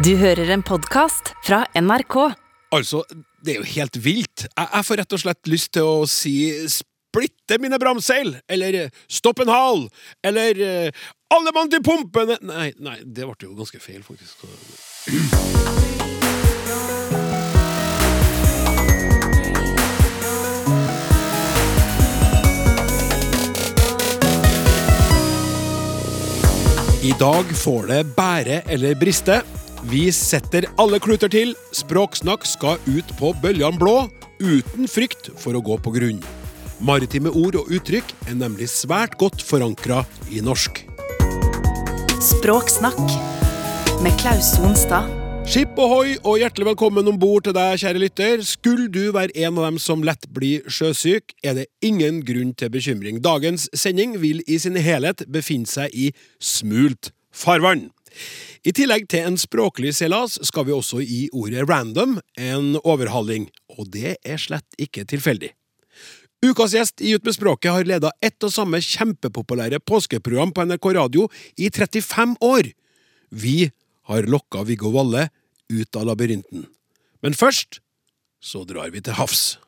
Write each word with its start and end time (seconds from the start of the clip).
Du 0.00 0.14
hører 0.16 0.48
en 0.54 0.62
podkast 0.64 1.34
fra 1.44 1.58
NRK. 1.76 2.14
Altså, 2.72 3.02
det 3.44 3.52
er 3.52 3.58
jo 3.58 3.66
helt 3.68 3.98
vilt. 4.00 4.46
Jeg, 4.46 4.68
jeg 4.72 4.86
får 4.88 4.98
rett 5.02 5.12
og 5.12 5.20
slett 5.20 5.50
lyst 5.52 5.70
til 5.76 5.84
å 5.84 6.06
si 6.08 6.32
splitte 6.72 7.58
mine 7.60 7.76
bramseil, 7.76 8.32
eller 8.48 8.78
eh, 8.86 8.96
stopp 9.12 9.42
en 9.44 9.52
hal, 9.52 9.84
eller 10.24 10.62
eh, 10.64 11.04
alle 11.36 11.52
mann 11.52 11.68
til 11.68 11.84
pumpene 11.84 12.38
Nei, 12.48 12.70
nei, 12.80 12.96
det 13.04 13.28
ble 13.28 13.50
jo 13.50 13.52
ganske 13.60 13.76
feil, 13.76 14.00
faktisk. 14.00 14.40
I 27.04 27.16
dag 27.20 27.56
får 27.68 27.90
det 27.92 28.04
bære 28.16 28.62
eller 28.72 28.96
briste. 28.96 29.42
Vi 29.88 30.10
setter 30.12 30.66
alle 30.76 30.98
kluter 31.00 31.30
til. 31.32 31.54
Språksnakk 31.72 32.44
skal 32.44 32.76
ut 32.84 33.12
på 33.16 33.30
bølgene 33.40 33.80
blå, 33.80 34.10
uten 34.36 34.88
frykt 34.90 35.30
for 35.40 35.56
å 35.56 35.62
gå 35.64 35.78
på 35.80 35.92
grunn. 35.94 36.18
Maritime 36.84 37.32
ord 37.32 37.56
og 37.60 37.70
uttrykk 37.72 38.12
er 38.28 38.36
nemlig 38.36 38.68
svært 38.72 39.16
godt 39.20 39.40
forankra 39.44 40.02
i 40.28 40.42
norsk. 40.44 40.82
Språksnakk 42.20 43.00
med 44.04 44.16
Klaus 44.20 44.52
Sonstad. 44.58 45.08
Skip 45.48 45.78
ohoi 45.80 46.18
og 46.20 46.36
hjertelig 46.42 46.68
velkommen 46.68 47.08
om 47.08 47.16
bord 47.18 47.46
til 47.46 47.56
deg, 47.56 47.80
kjære 47.80 48.02
lytter. 48.02 48.42
Skulle 48.44 48.90
du 48.92 49.08
være 49.16 49.32
en 49.46 49.56
av 49.56 49.70
dem 49.70 49.78
som 49.80 50.04
lett 50.04 50.28
blir 50.28 50.66
sjøsyk, 50.68 51.32
er 51.40 51.56
det 51.56 51.70
ingen 51.80 52.20
grunn 52.28 52.52
til 52.52 52.68
bekymring. 52.72 53.22
Dagens 53.24 53.64
sending 53.72 54.18
vil 54.20 54.44
i 54.44 54.60
sin 54.60 54.76
helhet 54.76 55.24
befinne 55.32 55.68
seg 55.68 55.88
i 55.96 56.10
smult 56.36 57.14
farvann. 57.32 57.88
I 58.66 58.74
tillegg 58.76 59.08
til 59.10 59.26
en 59.28 59.38
språklig 59.40 59.94
seilas 59.96 60.38
skal 60.46 60.66
vi 60.68 60.74
også 60.76 61.00
gi 61.04 61.22
ordet 61.32 61.66
random 61.70 62.18
en 62.36 62.74
overhaling, 62.82 63.48
og 63.78 63.90
det 63.94 64.18
er 64.20 64.40
slett 64.40 64.78
ikke 64.80 65.06
tilfeldig. 65.08 65.52
Ukas 66.40 66.72
gjest 66.72 67.02
i 67.04 67.12
Ut 67.12 67.24
med 67.24 67.36
språket 67.36 67.74
har 67.74 67.84
leda 67.84 68.12
ett 68.24 68.40
og 68.46 68.52
samme 68.54 68.80
kjempepopulære 68.80 69.82
påskeprogram 69.84 70.54
på 70.56 70.64
NRK 70.64 70.86
Radio 70.96 71.28
i 71.60 71.68
35 71.68 72.38
år. 72.40 72.72
Vi 73.28 73.70
har 74.08 74.28
lokka 74.28 74.64
Viggo 74.64 74.92
Valle 74.94 75.28
ut 75.68 75.96
av 75.96 76.08
labyrinten. 76.08 76.64
Men 77.20 77.36
først 77.36 77.82
så 78.40 78.64
drar 78.64 78.88
vi 78.90 79.04
til 79.04 79.20
havs. 79.20 79.60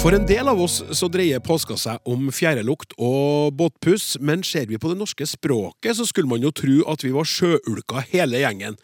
For 0.00 0.16
en 0.16 0.22
del 0.24 0.48
av 0.48 0.56
oss 0.64 0.78
så 0.96 1.10
dreier 1.12 1.42
påska 1.44 1.74
seg 1.76 2.06
om 2.08 2.30
fjærelukt 2.32 2.94
og 2.96 3.52
båtpuss, 3.58 4.14
men 4.24 4.40
ser 4.48 4.64
vi 4.70 4.78
på 4.80 4.88
det 4.88 4.96
norske 4.96 5.26
språket, 5.28 5.92
så 5.98 6.06
skulle 6.08 6.30
man 6.30 6.40
jo 6.40 6.52
tro 6.56 6.78
at 6.88 7.04
vi 7.04 7.10
var 7.12 7.28
sjøulka 7.28 8.06
hele 8.08 8.40
gjengen. 8.40 8.78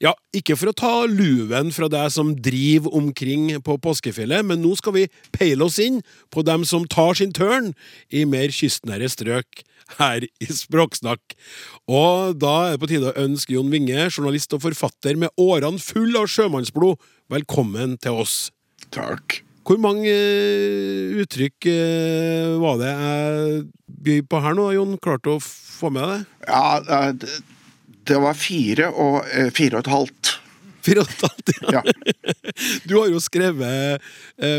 Ja, 0.00 0.14
ikke 0.32 0.56
for 0.56 0.72
å 0.72 0.74
ta 0.80 0.94
luven 1.04 1.74
fra 1.76 1.90
deg 1.92 2.08
som 2.16 2.32
driver 2.40 2.96
omkring 2.96 3.50
på 3.60 3.76
påskefjellet, 3.84 4.48
men 4.48 4.64
nå 4.64 4.72
skal 4.80 4.96
vi 4.96 5.04
peile 5.36 5.68
oss 5.68 5.76
inn 5.76 6.00
på 6.32 6.46
dem 6.48 6.64
som 6.64 6.88
tar 6.88 7.20
sin 7.20 7.36
tørn 7.36 7.74
i 8.08 8.24
mer 8.24 8.48
kystnære 8.48 9.12
strøk 9.12 9.66
her 10.00 10.24
i 10.24 10.50
Språksnakk. 10.56 11.36
Og 11.84 12.40
da 12.40 12.56
er 12.64 12.78
det 12.78 12.84
på 12.86 12.92
tide 12.96 13.12
å 13.12 13.28
ønske 13.28 13.58
Jon 13.58 13.68
Winge, 13.76 14.08
journalist 14.08 14.56
og 14.56 14.64
forfatter 14.64 15.20
med 15.20 15.36
årene 15.36 15.84
full 15.84 16.16
av 16.16 16.32
sjømannsblod, 16.32 16.96
velkommen 17.28 18.00
til 18.00 18.24
oss. 18.24 18.46
Takk. 18.88 19.42
Hvor 19.62 19.78
mange 19.78 20.10
uh, 20.10 21.22
uttrykk 21.22 21.68
uh, 21.70 22.58
var 22.62 22.78
det 22.80 22.92
jeg 22.92 23.64
bøy 24.02 24.20
på 24.26 24.40
her 24.42 24.56
nå, 24.58 24.68
Jon? 24.74 24.96
Klarte 25.02 25.36
å 25.36 25.42
få 25.42 25.92
med 25.94 26.08
deg? 26.10 26.24
Ja, 26.48 27.12
det, 27.12 28.18
var 28.18 28.38
fire 28.38 28.88
og 28.90 29.20
eh, 29.30 29.52
fire 29.54 29.78
og 29.78 29.84
et 29.84 29.92
halvt. 29.92 30.32
Fire 30.82 31.04
og 31.04 31.12
et 31.12 31.22
halvt, 31.28 31.52
ja. 31.62 31.78
Ja. 31.78 31.82
Du 32.88 32.96
har 32.98 33.06
jo 33.08 33.20
skrevet 33.22 34.02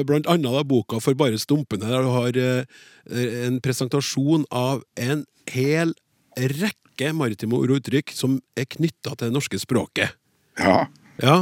blant 0.08 0.28
annet 0.31 0.56
da, 0.56 0.63
boka 0.66 0.97
For 1.03 1.16
bare 1.19 1.38
stumpene, 1.40 1.86
der 1.86 2.02
du 2.02 2.09
har 2.09 2.40
en 2.40 3.59
presentasjon 3.63 4.47
av 4.50 4.81
en 4.96 5.25
hel 5.52 5.92
rekke 6.40 7.12
maritime 7.16 7.59
ord 7.59 7.74
og 7.74 7.81
uttrykk 7.81 8.16
som 8.16 8.40
er 8.58 8.69
knytta 8.72 9.13
til 9.13 9.28
det 9.28 9.36
norske 9.36 9.59
språket. 9.62 10.16
Ja. 10.59 10.86
Ja, 11.22 11.38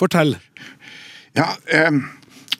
fortell. 0.00 0.36
ja 1.38 1.52
eh, 1.72 2.02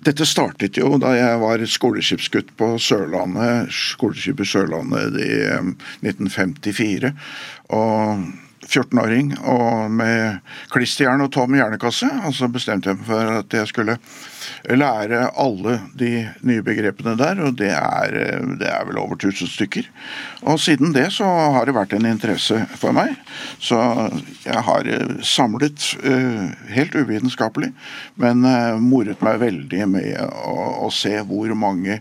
dette 0.07 0.25
startet 0.29 0.79
jo 0.81 0.95
da 1.01 1.13
jeg 1.17 1.41
var 1.43 1.65
skoleskipsgutt 1.69 2.55
på 2.61 2.73
Sørlandet, 2.81 3.73
skoleskipet 3.75 4.49
Sørlandet 4.49 5.19
i 5.21 5.33
eh, 5.45 5.73
1954. 6.07 7.13
Og 7.77 8.25
14-åring 8.71 9.33
og 9.51 9.91
med 9.93 10.41
klisterjern 10.73 11.25
og 11.25 11.33
tom 11.35 11.57
hjernekasse. 11.57 12.09
Og 12.27 12.35
så 12.37 12.49
bestemte 12.53 12.91
jeg 12.91 13.01
meg 13.01 13.09
for 13.09 13.33
at 13.41 13.57
jeg 13.61 13.71
skulle 13.71 13.97
lære 14.71 15.23
alle 15.41 15.77
de 15.99 16.13
nye 16.47 16.63
begrepene 16.65 17.17
der, 17.19 17.41
og 17.45 17.57
det 17.59 17.71
er, 17.75 18.17
det 18.61 18.69
er 18.71 18.87
vel 18.89 19.01
over 19.03 19.19
1000 19.19 19.51
stykker. 19.51 19.89
Og 20.47 20.61
siden 20.63 20.95
det 20.97 21.09
så 21.17 21.29
har 21.57 21.67
det 21.67 21.77
vært 21.77 21.95
en 21.97 22.09
interesse 22.11 22.59
for 22.81 22.97
meg. 22.97 23.17
Så 23.63 23.79
jeg 24.47 24.65
har 24.69 24.91
samlet, 25.27 25.91
helt 26.71 26.95
uvitenskapelig, 26.97 27.73
men 28.21 28.47
moret 28.85 29.23
meg 29.25 29.43
veldig 29.43 29.91
med 29.91 30.15
å, 30.21 30.87
å 30.87 30.95
se 30.95 31.17
hvor 31.27 31.53
mange 31.59 32.01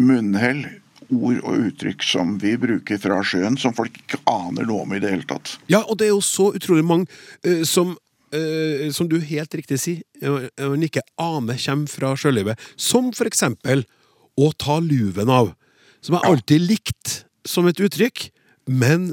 munnhell 0.00 0.64
ord 1.10 1.40
og 1.42 1.68
uttrykk 1.68 2.04
som 2.06 2.36
vi 2.42 2.54
bruker 2.60 3.00
fra 3.00 3.20
sjøen, 3.26 3.58
som 3.60 3.74
folk 3.76 3.96
ikke 4.04 4.22
aner 4.30 4.68
noe 4.68 4.84
om 4.84 4.94
i 4.94 5.00
det 5.02 5.12
hele 5.12 5.28
tatt. 5.28 5.56
Ja, 5.72 5.82
og 5.82 5.98
det 6.00 6.08
er 6.08 6.14
jo 6.14 6.22
så 6.24 6.50
utrolig 6.56 6.86
mange 6.86 7.08
uh, 7.46 7.64
som 7.68 7.94
uh, 8.34 8.86
som 8.94 9.10
du 9.10 9.18
helt 9.22 9.54
riktig 9.54 9.80
sier, 9.82 10.00
man 10.58 10.86
ikke 10.86 11.04
aner 11.20 11.60
kommer 11.60 11.90
fra 11.90 12.14
sjølivet. 12.18 12.60
Som 12.76 13.12
for 13.16 13.30
eksempel 13.30 13.84
å 14.40 14.50
ta 14.58 14.80
luven 14.82 15.30
av. 15.30 15.52
Som 16.04 16.18
jeg 16.18 16.28
alltid 16.28 16.64
likt 16.64 17.20
som 17.46 17.68
et 17.68 17.80
uttrykk, 17.80 18.28
men 18.66 19.12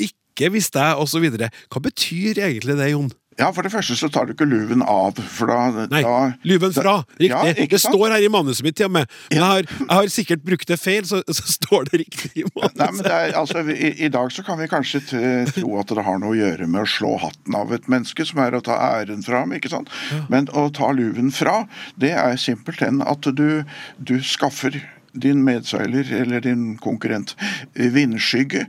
ikke 0.00 0.50
visste 0.54 0.82
jeg, 0.82 0.98
osv. 1.00 1.26
Hva 1.70 1.82
betyr 1.84 2.42
egentlig 2.42 2.76
det, 2.78 2.90
Jon? 2.92 3.10
Ja, 3.40 3.50
For 3.56 3.66
det 3.66 3.72
første 3.72 3.96
så 3.98 4.10
tar 4.12 4.28
du 4.28 4.34
ikke 4.34 4.48
luven 4.48 4.84
av. 4.84 5.18
for 5.32 5.50
da... 5.50 5.86
Nei, 5.90 6.02
da, 6.04 6.32
luven 6.46 6.74
fra. 6.76 6.98
Riktig. 7.16 7.30
Ja, 7.32 7.66
det 7.72 7.80
står 7.82 8.14
her 8.14 8.24
i 8.26 8.30
manuset 8.32 8.64
mitt 8.66 8.80
med. 8.86 9.08
Men 9.30 9.38
jeg 9.38 9.44
har, 9.46 9.64
jeg 9.80 9.90
har 9.90 10.12
sikkert 10.12 10.44
brukt 10.46 10.68
det 10.68 10.78
feil, 10.80 11.06
så, 11.08 11.22
så 11.26 11.46
står 11.56 11.88
det 11.90 12.02
riktig 12.04 12.30
i 12.42 12.46
manuset. 12.48 12.78
Nei, 12.80 12.90
men 12.96 13.06
det 13.06 13.16
er, 13.16 13.34
altså, 13.40 13.64
i, 13.72 13.90
I 14.06 14.12
dag 14.12 14.32
så 14.34 14.44
kan 14.46 14.60
vi 14.60 14.68
kanskje 14.70 15.02
tro 15.08 15.74
at 15.80 15.92
det 15.96 16.06
har 16.06 16.20
noe 16.22 16.34
å 16.34 16.38
gjøre 16.38 16.68
med 16.70 16.84
å 16.84 16.90
slå 16.90 17.16
hatten 17.24 17.56
av 17.58 17.72
et 17.74 17.88
menneske, 17.90 18.26
som 18.28 18.42
er 18.44 18.56
å 18.56 18.62
ta 18.64 18.78
æren 19.00 19.24
fra 19.26 19.42
ham. 19.44 19.56
ikke 19.56 19.72
sant? 19.72 19.90
Men 20.32 20.48
å 20.56 20.68
ta 20.74 20.92
luven 20.96 21.32
fra, 21.34 21.64
det 22.00 22.12
er 22.18 22.38
simpelthen 22.40 23.02
at 23.06 23.26
du, 23.36 23.62
du 23.98 24.18
skaffer 24.24 24.78
din 25.12 25.44
medseiler 25.44 26.06
eller 26.20 26.44
din 26.44 26.76
konkurrent 26.78 27.36
vindskygge. 27.74 28.66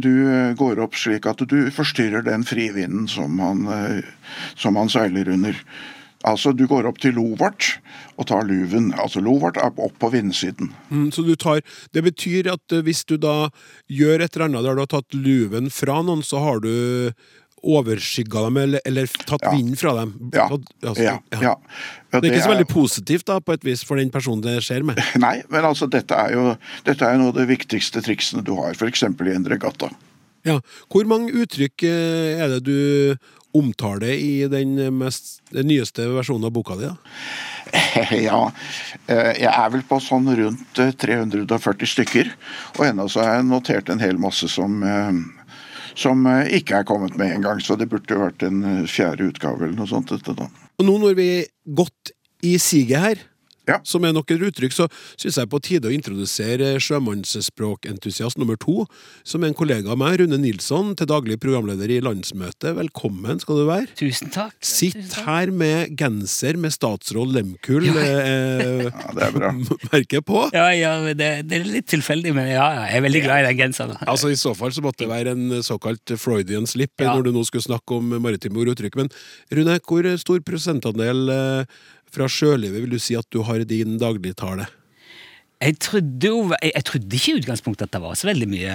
Du 0.00 0.12
går 0.58 0.80
opp 0.80 0.96
slik 0.96 1.26
at 1.28 1.44
du 1.50 1.70
forstyrrer 1.74 2.24
den 2.26 2.46
frivinden 2.48 3.06
som 3.08 3.38
han, 3.42 3.68
som 4.56 4.80
han 4.80 4.90
seiler 4.92 5.28
under. 5.34 5.60
Altså, 6.26 6.50
du 6.52 6.64
går 6.66 6.88
opp 6.88 6.98
til 6.98 7.14
lovart 7.14 7.76
og 8.18 8.26
tar 8.26 8.46
luven. 8.48 8.90
Altså, 8.98 9.22
lovart 9.22 9.58
er 9.60 9.70
opp 9.70 9.98
på 10.02 10.10
vindsiden. 10.10 10.72
Mm, 10.90 11.10
så 11.14 11.22
du 11.22 11.34
tar, 11.36 11.62
Det 11.92 12.02
betyr 12.02 12.50
at 12.50 12.72
eh, 12.72 12.82
hvis 12.82 13.04
du 13.04 13.16
da 13.16 13.50
gjør 13.86 14.24
et 14.24 14.34
eller 14.34 14.48
annet 14.48 14.66
der 14.66 14.74
du 14.74 14.82
har 14.82 14.90
tatt 14.90 15.14
luven 15.14 15.70
fra 15.70 16.02
noen, 16.02 16.24
så 16.26 16.42
har 16.42 16.60
du 16.64 17.12
overskygga 17.62 18.42
dem, 18.48 18.56
eller, 18.62 18.80
eller 18.86 19.06
tatt 19.26 19.42
Ja. 19.46 19.52
vinden 19.54 19.76
fra 19.80 19.94
dem? 20.00 20.12
Ja. 20.34 20.48
Altså, 20.82 21.02
Ja, 21.02 21.16
ja. 21.42 21.54
Det 22.12 22.22
er 22.24 22.32
ikke 22.32 22.44
så 22.46 22.52
veldig 22.54 22.68
positivt 22.70 23.26
da, 23.28 23.38
på 23.40 23.52
et 23.56 23.64
vis 23.66 23.82
for 23.84 23.96
den 24.00 24.10
personen 24.10 24.40
det 24.44 24.58
skjer 24.64 24.84
med. 24.86 25.00
Nei, 25.26 25.42
men 25.50 25.64
altså, 25.68 25.88
dette 25.90 26.14
er 26.16 26.32
jo 26.36 26.44
dette 26.86 27.04
er 27.04 27.16
jo 27.16 27.22
noe 27.24 27.32
av 27.34 27.40
de 27.42 27.48
viktigste 27.50 28.00
triksene 28.04 28.44
du 28.46 28.54
har, 28.56 28.72
f.eks. 28.78 29.02
i 29.02 29.34
en 29.34 29.48
regatta. 29.50 29.90
Ja. 30.46 30.60
Hvor 30.88 31.04
mange 31.10 31.32
uttrykk 31.34 31.82
eh, 31.88 32.38
er 32.40 32.54
det 32.56 32.62
du 32.68 33.16
omtaler 33.58 34.12
i 34.12 34.44
den, 34.48 34.76
mest, 34.98 35.40
den 35.50 35.66
nyeste 35.70 36.04
versjonen 36.12 36.46
av 36.48 36.52
boka 36.54 36.76
di? 36.78 36.88
da? 36.88 36.96
Ja, 38.28 38.50
eh, 39.10 39.34
jeg 39.42 39.50
er 39.52 39.70
vel 39.74 39.82
på 39.88 39.98
sånn 40.00 40.28
rundt 40.38 40.78
eh, 40.80 40.92
340 40.96 41.90
stykker. 41.90 42.30
Og 42.78 42.84
ennå 42.86 43.08
så 43.12 43.24
har 43.24 43.38
jeg 43.38 43.48
notert 43.50 43.90
en 43.92 44.00
hel 44.00 44.16
masse 44.20 44.48
som, 44.52 44.78
eh, 44.84 45.10
som 45.98 46.26
eh, 46.30 46.52
ikke 46.60 46.80
er 46.80 46.88
kommet 46.88 47.16
med 47.18 47.34
engang. 47.34 47.62
Så 47.64 47.76
det 47.78 47.88
burde 47.90 48.20
vært 48.20 48.44
en 48.46 48.62
eh, 48.62 48.86
fjerde 48.90 49.28
utgave 49.32 49.66
eller 49.66 49.76
noe 49.78 49.90
sånt. 49.90 50.12
Dette, 50.14 50.36
da. 50.38 50.48
Og 50.78 50.86
nå 50.86 50.96
når 51.02 51.18
vi 51.18 51.28
er 51.40 51.50
godt 51.78 52.14
i 52.46 52.54
siget 52.62 53.02
her, 53.02 53.24
Ja. 53.68 53.78
som 53.84 54.04
er 54.08 54.14
nok 54.16 54.30
et 54.32 54.40
uttrykk, 54.48 54.72
så 54.72 54.86
syns 55.20 55.36
jeg 55.38 55.48
på 55.52 55.60
tide 55.60 55.90
å 55.90 55.92
introdusere 55.94 56.74
sjømannsspråkentusiast 56.80 58.38
nummer 58.40 58.56
to, 58.60 58.86
som 59.28 59.42
er 59.44 59.50
en 59.52 59.56
kollega 59.58 59.92
av 59.92 59.98
meg, 60.00 60.18
Rune 60.22 60.38
Nilsson, 60.40 60.94
til 60.98 61.08
daglig 61.10 61.38
programleder 61.42 61.90
i 61.92 62.00
Landsmøtet. 62.04 62.72
Velkommen 62.78 63.40
skal 63.42 63.60
du 63.60 63.64
være. 63.68 63.88
Tusen 63.98 64.32
takk. 64.34 64.54
Sitt 64.64 64.96
Tusen 64.96 65.10
takk. 65.12 65.26
her 65.28 65.52
med 65.52 65.94
genser 66.00 66.56
med 66.60 66.72
statsråd 66.74 67.34
Lemkull 67.36 67.88
eh, 67.92 68.88
Ja, 68.88 69.12
det 69.14 69.26
er 69.28 69.34
bra. 69.36 69.52
merket 69.92 70.24
på. 70.28 70.44
Ja, 70.56 70.68
ja, 70.76 70.94
det, 71.12 71.30
det 71.50 71.60
er 71.60 71.68
litt 71.68 71.88
tilfeldig, 71.92 72.32
men 72.36 72.48
ja, 72.50 72.66
ja, 72.78 72.86
jeg 72.88 73.00
er 73.02 73.06
veldig 73.08 73.24
glad 73.26 73.44
i 73.44 73.48
den 73.50 73.60
genseren. 73.62 73.98
Altså 74.08 74.32
I 74.32 74.38
så 74.40 74.54
fall 74.58 74.72
så 74.74 74.84
måtte 74.84 75.04
det 75.04 75.10
være 75.12 75.34
en 75.36 75.58
såkalt 75.66 76.14
Freudian 76.18 76.66
slip 76.68 76.94
Ja. 77.04 77.12
når 77.14 77.28
du 77.28 77.34
nå 77.36 77.44
skulle 77.46 77.66
snakke 77.68 77.98
om 78.00 78.16
maritime 78.24 78.58
ord 78.62 78.72
og 78.72 78.78
uttrykk. 78.78 78.96
Men 79.02 79.12
Rune, 79.54 79.78
hvor 79.86 80.08
stor 80.18 80.40
prosentandel 80.46 81.28
eh, 81.34 81.78
fra 82.14 82.28
sjølivet 82.30 82.84
vil 82.84 82.96
du 82.96 83.00
si 83.02 83.16
at 83.18 83.28
du 83.34 83.42
har 83.46 83.64
din 83.68 83.98
dagligtale? 84.00 84.68
Jeg 85.58 85.78
trodde 85.82 86.30
jo 86.30 86.44
jeg, 86.54 86.72
jeg 86.74 86.86
trodde 86.86 87.18
ikke 87.18 87.32
i 87.32 87.40
utgangspunktet 87.42 87.88
at 87.88 87.96
det 87.96 88.02
var 88.04 88.18
så 88.18 88.28
veldig 88.30 88.48
mye. 88.50 88.74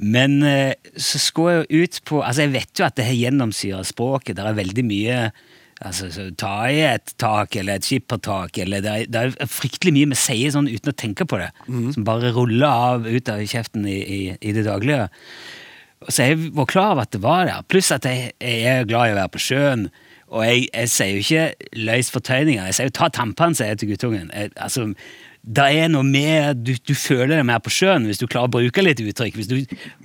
Men 0.00 0.36
eh, 0.46 0.74
så 0.94 1.18
skulle 1.18 1.54
jeg 1.54 1.64
jo 1.66 1.84
ut 1.84 1.96
på 2.06 2.20
Altså, 2.22 2.44
jeg 2.44 2.54
vet 2.54 2.78
jo 2.78 2.86
at 2.86 2.98
det 2.98 3.08
har 3.08 3.18
gjennomsyra 3.18 3.80
språket. 3.84 4.38
Det 4.38 4.44
er 4.46 4.60
veldig 4.60 4.86
mye 4.86 5.22
Altså, 5.80 6.10
så 6.12 6.26
Ta 6.36 6.68
i 6.68 6.82
et 6.84 7.14
tak 7.20 7.56
eller 7.56 7.78
et 7.78 7.86
skippertak 7.88 8.58
eller 8.60 8.82
det 8.84 8.90
er, 8.92 9.06
det 9.08 9.22
er 9.40 9.48
fryktelig 9.48 9.94
mye 9.96 10.10
vi 10.12 10.18
sier 10.20 10.52
sånn 10.52 10.68
uten 10.68 10.92
å 10.92 10.96
tenke 10.96 11.24
på 11.24 11.38
det. 11.40 11.48
Som 11.96 12.04
bare 12.04 12.34
ruller 12.36 12.66
av 12.68 13.08
ut 13.08 13.30
av 13.32 13.40
kjeften 13.48 13.86
i, 13.88 13.96
i, 13.96 14.20
i 14.36 14.52
det 14.52 14.66
daglige. 14.68 15.08
Så 16.08 16.28
jeg 16.28 16.52
var 16.56 16.68
klar 16.68 16.92
over 16.92 17.08
at 17.08 17.14
det 17.16 17.22
var 17.24 17.48
der. 17.48 17.64
Pluss 17.68 17.88
at 17.96 18.04
jeg, 18.08 18.34
jeg 18.44 18.60
er 18.68 18.88
glad 18.88 19.08
i 19.08 19.14
å 19.14 19.18
være 19.22 19.32
på 19.32 19.42
sjøen. 19.46 19.88
Og 20.30 20.44
jeg, 20.46 20.68
jeg 20.74 20.90
sier 20.92 21.10
jo 21.10 21.24
ikke 21.24 21.72
løs 21.88 22.10
fortøyninger. 22.14 22.68
Jeg 22.70 22.74
sier 22.74 22.86
jo 22.86 22.94
'ta 22.94 23.08
tampene', 23.10 23.54
sier 23.58 23.72
jeg 23.72 23.78
til 23.78 23.88
guttungen. 23.90 24.30
Jeg, 24.34 24.50
altså, 24.56 24.92
det 25.40 25.64
er 25.72 25.88
noe 25.88 26.04
med 26.04 26.60
du, 26.66 26.74
du 26.88 26.92
føler 26.94 27.38
deg 27.38 27.46
mer 27.48 27.62
på 27.64 27.70
sjøen 27.72 28.04
hvis 28.04 28.18
du 28.20 28.26
klarer 28.28 28.50
å 28.50 28.52
bruke 28.52 28.82
litt 28.84 29.00
uttrykk. 29.00 29.38
Hvis 29.40 29.48
du, 29.48 29.56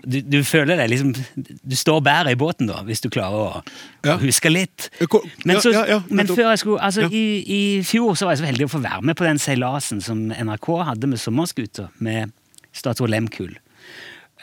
du, 0.08 0.22
du 0.22 0.38
føler 0.48 0.80
deg 0.80 0.90
liksom 0.94 1.12
Du 1.44 1.76
står 1.76 2.00
bedre 2.06 2.32
i 2.32 2.40
båten 2.40 2.70
da, 2.72 2.80
hvis 2.88 3.04
du 3.04 3.10
klarer 3.12 3.36
å, 3.36 3.64
Ja. 4.06 4.16
å 4.16 4.18
huske 4.24 4.50
litt. 4.50 4.90
Eh, 5.02 5.08
Men, 5.46 5.60
så, 5.62 5.74
ja, 5.76 5.84
ja, 5.90 6.00
men 6.10 6.28
før 6.28 6.50
jeg 6.54 6.60
skulle 6.64 6.82
Altså, 6.82 7.10
i, 7.12 7.44
i 7.46 7.84
fjor 7.84 8.16
så 8.16 8.26
var 8.26 8.34
jeg 8.38 8.46
så 8.46 8.46
heldig 8.46 8.66
å 8.70 8.74
få 8.78 8.82
være 8.86 9.02
med 9.04 9.16
på 9.20 9.28
den 9.28 9.38
seilasen 9.38 10.02
som 10.02 10.30
NRK 10.32 10.72
hadde 10.88 11.08
med 11.12 11.20
sommerskuter 11.20 11.92
med 12.00 12.32
statsråd 12.74 13.12
Lehmkuhl. 13.12 13.58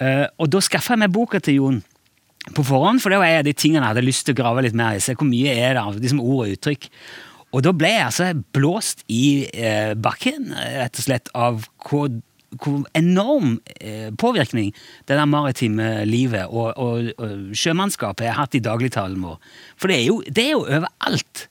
Uh, 0.00 0.26
og 0.38 0.52
da 0.52 0.61
skaffa 0.61 0.94
jeg 0.94 1.02
meg 1.02 1.12
boka 1.12 1.40
til 1.40 1.55
Jon 1.58 1.82
på 2.50 2.64
forhånd, 2.66 3.02
for 3.02 3.12
det 3.12 3.20
var 3.22 3.30
en 3.30 3.42
av 3.42 3.46
de 3.46 3.54
tingene 3.54 3.84
jeg 3.84 3.94
hadde 3.94 4.06
lyst 4.06 4.26
til 4.26 4.34
å 4.34 4.40
grave 4.40 4.64
litt 4.66 4.76
mer 4.78 4.98
i. 4.98 5.02
Se 5.02 5.14
hvor 5.14 5.28
mye 5.28 5.52
er 5.54 5.76
det 5.76 5.84
av 5.84 6.00
liksom 6.00 6.22
ord 6.22 6.46
og 6.46 6.56
uttrykk. 6.56 6.88
Og 7.52 7.64
da 7.66 7.72
ble 7.76 7.92
jeg 7.92 8.08
altså 8.08 8.28
blåst 8.56 9.04
i 9.12 9.46
eh, 9.52 9.92
bakken, 10.00 10.50
rett 10.56 10.98
og 10.98 11.06
slett, 11.06 11.30
av 11.36 11.66
hvor, 11.84 12.08
hvor 12.56 12.82
enorm 12.98 13.58
eh, 13.76 14.08
påvirkning 14.18 14.72
det 15.06 15.18
der 15.18 15.28
maritime 15.28 16.02
livet 16.08 16.48
og, 16.48 16.72
og, 16.80 17.12
og 17.20 17.54
sjømannskapet 17.56 18.30
har 18.30 18.40
hatt 18.40 18.56
i 18.56 18.64
dagligtalen 18.64 19.20
vår. 19.22 19.38
For 19.76 19.92
det 19.92 20.00
er 20.00 20.06
jo, 20.08 20.18
det 20.26 20.46
er 20.48 20.54
jo 20.56 20.64
overalt. 20.64 21.46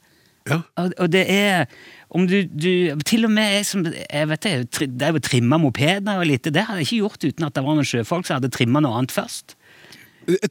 Ja. 0.49 0.63
Og, 0.81 0.93
og 0.97 1.11
det 1.13 1.27
er 1.29 1.67
om 2.11 2.25
du, 2.27 2.41
du 2.49 2.97
Til 3.07 3.27
og 3.27 3.31
med 3.31 3.53
jeg 3.53 3.65
som 3.69 3.83
jeg 3.85 4.27
vet 4.27 4.43
det, 4.43 5.11
jo 5.13 5.21
trimma 5.23 5.59
mopeder 5.61 6.17
og 6.17 6.25
litt, 6.27 6.49
det 6.49 6.65
hadde 6.65 6.81
jeg 6.81 6.89
ikke 6.89 7.03
gjort 7.05 7.27
uten 7.29 7.47
at 7.47 7.55
det 7.55 7.63
var 7.63 7.77
noen 7.77 7.87
sjøfolk 7.87 8.27
som 8.27 8.39
hadde 8.39 8.51
trimma 8.51 8.81
noe 8.83 8.97
annet 8.97 9.13
først. 9.15 9.55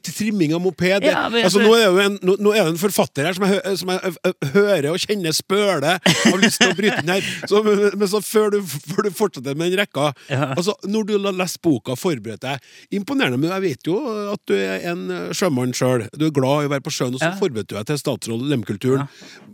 Trimming 0.03 0.53
av 0.55 0.61
moped 0.63 1.05
Ja, 1.07 1.23
altså, 1.29 1.61
nå, 1.63 1.71
er 1.79 1.99
en, 2.05 2.17
nå, 2.25 2.35
nå 2.43 2.51
er 2.53 2.65
det 2.67 2.73
en 2.73 2.79
forfatter 2.81 3.29
her 3.29 3.37
som 3.37 3.45
jeg, 3.47 3.75
som 3.79 3.91
jeg 3.93 4.33
hører 4.55 4.89
og 4.91 4.99
kjenner 5.03 5.35
spøle 5.35 5.93
har 6.01 6.39
lyst 6.41 6.59
til 6.61 6.73
å 6.73 6.77
bryte 6.77 6.99
inn 7.03 7.11
her. 7.13 7.29
Så, 7.49 7.61
men, 7.65 7.83
men 7.97 8.11
så 8.11 8.21
før 8.25 8.51
du, 8.55 8.59
før 8.65 9.07
du 9.07 9.11
fortsetter 9.15 9.55
med 9.57 9.71
den 9.71 9.79
rekka 9.81 10.11
Ja. 10.31 10.51
altså, 10.57 10.75
Når 10.87 11.07
du 11.07 11.13
har 11.19 11.37
lest 11.39 11.61
boka 11.63 11.95
og 11.95 11.99
forberedt 12.01 12.43
deg 12.43 12.59
Imponerende, 12.99 13.39
men 13.39 13.51
jeg 13.53 13.65
vet 13.67 13.87
jo 13.91 13.97
at 14.33 14.41
du 14.49 14.55
er 14.57 14.83
en 14.91 15.05
sjømann 15.35 15.73
sjøl. 15.77 16.07
Du 16.17 16.27
er 16.27 16.35
glad 16.35 16.65
i 16.65 16.69
å 16.69 16.73
være 16.75 16.83
på 16.85 16.93
sjøen, 16.93 17.15
og 17.15 17.21
så 17.23 17.31
Ja. 17.31 17.37
forberedte 17.39 17.71
du 17.71 17.77
deg 17.79 17.87
til 17.91 17.99
statsråd 18.01 18.43
Lemkulturen. 18.51 19.07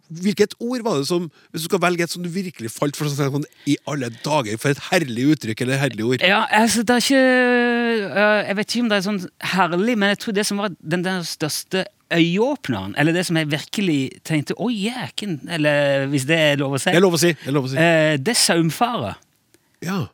Hvilket 0.07 0.55
ord 0.63 0.83
var 0.85 1.01
det 1.01 1.07
som 1.09 1.25
Hvis 1.51 1.65
du 1.65 1.67
skal 1.67 1.81
velge 1.83 2.05
et 2.05 2.13
som 2.13 2.23
du 2.23 2.29
virkelig 2.31 2.71
falt 2.71 2.95
for, 2.95 3.11
sånn, 3.11 3.43
i 3.67 3.75
alle 3.89 4.09
dager, 4.23 4.55
for 4.61 4.71
et 4.71 4.81
herlig 4.91 5.27
uttrykk 5.33 5.65
eller 5.65 5.81
herlig 5.81 6.05
ord. 6.07 6.23
Ja, 6.23 6.45
altså 6.51 6.85
det 6.87 6.95
er 6.95 7.03
ikke 7.03 8.15
Jeg 8.47 8.57
vet 8.59 8.71
ikke 8.71 8.85
om 8.85 8.89
det 8.91 8.97
er 8.97 9.05
sånn 9.09 9.21
herlig, 9.53 9.97
men 9.99 10.13
jeg 10.13 10.21
tror 10.23 10.37
det 10.37 10.47
som 10.47 10.63
var 10.63 10.75
den 10.79 11.05
der 11.05 11.23
største 11.27 11.85
øyeåpneren, 12.13 12.93
eller 12.97 13.11
det 13.11 13.25
som 13.27 13.35
jeg 13.35 13.49
virkelig 13.51 14.01
tenkte 14.27 14.55
Å, 14.55 14.69
jæken! 14.71 15.41
Eller 15.51 16.05
hvis 16.11 16.27
det 16.29 16.37
er 16.39 16.61
lov 16.61 16.77
å 16.77 16.79
si. 16.79 16.93
Det 16.93 17.01
er 17.01 17.03
lov 17.03 17.17
å 17.17 17.21
si. 17.21 17.33
Det 17.35 17.51
er 17.51 17.57
lov 17.57 17.67
å 17.67 17.71
si. 17.71 17.79
Eh, 17.81 18.13
det 18.21 18.31
er 18.31 18.39
saumfare. 18.39 19.17
Ja. 19.83 20.05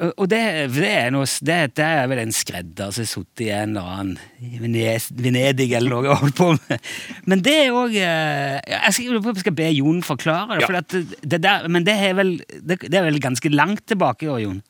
Og 0.00 0.28
det, 0.32 0.40
det, 0.72 0.88
er 0.88 1.10
noe, 1.12 1.26
det, 1.44 1.58
det 1.76 1.84
er 1.84 2.06
vel 2.08 2.22
en 2.22 2.32
skredder 2.32 2.92
som 2.94 3.04
har 3.04 3.10
sittet 3.10 3.42
i 3.44 3.50
en 3.52 3.74
eller 3.74 3.90
annen 3.94 5.10
Venedig 5.20 5.66
eller 5.76 5.92
noe 5.92 6.08
og 6.14 6.22
holdt 6.22 6.38
på 6.38 6.48
med. 6.56 6.88
Men 7.28 7.44
det 7.44 7.56
er 7.66 7.76
òg 7.76 7.92
Jeg 7.98 8.94
skal, 8.96 9.28
skal 9.42 9.56
be 9.58 9.68
Jon 9.76 10.00
forklare 10.06 10.56
det. 10.56 10.64
Ja. 10.64 10.70
For 10.70 11.28
det 11.34 11.42
der, 11.44 11.68
men 11.68 11.84
det 11.84 11.98
er, 12.00 12.16
vel, 12.16 12.38
det, 12.64 12.80
er 12.88 13.04
vel 13.10 13.20
ganske 13.20 13.52
langt 13.52 13.84
tilbake, 13.92 14.28
da, 14.30 14.40
Jon? 14.40 14.62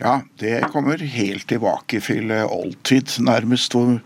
Ja, 0.00 0.20
det 0.40 0.62
kommer 0.72 0.98
helt 0.98 1.48
tilbake 1.50 2.00
til 2.04 2.30
eh, 2.30 2.46
oldtid, 2.46 3.18
nærmest, 3.22 3.74
hvor 3.74 3.98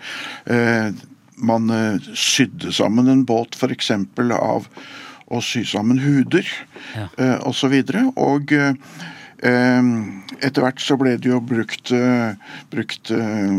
eh, 0.51 0.89
man 1.37 1.71
eh, 1.73 2.09
sydde 2.17 2.73
sammen 2.73 3.11
en 3.13 3.27
båt 3.29 3.57
f.eks. 3.59 3.91
av 3.93 4.71
å 5.27 5.43
sy 5.43 5.65
sammen 5.67 6.01
huder 6.01 6.47
Ja. 6.95 7.09
eh, 7.19 7.37
osv. 7.47 7.73
Og, 7.73 7.93
så 7.93 8.15
og 8.17 8.53
eh, 8.57 8.73
eh, 8.73 9.16
etter 9.45 10.65
hvert 10.65 10.81
så 10.81 10.97
ble 11.01 11.17
det 11.21 11.29
jo 11.29 11.41
brukt, 11.45 11.93
eh, 11.93 12.35
brukt 12.73 13.11
eh, 13.15 13.51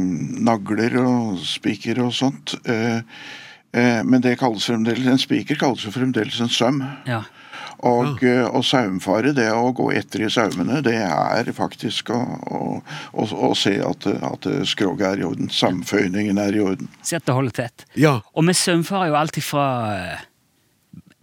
nagler 0.48 0.98
og 1.04 1.42
spiker 1.46 2.02
og 2.06 2.14
sånt. 2.18 2.56
eh, 2.66 3.02
eh, 3.74 4.04
men 4.04 4.22
det 4.22 4.40
kalles 4.40 4.66
fremdeles, 4.66 5.08
en 5.08 5.22
spiker 5.22 5.60
kalles 5.60 5.86
jo 5.86 5.92
fremdeles 5.94 6.40
en 6.42 6.50
søm. 6.50 6.84
Ja. 7.06 7.24
Og, 7.86 8.24
og 8.26 8.64
saumfare, 8.66 9.36
det 9.38 9.52
å 9.54 9.68
gå 9.78 9.92
etter 9.94 10.24
i 10.26 10.30
saumene, 10.34 10.80
det 10.82 10.96
er 10.98 11.52
faktisk 11.54 12.10
å, 12.10 12.18
å, 12.50 12.62
å, 13.14 13.26
å 13.50 13.52
se 13.54 13.76
at, 13.86 14.08
at 14.08 14.48
skroget 14.66 15.12
er 15.12 15.22
i 15.22 15.28
orden. 15.28 15.52
Samføyningen 15.54 16.40
er 16.42 16.58
i 16.58 16.64
orden. 16.64 16.90
Si 17.06 17.14
at 17.14 17.28
det 17.28 17.36
holder 17.38 17.54
tett. 17.54 17.86
ja. 17.94 18.16
Og 18.34 18.48
vi 18.50 18.56
saumfarer 18.58 19.12
jo 19.12 19.20
alltid 19.20 19.46
fra 19.46 19.68
eh, 19.94 20.26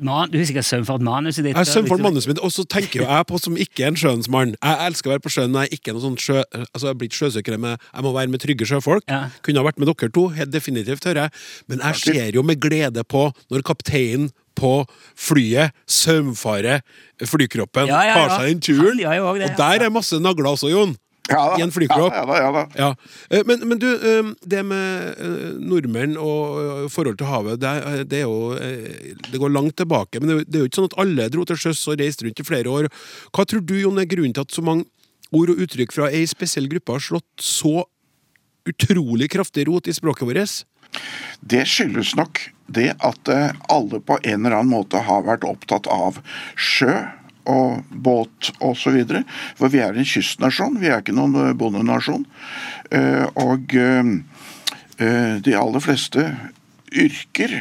man, 0.05 0.31
Du 0.31 0.39
har 0.39 0.47
sikkert 0.49 0.69
saumfart 0.69 1.05
manuset 1.05 1.47
ditt? 1.47 1.57
Jeg 1.57 1.67
for 1.67 1.83
liksom. 1.87 2.05
manuset 2.05 2.31
mitt, 2.33 2.43
og 2.45 2.53
så 2.55 2.65
tenker 2.69 3.03
jo 3.03 3.09
jeg 3.09 3.29
på 3.31 3.41
som 3.43 3.59
ikke 3.67 3.89
en 3.89 3.99
sjøensmann. 3.99 4.55
Jeg 4.61 4.89
elsker 4.89 5.11
å 5.11 5.15
være 5.15 5.25
på 5.25 5.35
sjøen, 5.35 5.53
men 5.55 5.65
jeg 5.65 5.73
er 5.73 5.81
ikke 5.81 5.97
noen 5.97 6.07
sånn 6.09 6.21
sjø... 6.21 6.39
Altså, 6.67 6.87
jeg 6.91 7.01
blir 7.01 7.11
ikke 7.11 7.21
sjøsøkere, 7.23 7.61
men 7.65 7.77
jeg 7.81 8.07
må 8.07 8.15
være 8.17 8.33
med 8.35 8.45
trygge 8.45 8.69
sjøfolk. 8.69 9.07
Ja. 9.11 9.25
Kunne 9.47 9.63
ha 9.63 9.69
vært 9.69 9.83
med 9.83 9.91
dere 9.91 10.13
to, 10.15 10.29
helt 10.37 10.55
definitivt, 10.55 11.09
hører 11.09 11.27
jeg. 11.27 11.45
Men 11.73 11.85
jeg 11.89 12.03
ser 12.05 12.41
jo 12.41 12.47
med 12.47 12.63
glede 12.63 13.05
på 13.09 13.29
når 13.53 13.67
kapteinen 13.67 14.33
på 14.55 14.85
flyet 15.19 15.75
saumfarer 15.91 16.85
flykroppen, 17.27 17.89
Ja, 17.91 18.03
ja, 18.07 18.13
ja. 18.13 18.15
tar 18.15 18.37
seg 18.39 18.53
den 18.53 18.61
turen. 18.63 19.01
Han 19.03 19.19
gjør 19.19 19.41
det, 19.41 19.51
og 19.51 19.59
der 19.59 19.87
er 19.89 19.91
masse 19.95 20.21
nagler 20.23 20.53
også, 20.55 20.71
Jon. 20.71 20.95
Ja 21.31 21.41
da. 21.49 21.57
I 21.59 21.63
en 21.65 21.73
flykropp. 21.73 22.13
Ja, 22.13 22.21
ja 22.21 22.25
da, 22.29 22.35
ja 22.43 22.51
da. 22.53 22.63
Ja, 22.77 22.89
Eh, 23.33 23.43
men, 23.49 23.63
men 23.69 23.79
du, 23.81 23.87
eh, 23.97 24.27
det 24.45 24.61
med 24.69 25.15
eh, 25.17 25.55
nordmenn 25.57 26.19
og 26.21 26.91
forholdet 26.93 26.93
forhold 26.93 27.19
til 27.23 27.31
havet, 27.31 27.61
det, 27.63 28.09
det 28.11 28.19
er 28.21 28.27
jo 28.29 28.53
Det 29.31 29.41
går 29.41 29.53
langt 29.55 29.77
tilbake, 29.81 30.21
men 30.21 30.45
det 30.45 30.55
er 30.55 30.65
jo- 30.65 30.69
ikke 30.69 30.81
sånn 30.83 30.91
at 30.93 30.99
alle 31.01 31.29
dro 31.33 31.45
til 31.49 31.57
sjøs 31.57 31.81
og 31.89 31.99
reiste 31.99 32.27
rundt 32.27 32.41
i 32.41 32.47
flere 32.47 32.69
år. 32.69 32.91
Hva 33.33 33.47
tror 33.49 33.65
du, 33.65 33.75
Jon, 33.81 33.99
er 33.99 34.05
grunnen 34.11 34.35
til 34.37 34.45
at 34.45 34.53
så 34.53 34.63
mange 34.63 34.85
ord 35.33 35.51
og 35.51 35.65
uttrykk 35.65 35.93
fra 35.97 36.11
ei 36.13 36.27
spesiell 36.29 36.69
gruppe 36.69 36.93
har 36.93 37.01
slått 37.01 37.41
så 37.41 37.85
utrolig 38.69 39.31
kraftig 39.33 39.67
rot 39.69 39.89
i 39.89 39.97
språket 39.97 40.29
vårt? 40.29 40.65
Det 41.41 41.65
skyldes 41.67 42.15
nok 42.17 42.41
det 42.69 42.93
at 43.01 43.29
alle 43.73 44.01
på 44.01 44.21
en 44.23 44.45
eller 44.47 44.61
annen 44.61 44.73
måte 44.77 45.01
har 45.09 45.25
vært 45.27 45.45
opptatt 45.49 45.89
av 45.91 46.21
sjø 46.55 46.93
og 47.51 47.85
båt 47.91 48.51
osv. 48.65 49.01
For 49.59 49.73
vi 49.73 49.83
er 49.85 49.97
en 49.97 50.09
kystnasjon, 50.09 50.81
vi 50.81 50.91
er 50.91 51.03
ikke 51.03 51.17
noen 51.17 51.37
eh, 51.41 51.55
bondenasjon. 51.59 52.27
Eh, 52.91 53.25
Og 53.41 53.75
eh, 53.79 54.13
de 55.45 55.57
aller 55.59 55.83
fleste 55.83 56.29
yrker 56.95 57.57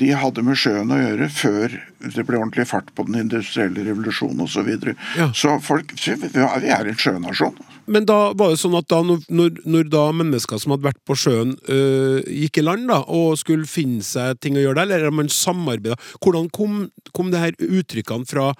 de 0.00 0.10
hadde 0.18 0.42
med 0.42 0.58
sjøen 0.58 0.90
å 0.90 0.98
gjøre 0.98 1.28
før 1.30 1.76
det 2.04 2.24
ble 2.26 2.40
ordentlig 2.40 2.66
fart 2.68 2.90
på 2.96 3.06
den 3.06 3.20
industrielle 3.22 3.84
revolusjonen 3.86 4.42
osv. 4.44 4.54
Så, 4.54 4.64
videre. 4.66 4.96
Ja. 5.18 5.28
så 5.36 5.56
folk, 5.62 5.94
vi 5.94 6.70
er 6.72 6.90
en 6.90 6.98
sjønasjon. 6.98 7.56
Men 7.86 8.06
da 8.08 8.32
var 8.32 8.54
det 8.54 8.60
sånn 8.62 8.76
at 8.78 8.88
da, 8.88 9.02
når, 9.04 9.60
når, 9.68 9.88
da 9.92 10.04
mennesker 10.16 10.60
som 10.60 10.72
hadde 10.74 10.86
vært 10.86 11.02
på 11.06 11.16
sjøen, 11.20 11.52
øh, 11.68 12.22
gikk 12.24 12.62
i 12.62 12.64
land 12.64 12.88
da, 12.88 13.02
og 13.12 13.36
skulle 13.40 13.68
finne 13.68 14.04
seg 14.06 14.40
ting 14.40 14.56
å 14.56 14.64
gjøre 14.64 14.80
der, 14.80 14.96
eller 14.98 15.14
man 15.14 15.30
samarbeida 15.32 15.98
Hvordan 16.24 16.48
kom, 16.54 16.86
kom 17.16 17.30
det 17.32 17.42
her 17.42 17.58
uttrykkene 17.60 18.28
fra 18.28 18.50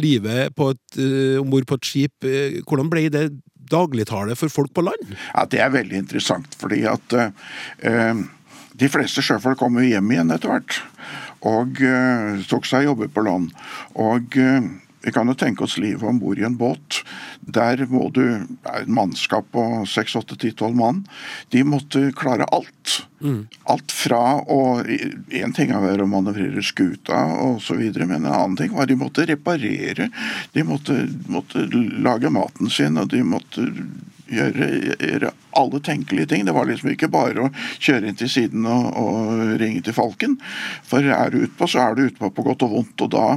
livet 0.00 0.50
øh, 0.58 1.38
om 1.40 1.52
bord 1.52 1.68
på 1.70 1.78
et 1.78 1.88
skip 1.88 2.26
øh, 2.26 2.60
Hvordan 2.66 2.90
ble 2.92 3.06
det 3.12 3.26
dagligtale 3.72 4.36
for 4.36 4.52
folk 4.52 4.72
på 4.74 4.84
land? 4.84 5.14
Ja, 5.32 5.46
Det 5.46 5.62
er 5.62 5.72
veldig 5.72 6.02
interessant, 6.02 6.56
fordi 6.58 6.82
at 6.90 7.14
eh, 7.16 8.24
de 8.82 8.90
fleste 8.90 9.22
sjøfolk 9.22 9.60
kom 9.62 9.78
jo 9.78 9.86
hjem 9.86 10.10
igjen 10.10 10.34
etter 10.34 10.50
hvert. 10.50 10.80
Og 11.46 11.82
uh, 11.82 12.40
tok 12.50 12.66
seg 12.68 12.88
jobber 12.88 13.10
på 13.12 13.26
land. 13.26 13.52
Og 13.98 14.38
uh, 14.38 14.70
Vi 15.02 15.10
kan 15.10 15.26
jo 15.26 15.34
tenke 15.34 15.64
oss 15.66 15.80
livet 15.82 16.06
om 16.06 16.20
bord 16.22 16.38
i 16.38 16.44
en 16.46 16.54
båt. 16.54 17.00
Der 17.42 17.80
må 17.90 18.04
du 18.14 18.22
et 18.22 18.86
mannskap 18.86 19.48
på 19.50 19.64
6-8-10-12 19.90 20.76
mann. 20.78 21.00
De 21.50 21.64
måtte 21.66 22.04
klare 22.14 22.46
alt. 22.54 23.00
Alt 23.66 23.90
fra 23.94 24.20
å 24.46 24.60
Én 24.82 25.54
ting 25.56 25.74
er 25.74 26.02
å 26.02 26.06
manøvrere 26.06 26.62
skuta 26.62 27.18
osv., 27.48 27.82
men 27.98 28.20
en 28.20 28.30
annen 28.30 28.56
ting 28.60 28.70
var 28.76 28.86
de 28.86 28.98
måtte 28.98 29.26
reparere. 29.26 30.06
De 30.54 30.62
måtte, 30.66 31.00
måtte 31.26 31.66
lage 31.98 32.30
maten 32.30 32.70
sin, 32.70 33.02
og 33.02 33.10
de 33.10 33.26
måtte 33.26 33.66
gjøre, 34.32 34.70
gjøre 34.98 35.32
alle 35.60 35.82
tenkelige 35.84 36.30
ting. 36.32 36.46
Det 36.48 36.56
var 36.56 36.68
liksom 36.68 36.92
ikke 36.94 37.10
bare 37.12 37.48
å 37.48 37.52
kjøre 37.78 38.08
inn 38.08 38.18
til 38.18 38.30
siden 38.32 38.68
og, 38.68 38.88
og 38.98 39.44
ringe 39.62 39.84
til 39.84 39.96
Falken. 39.96 40.38
For 40.88 41.04
er 41.04 41.32
du 41.32 41.44
utpå, 41.46 41.68
så 41.68 41.86
er 41.86 41.98
du 41.98 42.06
utpå 42.08 42.32
på 42.32 42.46
godt 42.48 42.66
og 42.66 42.78
vondt. 42.78 43.06
og 43.06 43.12
da 43.12 43.28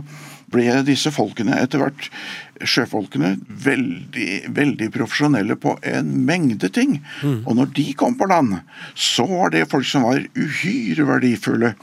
ble 0.52 0.68
disse 0.88 1.12
folkene 1.14 1.58
etter 1.60 1.82
hvert, 1.82 2.10
sjøfolkene, 2.56 3.34
veldig, 3.66 4.30
veldig 4.56 4.88
profesjonelle 4.94 5.58
på 5.60 5.76
en 5.92 6.14
mengde 6.28 6.70
ting. 6.74 7.00
Mm. 7.20 7.42
Og 7.44 7.58
når 7.60 7.74
de 7.76 7.88
kom 8.00 8.16
på 8.20 8.30
land, 8.32 8.60
så 8.94 9.26
var 9.28 9.52
det 9.52 9.66
folk 9.72 9.88
som 9.90 10.06
var 10.08 10.24
uhyre 10.38 11.08
verdifulle 11.10 11.74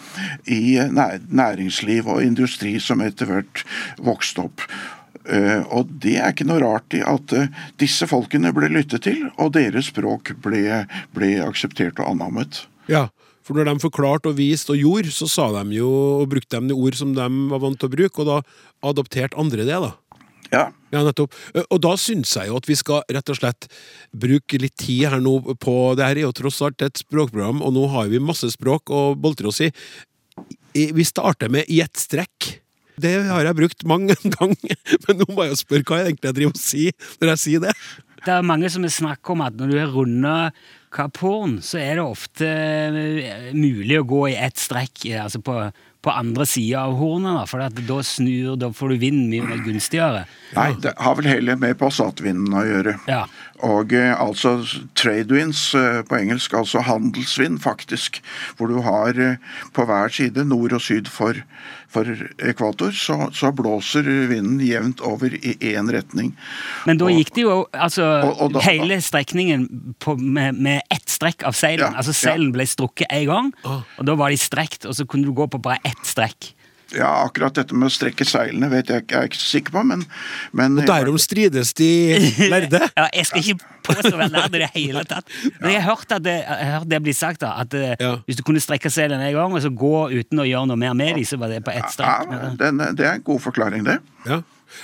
i 0.48 0.78
næringsliv 0.80 2.08
og 2.08 2.24
industri 2.24 2.78
som 2.80 3.04
etter 3.04 3.28
hvert 3.28 3.64
vokste 4.00 4.46
opp. 4.48 4.66
Uh, 5.22 5.62
og 5.70 5.90
det 6.02 6.16
er 6.18 6.32
ikke 6.32 6.48
noe 6.48 6.62
rart 6.62 6.94
i 6.98 7.02
at 7.06 7.34
uh, 7.36 7.64
disse 7.78 8.08
folkene 8.10 8.50
ble 8.54 8.72
lyttet 8.72 9.04
til, 9.06 9.28
og 9.38 9.52
deres 9.54 9.92
språk 9.92 10.34
ble, 10.42 10.82
ble 11.14 11.34
akseptert 11.44 12.02
og 12.02 12.16
anammet. 12.16 12.64
Ja, 12.90 13.06
for 13.46 13.58
når 13.58 13.70
de 13.70 13.82
forklarte 13.82 14.30
og 14.30 14.38
viste 14.38 14.74
og 14.74 14.82
gjorde, 14.82 15.14
så 15.14 15.28
sa 15.30 15.48
de 15.54 15.78
jo, 15.78 15.90
og 16.22 16.30
brukte 16.30 16.62
de 16.62 16.74
ord 16.74 16.98
som 16.98 17.14
de 17.14 17.26
var 17.50 17.62
vant 17.62 17.78
til 17.78 17.90
å 17.90 17.94
bruke, 17.94 18.22
og 18.22 18.28
da 18.28 18.90
adopterte 18.90 19.38
andre 19.38 19.66
det, 19.66 19.78
da. 19.82 19.92
Ja. 20.52 20.66
ja, 20.92 21.00
nettopp. 21.00 21.32
Og 21.62 21.78
da 21.80 21.94
syns 21.96 22.34
jeg 22.36 22.50
jo 22.50 22.58
at 22.60 22.66
vi 22.68 22.76
skal 22.76 23.06
rett 23.08 23.30
og 23.32 23.38
slett 23.38 23.70
bruke 24.12 24.58
litt 24.60 24.74
tid 24.82 25.06
her 25.08 25.22
nå 25.24 25.38
på 25.62 25.76
Det 25.96 26.04
her 26.04 26.18
er 26.20 26.26
jo 26.26 26.34
tross 26.36 26.60
alt 26.66 26.84
et 26.84 27.00
språkprogram, 27.00 27.62
og 27.64 27.72
nå 27.72 27.86
har 27.94 28.10
vi 28.12 28.20
masse 28.20 28.50
språk 28.52 28.92
å 28.92 29.04
boltre 29.16 29.48
oss 29.48 29.62
i. 29.64 29.70
Vi 30.72 31.06
starter 31.08 31.52
med 31.52 31.70
i 31.72 31.80
ett 31.84 31.96
strekk. 31.96 32.61
Det 33.02 33.16
har 33.28 33.48
jeg 33.48 33.58
brukt 33.58 33.84
mange 33.88 34.16
ganger, 34.38 34.78
men 35.06 35.20
nå 35.22 35.28
må 35.32 35.48
jeg 35.48 35.60
spørre 35.62 35.86
hva 35.88 36.00
jeg 36.00 36.12
egentlig 36.12 36.34
driver 36.38 36.56
og 36.56 36.62
sier 36.62 37.12
når 37.20 37.34
jeg 37.34 37.44
sier 37.46 37.66
det. 37.66 37.76
Det 38.22 38.30
er 38.30 38.46
mange 38.46 38.70
som 38.70 38.86
snakker 38.86 39.34
om 39.34 39.42
at 39.42 39.56
når 39.58 39.70
du 39.72 39.78
har 39.80 39.94
runda 39.94 40.36
Kaporn, 40.92 41.56
så 41.64 41.80
er 41.80 41.96
det 41.98 42.04
ofte 42.04 42.46
eh, 42.46 43.48
mulig 43.56 43.96
å 43.98 44.06
gå 44.06 44.26
i 44.30 44.36
ett 44.36 44.60
strekk 44.60 45.06
eh, 45.08 45.22
altså 45.24 45.40
på, 45.42 45.56
på 46.04 46.12
andre 46.12 46.46
sida 46.46 46.84
av 46.84 46.98
hornet, 47.00 47.48
for 47.50 47.62
da 47.62 47.98
snur, 48.06 48.54
da 48.60 48.68
får 48.76 48.92
du 48.92 48.96
vind 49.00 49.24
mye 49.32 49.46
mer 49.48 49.62
gunstigere. 49.64 50.26
Nei, 50.56 50.68
det 50.84 50.92
har 51.00 51.16
vel 51.18 51.30
heller 51.32 51.58
med 51.62 51.78
passatvinden 51.80 52.54
å 52.54 52.64
gjøre. 52.68 52.96
Ja. 53.10 53.24
Og 53.62 53.92
eh, 53.94 54.10
altså 54.18 54.56
trade 54.98 55.30
winds 55.30 55.60
eh, 55.78 56.00
på 56.06 56.18
engelsk, 56.18 56.54
altså 56.58 56.82
handelsvind, 56.82 57.60
faktisk. 57.62 58.18
Hvor 58.58 58.70
du 58.72 58.80
har 58.82 59.18
eh, 59.18 59.38
på 59.74 59.86
hver 59.86 60.10
side, 60.10 60.44
nord 60.48 60.74
og 60.74 60.82
syd 60.82 61.10
for, 61.10 61.38
for 61.92 62.08
ekvator, 62.42 62.90
så, 62.96 63.28
så, 63.36 63.52
blåser 63.54 64.08
vinden 64.32 64.58
jevnt 64.66 65.02
over 65.06 65.34
i 65.36 65.54
én 65.74 65.92
retning. 65.94 66.32
Men 66.88 66.98
da 66.98 67.10
gikk 67.12 67.34
det 67.36 67.44
jo 67.44 67.58
altså 67.70 68.08
og, 68.24 68.32
og 68.42 68.56
da, 68.56 68.64
hele 68.66 68.98
strekningen 69.04 69.68
på, 70.02 70.16
med, 70.18 70.58
med 70.58 70.82
ett 70.90 71.06
strekk 71.12 71.46
av 71.46 71.54
seilen. 71.54 71.92
Ja, 71.92 72.02
altså 72.02 72.16
Seilen 72.16 72.50
ja. 72.50 72.56
ble 72.58 72.66
strukket 72.66 73.12
én 73.12 73.28
gang, 73.30 73.52
og 73.62 74.02
da 74.08 74.18
var 74.18 74.34
de 74.34 74.40
strekt, 74.40 74.88
og 74.88 74.96
så 74.98 75.06
kunne 75.06 75.28
du 75.28 75.36
gå 75.36 75.46
på 75.50 75.62
bare 75.62 75.78
ett 75.86 76.02
strekk. 76.08 76.50
Ja, 76.96 77.10
akkurat 77.24 77.56
dette 77.56 77.76
med 77.76 77.88
å 77.88 77.92
strekke 77.92 78.26
seilene 78.28 78.68
vet 78.72 78.90
jeg 78.92 79.04
ikke, 79.04 79.14
jeg 79.14 79.26
er 79.26 79.30
ikke 79.30 79.40
så 79.40 79.48
sikker 79.48 79.76
på, 79.76 79.84
men, 79.88 80.04
men 80.56 80.80
Og 80.82 80.88
derom 80.88 81.18
strides 81.20 81.72
de 81.78 81.90
lærde? 82.52 82.82
ja, 82.98 83.06
jeg 83.08 83.28
skal 83.28 83.44
ikke 83.44 83.70
påstå 83.88 84.12
å 84.14 84.20
være 84.20 84.32
lærd 84.34 84.56
i 84.56 84.62
det 84.62 84.70
hele 84.76 85.04
tatt. 85.08 85.28
Men 85.62 85.72
jeg 85.74 85.82
har 85.82 85.88
hørt 85.90 86.12
at 86.14 86.22
det, 86.22 86.36
hørt 86.46 86.88
det 86.90 87.00
blir 87.02 87.16
sagt, 87.16 87.42
da, 87.42 87.56
at 87.64 87.74
eh, 87.74 87.94
ja. 87.98 88.12
hvis 88.28 88.38
du 88.38 88.44
kunne 88.46 88.62
strekke 88.62 88.92
seilen 88.92 89.22
en 89.22 89.34
gang, 89.34 89.54
og 89.56 89.64
så 89.64 89.72
gå 89.74 89.96
uten 90.12 90.42
å 90.42 90.46
gjøre 90.46 90.70
noe 90.70 90.78
mer 90.78 90.94
med 90.98 91.16
dem, 91.18 91.26
så 91.26 91.38
var 91.40 91.50
det 91.50 91.62
på 91.66 91.74
ett 91.74 91.90
strekk. 91.90 92.30
Ja, 92.30 92.52
det 92.60 93.06
er 93.08 93.16
en 93.16 93.24
god 93.26 93.42
forklaring, 93.42 93.86
det. 93.88 93.98
Ja. 94.28 94.42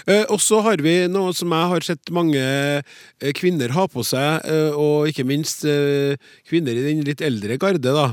Eh, 0.09 0.25
og 0.33 0.41
så 0.43 0.61
har 0.65 0.81
vi 0.85 0.95
noe 1.11 1.35
som 1.37 1.53
jeg 1.55 1.71
har 1.73 1.87
sett 1.87 2.13
mange 2.15 2.41
eh, 2.41 3.33
kvinner 3.37 3.73
ha 3.77 3.87
på 3.91 4.05
seg, 4.07 4.47
eh, 4.49 4.77
og 4.77 5.11
ikke 5.11 5.27
minst 5.29 5.65
kvinner 6.49 6.77
i 6.77 6.85
den 6.87 7.05
litt 7.07 7.23
eldre 7.25 7.59
garde, 7.61 7.93
da, 7.95 8.07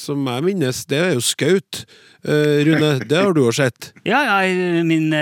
som 0.00 0.26
jeg 0.28 0.44
minnes. 0.46 0.84
Det 0.88 1.00
er 1.00 1.16
jo 1.16 1.24
skaut. 1.24 1.84
Rune, 2.28 2.90
det 3.10 3.18
har 3.18 3.34
du 3.34 3.44
jo 3.44 3.52
sett? 3.54 3.92
Ja, 4.08 4.20
ja 4.26 4.82
min 4.84 5.12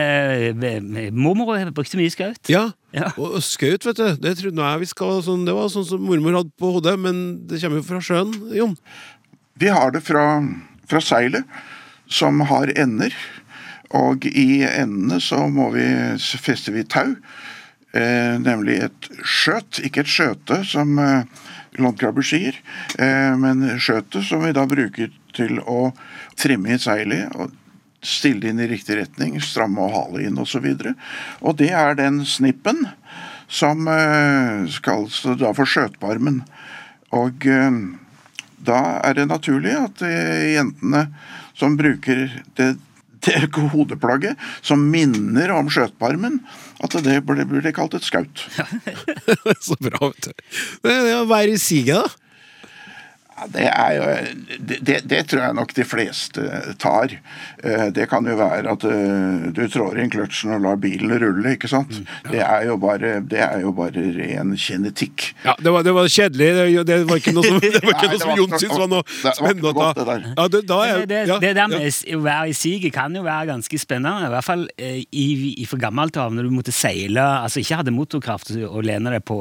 mormor 1.14 1.58
brukte 1.76 2.00
mye 2.00 2.12
skaut. 2.12 2.40
Ja, 2.50 2.70
ja. 2.96 3.12
og 3.20 3.38
skaut, 3.44 3.84
vet 3.86 4.00
du, 4.00 4.06
det 4.22 4.36
trodde 4.40 4.70
jeg 4.70 4.82
vi 4.82 4.88
skal 4.88 5.20
sånn, 5.24 5.44
Det 5.46 5.54
var 5.56 5.68
sånn 5.72 5.86
som 5.88 6.02
mormor 6.02 6.40
hadde 6.40 6.54
på 6.58 6.72
hodet, 6.78 6.96
men 7.00 7.22
det 7.50 7.60
kommer 7.62 7.82
jo 7.82 7.88
fra 7.90 8.02
sjøen, 8.04 8.32
Jon? 8.56 8.76
Vi 9.60 9.72
har 9.72 9.92
det 9.94 10.02
fra, 10.04 10.24
fra 10.88 11.00
seilet, 11.04 11.44
som 12.12 12.42
har 12.48 12.72
ender. 12.76 13.14
Og 13.94 14.26
i 14.26 14.64
endene 14.66 15.20
så 15.22 15.44
må 15.52 15.70
vi 15.74 15.86
feste 16.18 16.74
vi 16.74 16.82
tau, 16.90 17.14
eh, 17.94 18.34
nemlig 18.42 18.80
et 18.86 19.10
skjøt, 19.22 19.82
ikke 19.86 20.02
et 20.02 20.10
skjøte, 20.10 20.62
som 20.66 20.98
eh, 20.98 21.28
landkrabber 21.78 22.26
sier, 22.26 22.58
eh, 22.98 23.36
men 23.38 23.78
skjøtet 23.78 24.26
som 24.26 24.42
vi 24.42 24.54
da 24.56 24.66
bruker 24.66 25.12
til 25.36 25.60
å 25.60 25.92
trimme 26.38 26.74
i 26.74 26.80
seilet. 26.82 27.30
og 27.36 27.54
Stille 28.06 28.44
det 28.44 28.52
inn 28.52 28.60
i 28.62 28.68
riktig 28.70 28.98
retning, 29.00 29.38
stramme 29.42 29.82
og 29.82 29.94
hale 29.94 30.26
inn 30.28 30.36
osv. 30.38 30.66
Og, 30.68 30.82
så 30.84 30.92
og 31.42 31.56
det 31.58 31.72
er 31.74 31.96
den 31.98 32.20
snippen 32.28 32.84
som 33.48 33.88
eh, 33.90 34.66
skal 34.70 35.08
da 35.40 35.52
for 35.56 35.68
skjøtbarmen. 35.70 36.42
Og 37.16 37.46
eh, 37.50 37.80
da 38.66 38.80
er 39.06 39.18
det 39.18 39.28
naturlig 39.30 39.74
at 39.78 40.02
eh, 40.06 40.54
jentene 40.56 41.06
som 41.56 41.76
bruker 41.78 42.28
det 42.58 42.74
hodeplagget 43.72 44.36
som 44.64 44.82
minner 44.92 45.52
om 45.54 45.70
skjøtbarmen, 45.72 46.40
at 46.84 46.96
det 47.06 47.18
ble, 47.26 47.46
ble 47.48 47.72
kalt 47.76 47.96
et 47.98 48.06
skaut. 48.06 48.44
Så 49.66 49.78
bra, 49.80 50.10
vet 50.10 50.28
du. 50.30 50.46
Det 50.86 50.94
er 50.94 51.18
å 51.20 51.26
være 51.30 51.56
i 51.56 51.60
siget, 51.60 52.06
da. 52.06 52.25
Det, 53.36 53.66
er 53.68 53.90
jo, 53.92 54.04
det, 54.64 55.02
det, 55.04 55.18
tror 55.28 55.42
jeg 55.42 55.54
nok 55.58 55.72
de 55.76 55.84
fleste 55.84 56.44
tar. 56.80 57.12
Eh, 57.60 57.88
det 57.92 58.06
kan 58.08 58.24
jo 58.24 58.36
være 58.38 58.72
at 58.72 58.84
eh, 58.88 59.48
du 59.52 59.60
trår 59.68 59.98
inn 60.00 60.12
kløtsjen 60.12 60.54
og 60.56 60.62
lar 60.64 60.78
bilen 60.80 61.12
rulle, 61.20 61.52
ikke 61.52 61.68
sant. 61.68 61.92
Mm, 61.92 62.06
ja. 62.08 62.30
det, 62.32 62.40
er 62.46 62.64
jo 62.70 62.78
bare, 62.80 63.10
det 63.28 63.42
er 63.44 63.60
jo 63.60 63.74
bare 63.76 64.04
ren 64.16 64.54
genetikk. 64.56 65.26
Ja, 65.44 65.52
det 65.60 65.74
var, 65.74 65.84
det 65.84 65.92
var 65.98 66.08
kjedelig. 66.08 66.48
Det, 66.88 66.96
var 67.10 67.20
ikke 67.20 67.34
noe 67.36 67.44
som, 67.44 67.60
det 67.60 67.82
var 67.84 67.92
ikke 67.92 68.10
noe 68.14 68.22
som 68.22 68.32
Jon 68.40 68.56
syntes 68.56 68.80
var 68.80 68.90
noe 68.94 69.04
spennende. 69.10 69.68
å 69.68 69.90
det, 69.98 70.06
der. 70.08 70.24
Ja, 70.30 70.48
det, 70.48 70.62
det, 70.64 71.20
ja, 71.28 71.38
det, 71.44 71.52
der 71.60 71.70
med 71.74 72.16
å 72.16 72.22
være 72.24 72.54
i 72.54 72.56
siget 72.56 72.96
kan 72.96 73.20
jo 73.20 73.26
være 73.26 73.50
ganske 73.52 73.82
spennende. 73.82 74.30
I 74.30 74.32
hvert 74.32 74.48
fall 74.48 74.64
eh, 74.80 75.02
i, 75.12 75.26
i 75.60 75.68
for 75.68 75.82
gammelt 75.82 76.16
av, 76.22 76.32
når 76.32 76.48
du 76.48 76.56
måtte 76.56 76.72
seile 76.72 77.20
Altså 77.36 77.60
ikke 77.60 77.82
hadde 77.82 77.92
motorkraft 77.92 78.54
å 78.64 78.80
lene 78.84 79.12
deg 79.12 79.22
på, 79.26 79.36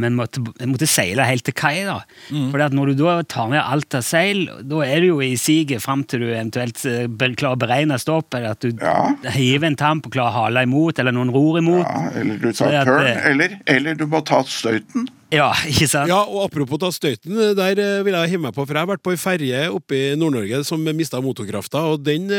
men 0.00 0.16
måtte, 0.16 0.40
måtte 0.66 0.88
seile 0.90 1.26
helt 1.28 1.44
til 1.46 1.54
kai. 1.56 1.84
da. 1.86 2.00
Mm. 2.34 2.50
Fordi 2.50 2.66
at 2.66 2.74
når 2.74 2.90
du 2.90 2.95
da 2.98 3.16
tar 3.28 3.50
ned 3.52 3.62
alt 3.62 3.96
av 3.98 4.04
seil, 4.06 4.46
da 4.66 4.80
er 4.86 5.02
du 5.04 5.08
jo 5.10 5.20
i 5.24 5.34
siget 5.40 5.84
fram 5.84 6.04
til 6.08 6.24
du 6.24 6.28
eventuelt 6.30 6.80
eh, 6.88 7.06
klarer 7.36 7.56
å 7.56 7.60
beregne 7.60 7.98
stopp, 8.00 8.34
eller 8.34 8.56
at 8.56 8.64
du 8.64 8.72
ja. 8.72 9.12
hiver 9.36 9.70
en 9.70 9.78
tamp 9.78 10.08
og 10.08 10.16
klarer 10.16 10.32
å 10.32 10.46
hale 10.46 10.64
imot, 10.68 10.98
eller 11.02 11.16
noen 11.16 11.32
ror 11.34 11.60
imot. 11.60 11.84
Ja, 11.84 12.10
eller 12.20 12.40
du 12.42 12.50
tar 12.52 12.76
turn, 12.88 13.06
eller, 13.32 13.58
eller, 13.76 13.98
du 13.98 14.06
må 14.10 14.22
ta 14.26 14.42
støyten. 14.46 15.08
Ja, 15.36 15.50
ikke 15.68 15.88
sant? 15.90 16.10
Ja, 16.10 16.22
og 16.24 16.46
Apropos 16.46 16.80
da 16.80 16.90
støyten, 16.94 17.36
der 17.58 17.82
eh, 17.82 18.02
vil 18.06 18.16
jeg 18.16 18.34
hive 18.34 18.46
meg 18.46 18.56
på, 18.56 18.64
for 18.64 18.72
jeg 18.76 18.86
har 18.86 18.90
vært 18.94 19.04
på 19.04 19.14
ei 19.14 19.20
ferje 19.20 19.62
oppe 19.74 19.98
i 19.98 20.04
Nord-Norge 20.18 20.62
som 20.66 20.82
mista 20.96 21.20
motorkrafta, 21.24 21.82
og 21.92 22.04
den 22.06 22.30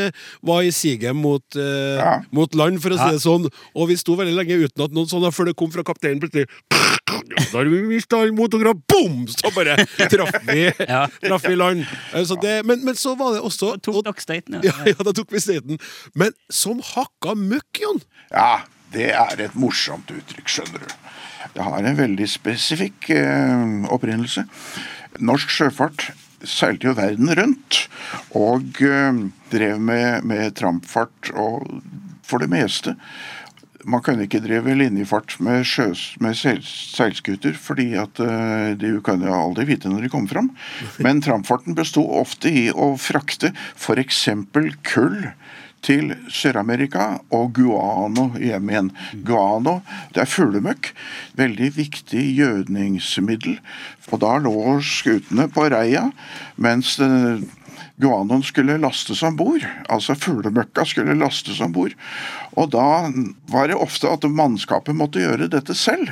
var 0.46 0.66
i 0.66 0.74
siget 0.74 1.16
mot, 1.16 1.44
ja. 1.58 2.18
mot, 2.34 2.56
land, 2.58 2.82
for 2.84 2.96
å 2.96 3.00
si 3.00 3.10
det 3.18 3.24
sånn, 3.24 3.48
og 3.48 3.92
vi 3.92 3.98
sto 4.00 4.18
veldig 4.18 4.36
lenge 4.38 4.60
uten 4.66 4.88
at 4.88 4.96
noen 4.96 5.10
sånne, 5.10 5.34
før 5.36 5.52
det 5.52 5.58
kom 5.60 5.72
fra 5.74 5.86
kapteinen 5.88 6.24
plutselig 6.24 6.48
da 7.52 7.58
har 7.58 7.66
vi 7.66 7.82
mista 7.88 8.20
all 8.22 8.32
motorkraft! 8.36 8.84
Bom! 8.92 9.26
Så 9.32 9.52
bare 9.56 9.78
traff 10.12 10.36
vi, 10.48 10.64
ja. 10.94 11.04
traff 11.24 11.46
vi 11.48 11.56
land. 11.56 11.86
Så 12.28 12.38
det, 12.42 12.62
men, 12.68 12.84
men, 12.86 12.96
så 12.96 13.16
var 13.20 13.36
det 13.36 13.44
også 13.46 13.76
Da 13.76 13.92
tok 13.92 14.02
dere 14.06 14.24
støyten, 14.24 14.60
ja. 14.68 14.76
ja. 14.88 14.98
da 15.00 15.14
tok 15.16 15.32
vi 15.34 15.44
støyten. 15.44 15.82
Men 16.18 16.36
som 16.52 16.82
hakka 16.84 17.38
møkk, 17.38 17.84
Jon! 17.84 18.02
Ja, 18.32 18.66
det 18.94 19.12
er 19.14 19.44
et 19.44 19.58
morsomt 19.58 20.12
uttrykk, 20.14 20.52
skjønner 20.52 20.86
du. 20.86 20.96
Det 21.56 21.66
har 21.66 21.84
en 21.84 21.98
veldig 21.98 22.28
spesifikk 22.30 23.10
eh, 23.16 23.66
opprinnelse. 23.94 24.46
Norsk 25.24 25.54
sjøfart 25.54 26.12
seilte 26.46 26.92
jo 26.92 26.98
verden 26.98 27.32
rundt 27.40 27.88
og 28.38 28.82
eh, 28.86 29.24
drev 29.54 29.82
med, 29.82 30.28
med 30.28 30.54
trampfart 30.60 31.34
og 31.34 31.66
for 32.28 32.44
det 32.44 32.52
meste 32.52 32.98
man 33.88 34.04
kan 34.04 34.20
ikke 34.20 34.42
drive 34.44 34.74
linjefart 34.76 35.38
med, 35.44 35.64
sjøs, 35.68 36.18
med 36.24 36.36
seilskuter, 36.36 37.56
fordi 37.56 37.94
at 38.00 38.20
eh, 38.20 38.74
de 38.80 38.92
kan 39.06 39.24
jo 39.24 39.32
aldri 39.32 39.68
vite 39.70 39.92
når 39.92 40.04
de 40.04 40.12
kommer 40.12 40.34
fram. 40.34 40.50
Men 41.06 41.22
trampfarten 41.24 41.78
besto 41.78 42.04
ofte 42.20 42.52
i 42.52 42.66
å 42.72 42.94
frakte 43.00 43.54
f.eks. 43.78 44.26
kull 44.88 45.30
til 45.86 46.14
Sør-Amerika 46.34 47.20
og 47.34 47.54
guano 47.58 48.30
hjem 48.40 48.72
igjen. 48.72 48.90
Guano 49.28 49.80
det 50.16 50.24
er 50.24 50.32
fuglemøkk. 50.32 50.92
Veldig 51.40 51.70
viktig 51.78 52.24
gjødningsmiddel. 52.38 53.60
Og 54.12 54.22
da 54.24 54.38
lå 54.42 54.78
skutene 54.86 55.48
på 55.52 55.68
reia 55.72 56.08
mens 56.56 56.96
eh, 57.04 57.44
guanoen 58.02 58.46
skulle 58.46 58.80
lastes 58.82 59.24
om 59.26 59.38
bord. 59.40 59.66
Altså 59.90 60.18
fuglemøkka 60.18 60.86
skulle 60.88 61.18
lastes 61.18 61.62
om 61.64 61.74
bord. 61.76 61.96
Og 62.58 62.72
da 62.74 63.10
var 63.52 63.70
det 63.70 63.78
ofte 63.78 64.10
at 64.12 64.28
mannskapet 64.30 64.98
måtte 64.98 65.24
gjøre 65.24 65.52
dette 65.54 65.76
selv. 65.78 66.12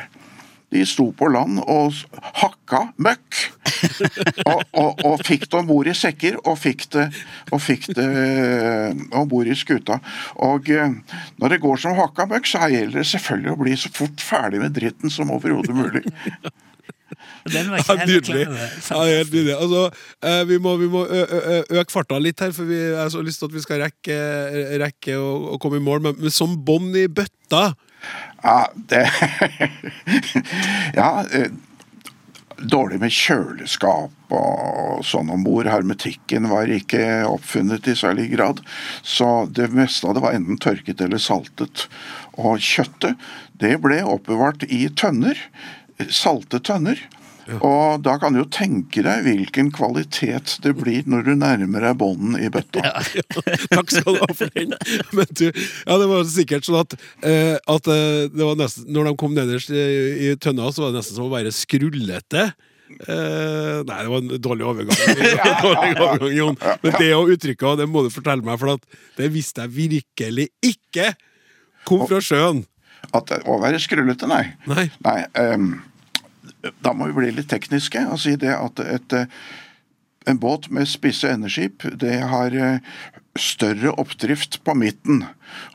De 0.73 0.81
sto 0.87 1.09
på 1.15 1.29
land 1.31 1.59
og 1.61 1.93
hakka 2.41 2.87
møkk. 2.97 3.41
og, 4.49 4.61
og, 4.73 5.05
og 5.05 5.23
fikk 5.25 5.45
det 5.49 5.59
om 5.59 5.69
bord 5.69 5.89
i 5.89 5.95
sekker 5.97 6.39
og 6.41 6.57
fikk 6.59 6.87
det, 6.95 7.05
og 7.53 7.61
fikk 7.61 7.89
det 7.97 8.09
om 9.15 9.29
bord 9.29 9.49
i 9.49 9.57
skuta. 9.57 9.99
Og 10.47 10.69
eh, 10.73 10.97
når 11.41 11.55
det 11.55 11.61
går 11.63 11.81
som 11.81 11.97
hakka 11.99 12.27
møkk, 12.31 12.49
så 12.49 12.69
gjelder 12.71 13.01
det 13.01 13.07
selvfølgelig 13.13 13.53
å 13.53 13.61
bli 13.61 13.79
så 13.79 13.91
fort 13.95 14.23
ferdig 14.23 14.61
med 14.63 14.75
dritten 14.77 15.13
som 15.13 15.33
overhodet 15.35 15.75
mulig. 15.75 16.05
Den 17.53 17.69
var 17.69 17.77
ikke 17.77 17.95
helt 17.99 18.09
nydelig. 18.09 18.45
Ja, 18.89 19.01
helt 19.05 19.33
nydelig. 19.33 19.55
Altså, 19.55 19.81
eh, 20.25 20.41
vi 20.49 20.57
må, 20.61 20.75
vi 20.81 20.87
må 20.89 21.03
øke 21.05 21.91
farta 21.93 22.17
litt 22.19 22.41
her, 22.41 22.53
for 22.55 22.67
vi 22.69 22.79
har 22.97 23.11
så 23.13 23.21
lyst 23.23 23.41
til 23.41 23.51
at 23.51 23.55
vi 23.55 23.63
skal 23.63 23.83
rekke, 23.85 24.17
rekke 24.81 25.17
å, 25.21 25.27
å 25.53 25.59
komme 25.61 25.77
i 25.77 25.85
mål. 25.85 26.01
Men, 26.07 26.17
men 26.23 26.33
som 26.33 26.57
bånd 26.65 26.97
i 26.97 27.05
bøtta 27.05 27.67
Ja, 28.43 28.59
det 28.75 29.05
Ja. 30.99 31.25
eh, 31.31 31.51
Dårlig 32.55 33.01
med 33.01 33.11
kjøleskap 33.11 34.31
og 34.31 35.01
sånn 35.03 35.27
om 35.33 35.41
bord. 35.43 35.67
Hermetikken 35.67 36.47
var 36.47 36.71
ikke 36.71 37.25
oppfunnet 37.27 37.89
i 37.91 37.95
særlig 37.99 38.29
grad. 38.31 38.61
Så 39.03 39.27
det 39.51 39.67
meste 39.75 40.07
av 40.07 40.15
det 40.15 40.23
var 40.23 40.37
enten 40.37 40.61
tørket 40.63 41.03
eller 41.03 41.19
saltet. 41.19 41.83
Og 42.39 42.63
kjøttet, 42.63 43.19
det 43.59 43.73
ble 43.83 43.99
oppbevart 44.07 44.63
i 44.71 44.85
tønner. 44.87 45.35
Salte 46.07 46.63
tønner. 46.63 47.03
Og 47.59 48.01
da 48.05 48.15
kan 48.21 48.33
du 48.33 48.39
jo 48.41 48.47
tenke 48.49 49.03
deg 49.05 49.25
hvilken 49.27 49.69
kvalitet 49.75 50.55
det 50.63 50.73
blir 50.79 51.05
når 51.09 51.27
du 51.27 51.33
nærmer 51.37 51.85
deg 51.85 51.97
bånden 52.01 52.37
i 52.41 52.49
bøtta. 52.53 52.81
Takk 53.75 53.93
skal 53.93 54.17
du 54.17 54.21
ha 54.23 54.29
for 54.33 54.53
den. 54.55 54.73
Men 55.13 55.29
du, 55.29 55.45
ja, 55.51 55.97
det 56.01 56.07
var 56.09 56.25
sikkert 56.29 56.67
sånn 56.67 56.81
at, 56.81 56.95
eh, 57.21 57.55
at 57.59 57.91
eh, 57.91 58.27
det 58.33 58.41
var 58.41 58.57
nesten, 58.59 58.89
når 58.95 59.11
de 59.11 59.17
kom 59.21 59.35
nederst 59.37 59.73
i, 59.73 59.85
i 60.29 60.31
tønna, 60.41 60.71
så 60.73 60.85
var 60.87 60.93
det 60.93 61.03
nesten 61.03 61.19
som 61.19 61.29
å 61.29 61.35
være 61.35 61.53
skrullete. 61.55 62.49
Eh, 62.85 63.77
nei, 63.85 63.97
det 64.01 64.11
var 64.11 64.21
en 64.21 64.35
dårlig 64.41 64.65
overgang, 64.65 64.99
dårlig 65.65 65.95
overgang 65.97 66.35
Jon. 66.35 66.59
Men 66.83 66.97
det 67.01 67.09
og 67.17 67.33
uttrykket, 67.33 67.81
det 67.81 67.89
må 67.89 68.05
du 68.05 68.11
fortelle 68.13 68.45
meg, 68.45 68.59
for 68.61 68.75
at 68.75 69.01
det 69.19 69.31
visste 69.33 69.65
jeg 69.65 69.75
virkelig 69.77 70.49
ikke 70.65 71.11
kom 71.85 72.05
fra 72.09 72.21
sjøen. 72.23 72.63
At 73.13 73.29
Å 73.45 73.57
være 73.61 73.77
skrullete, 73.81 74.29
nei. 74.29 74.45
Nei. 74.69 74.87
Nei, 75.05 75.19
ehm, 75.37 75.75
da 76.83 76.93
må 76.93 77.09
vi 77.09 77.17
bli 77.19 77.31
litt 77.35 77.49
tekniske 77.51 78.01
og 78.09 78.19
si 78.21 78.35
det 78.39 78.53
at 78.55 78.81
et, 78.83 79.13
eh, 79.13 79.27
en 80.29 80.41
båt 80.41 80.69
med 80.73 80.89
spisse 80.89 81.29
endeskip, 81.29 81.85
det 82.01 82.17
har 82.31 82.55
eh, 82.55 82.79
større 83.35 83.91
oppdrift 83.99 84.61
på 84.63 84.73
midten. 84.79 85.25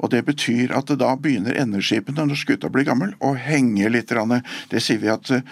Og 0.01 0.11
det 0.15 0.23
betyr 0.27 0.73
at 0.77 0.89
det 0.91 0.99
da 1.03 1.13
begynner 1.17 1.57
endeskipene, 1.61 2.25
når 2.29 2.41
skuta 2.41 2.71
blir 2.73 2.87
gammel, 2.89 3.13
å 3.21 3.35
henge 3.37 3.91
litt. 3.93 4.13
Det 4.73 4.81
sier 4.83 5.01
vi 5.03 5.11
at 5.13 5.31
eh, 5.35 5.45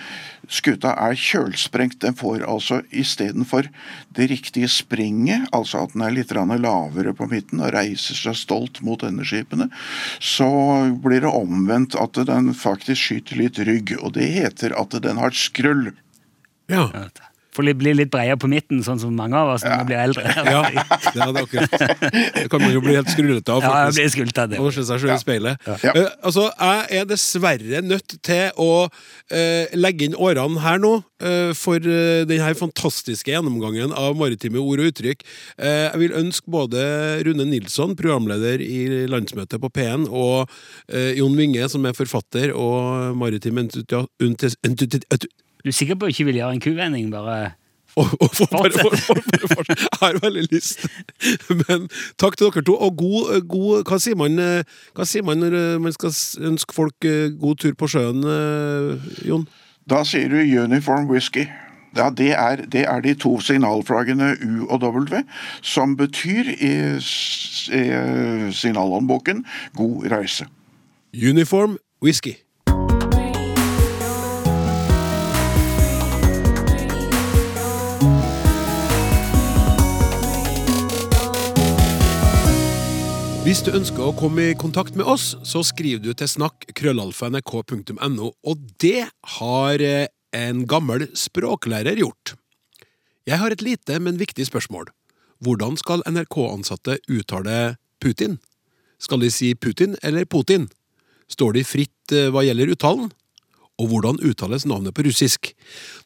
skuta 0.49 0.95
er 0.97 1.19
kjølsprengt. 1.19 2.01
Den 2.03 2.17
får 2.19 2.47
altså 2.49 2.81
istedenfor 2.91 3.69
det 4.17 4.31
riktige 4.33 4.71
springet, 4.73 5.49
altså 5.53 5.85
at 5.85 5.95
den 5.95 6.07
er 6.07 6.17
litt 6.17 6.33
lavere 6.33 7.15
på 7.15 7.29
midten 7.31 7.61
og 7.61 7.73
reiser 7.77 8.17
seg 8.17 8.41
stolt 8.41 8.83
mot 8.83 9.05
endeskipene, 9.05 9.69
så 10.21 10.49
blir 11.05 11.23
det 11.25 11.33
omvendt 11.33 11.99
at 11.99 12.19
den 12.29 12.55
faktisk 12.57 13.11
skyter 13.11 13.43
litt 13.45 13.61
rygg. 13.69 13.97
Og 14.01 14.17
det 14.17 14.33
heter 14.41 14.77
at 14.81 14.97
den 15.05 15.21
har 15.21 15.37
skrull. 15.37 15.91
Ja. 16.69 16.89
For 17.59 17.67
å 17.67 17.75
bli 17.75 17.91
litt 17.91 18.11
bredere 18.13 18.39
på 18.39 18.47
midten, 18.47 18.85
sånn 18.87 19.01
som 19.03 19.15
mange 19.19 19.35
av 19.35 19.57
oss 19.57 19.65
når 19.67 19.81
vi 19.81 19.87
blir 19.89 19.99
eldre. 19.99 20.31
ja, 20.55 20.61
det 21.11 21.25
hadde 21.25 21.43
akkurat 21.43 21.73
Det 22.37 22.45
kan 22.53 22.63
man 22.63 22.71
jo 22.71 22.83
bli 22.85 22.95
helt 22.95 23.11
skrullete 23.11 23.57
av, 23.57 23.65
Ja, 23.67 23.73
jeg 23.91 24.13
blir 24.15 24.31
av 24.45 24.53
det. 24.53 24.61
Og 24.63 24.71
se 24.77 24.85
seg 24.87 25.03
selv 25.03 25.17
i 25.17 25.19
speilet. 25.19 25.67
Ja. 25.67 25.91
Eh, 25.91 26.07
altså, 26.23 26.45
Jeg 26.55 27.01
er 27.01 27.09
dessverre 27.11 27.81
nødt 27.83 28.15
til 28.23 28.61
å 28.63 28.71
uh, 28.87 29.75
legge 29.75 30.07
inn 30.07 30.15
årene 30.15 30.63
her 30.63 30.79
nå 30.83 30.93
uh, 31.01 31.51
for 31.59 31.83
uh, 31.83 32.23
denne 32.31 32.53
fantastiske 32.61 33.35
gjennomgangen 33.35 33.91
av 33.97 34.15
maritime 34.21 34.63
ord 34.63 34.85
og 34.85 34.93
uttrykk. 34.93 35.27
Eh, 35.59 35.89
jeg 35.89 36.03
vil 36.05 36.15
ønske 36.21 36.53
både 36.53 36.85
Rune 37.27 37.49
Nilsson, 37.49 37.97
programleder 37.99 38.63
i 38.63 39.09
landsmøtet 39.11 39.59
på 39.63 39.73
P1, 39.75 40.07
og 40.15 40.47
Jon 41.19 41.35
Winge, 41.39 41.67
som 41.71 41.85
er 41.89 41.97
forfatter 41.97 42.53
og 42.55 43.17
maritim 43.19 43.59
entutia- 43.61 44.07
entus- 44.23 44.57
entuti- 44.67 45.03
Du 45.65 45.71
er 45.71 45.75
sikker 45.75 45.99
på 45.99 46.07
å 46.07 46.13
ikke 46.13 46.29
vil 46.29 46.39
gjøre 46.41 46.57
en 46.57 46.63
kuvending? 46.63 47.11
bare... 47.11 47.55
og, 47.99 48.07
og 48.21 48.31
for, 48.35 48.47
bare, 48.47 48.71
for, 48.73 48.97
for, 48.97 49.15
for, 49.15 49.55
for, 49.55 49.65
Jeg 49.69 49.99
har 50.01 50.19
veldig 50.23 50.45
lyst. 50.53 50.87
Men 51.69 51.89
takk 52.21 52.37
til 52.39 52.51
dere 52.51 52.65
to. 52.65 52.75
Og 52.77 52.97
god, 52.97 53.41
god 53.49 53.89
Hva 53.89 53.99
sier 54.03 54.19
man 54.19 54.39
eh, 54.39 54.77
Hva 54.95 55.07
sier 55.09 55.25
man 55.27 55.41
når 55.43 55.57
eh, 55.59 55.79
man 55.83 55.95
skal 55.97 56.15
ønske 56.51 56.77
folk 56.77 57.09
eh, 57.09 57.33
god 57.41 57.63
tur 57.65 57.75
på 57.79 57.89
sjøen, 57.91 58.23
Jon? 59.27 59.49
Da 59.89 60.05
sier 60.07 60.29
du 60.31 60.39
uniform 60.39 61.09
whisky. 61.11 61.49
Ja, 61.97 62.11
det 62.13 62.35
er, 62.37 62.61
det 62.69 62.85
er 62.85 63.01
de 63.03 63.15
to 63.17 63.39
signalflaggene 63.41 64.35
U 64.45 64.67
og 64.69 64.83
W, 64.85 65.23
som 65.65 65.97
betyr 65.97 66.53
i, 66.53 66.75
i 67.01 67.85
signalhåndboken 68.53 69.45
'god 69.75 70.13
reise'. 70.13 70.47
Uniform 71.17 71.79
whisky. 72.05 72.37
Hvis 83.49 83.63
du 83.65 83.71
ønsker 83.73 84.03
å 84.05 84.13
komme 84.13 84.51
i 84.51 84.57
kontakt 84.61 84.93
med 84.93 85.07
oss, 85.09 85.31
så 85.41 85.63
skriver 85.65 86.03
du 86.05 86.11
til 86.13 86.29
snakk 86.29 86.67
krøllalfa.nrk.no, 86.77 88.27
og 88.45 88.67
det 88.85 89.07
har 89.39 89.81
eh, 89.81 90.11
en 90.37 90.67
gammel 90.69 91.07
språklærer 91.17 91.97
gjort. 91.97 92.35
Jeg 93.25 93.41
har 93.41 93.55
et 93.57 93.65
lite, 93.65 93.97
men 94.05 94.21
viktig 94.21 94.45
spørsmål. 94.51 94.91
Hvordan 95.41 95.81
skal 95.81 96.05
NRK-ansatte 96.05 96.99
uttale 97.09 97.79
Putin? 98.05 98.37
Skal 99.01 99.25
de 99.25 99.33
si 99.33 99.55
Putin 99.57 99.97
eller 100.05 100.29
Putin? 100.29 100.69
Står 101.33 101.57
de 101.57 101.65
fritt 101.65 102.13
eh, 102.13 102.29
hva 102.29 102.45
gjelder 102.45 102.77
uttalen? 102.77 103.09
Og 103.79 103.93
hvordan 103.93 104.19
uttales 104.27 104.67
navnet 104.67 104.95
på 104.97 105.05
russisk? 105.07 105.53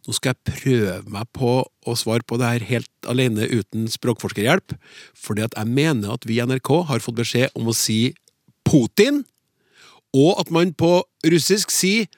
Nå 0.04 0.12
skal 0.16 0.35
jeg 0.35 0.52
prøve 0.52 0.96
meg 1.14 1.28
på 1.32 1.54
å 1.64 1.94
svare 1.96 2.24
på 2.26 2.37
det 2.40 2.50
her 2.50 2.66
helt 2.68 3.08
alene 3.08 3.48
uten 3.48 3.87
språkforskerhjelp, 3.90 4.74
fordi 5.16 5.46
at 5.46 5.56
jeg 5.56 5.72
mener 5.72 6.12
at 6.12 6.26
vi 6.28 6.37
i 6.37 6.44
NRK 6.44 6.72
har 6.90 7.04
fått 7.04 7.20
beskjed 7.22 7.56
om 7.58 7.70
å 7.72 7.76
si 7.76 8.12
Putin, 8.68 9.22
og 10.12 10.42
at 10.42 10.52
man 10.52 10.74
på 10.76 11.00
russisk 11.32 11.72
sier 11.72 12.11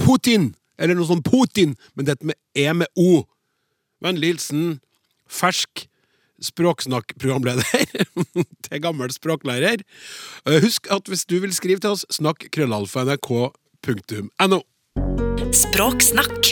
Putin, 0.00 0.52
eller 0.80 0.96
noe 0.96 1.10
sånt 1.10 1.26
Putin, 1.26 1.74
men 1.98 2.06
dette 2.08 2.24
med 2.24 2.38
E 2.56 2.70
med 2.72 2.88
O. 2.96 3.24
Vennlig 4.00 4.36
hilsen 4.36 4.78
fersk 5.30 5.88
språksnakkprogramleder 6.40 7.84
til 8.66 8.82
gammel 8.82 9.12
språklærer. 9.12 9.82
Eh, 10.46 10.60
Husk 10.64 10.88
at 10.92 11.10
hvis 11.10 11.26
du 11.28 11.36
vil 11.42 11.52
skrive 11.52 11.82
til 11.82 11.98
oss, 11.98 12.06
snakk 12.14 12.46
krøllalfa 12.54 13.04
nrk.no. 13.04 14.62
Språksnakk. 15.40 16.50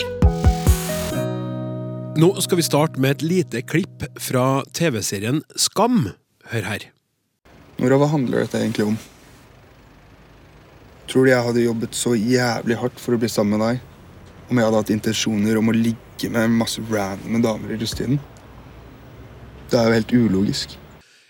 Nå 2.16 2.28
skal 2.40 2.56
vi 2.56 2.64
starte 2.64 3.00
med 3.00 3.18
et 3.18 3.22
lite 3.22 3.60
klipp 3.60 4.06
fra 4.16 4.62
TV-serien 4.72 5.42
Skam. 5.60 6.06
Hør 6.48 6.64
her. 6.64 6.86
Nora, 7.76 7.98
hva 8.00 8.08
handler 8.14 8.46
dette 8.46 8.62
egentlig 8.62 8.86
om? 8.88 8.96
Tror 11.04 11.28
du 11.28 11.32
jeg 11.34 11.44
hadde 11.50 11.66
jobbet 11.66 12.00
så 12.00 12.14
jævlig 12.16 12.80
hardt 12.80 13.04
for 13.04 13.12
å 13.12 13.20
bli 13.20 13.28
sammen 13.28 13.60
med 13.60 13.66
deg 13.66 14.48
om 14.48 14.56
jeg 14.56 14.70
hadde 14.70 14.80
hatt 14.80 14.96
intensjoner 14.96 15.60
om 15.60 15.68
å 15.68 15.76
ligge 15.76 16.32
med 16.32 16.56
masse 16.56 16.80
randome 16.88 17.44
damer 17.44 17.76
i 17.76 17.80
russetiden? 17.82 18.16
Det 19.68 19.76
er 19.76 19.90
jo 19.90 19.98
helt 20.00 20.16
ulogisk. 20.16 20.78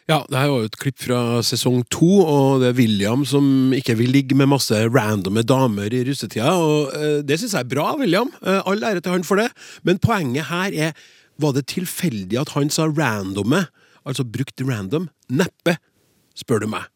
Ja, 0.09 0.23
det 0.25 0.39
her 0.41 0.49
var 0.49 0.63
jo 0.63 0.69
et 0.71 0.77
klipp 0.81 1.03
fra 1.05 1.19
sesong 1.45 1.83
to, 1.93 2.07
og 2.23 2.63
det 2.63 2.71
er 2.71 2.79
William 2.79 3.27
som 3.29 3.75
ikke 3.77 3.99
vil 3.99 4.15
ligge 4.15 4.37
med 4.41 4.49
masse 4.49 4.73
randomme 4.89 5.43
damer 5.45 5.93
i 5.93 6.01
russetida, 6.09 6.55
og 6.57 6.95
eh, 6.97 7.19
det 7.29 7.37
syns 7.37 7.53
jeg 7.53 7.67
er 7.67 7.69
bra, 7.69 7.91
William. 8.01 8.31
Eh, 8.41 8.63
all 8.65 8.87
ære 8.89 9.03
til 9.05 9.13
han 9.13 9.27
for 9.29 9.37
det. 9.37 9.51
Men 9.85 10.01
poenget 10.01 10.49
her 10.49 10.73
er, 10.73 10.97
var 11.37 11.53
det 11.53 11.67
tilfeldig 11.75 12.41
at 12.41 12.55
han 12.57 12.73
sa 12.73 12.89
randomme, 12.89 13.67
altså 14.09 14.25
brukte 14.25 14.65
random? 14.65 15.11
Neppe, 15.29 15.77
spør 16.41 16.65
du 16.65 16.73
meg. 16.73 16.89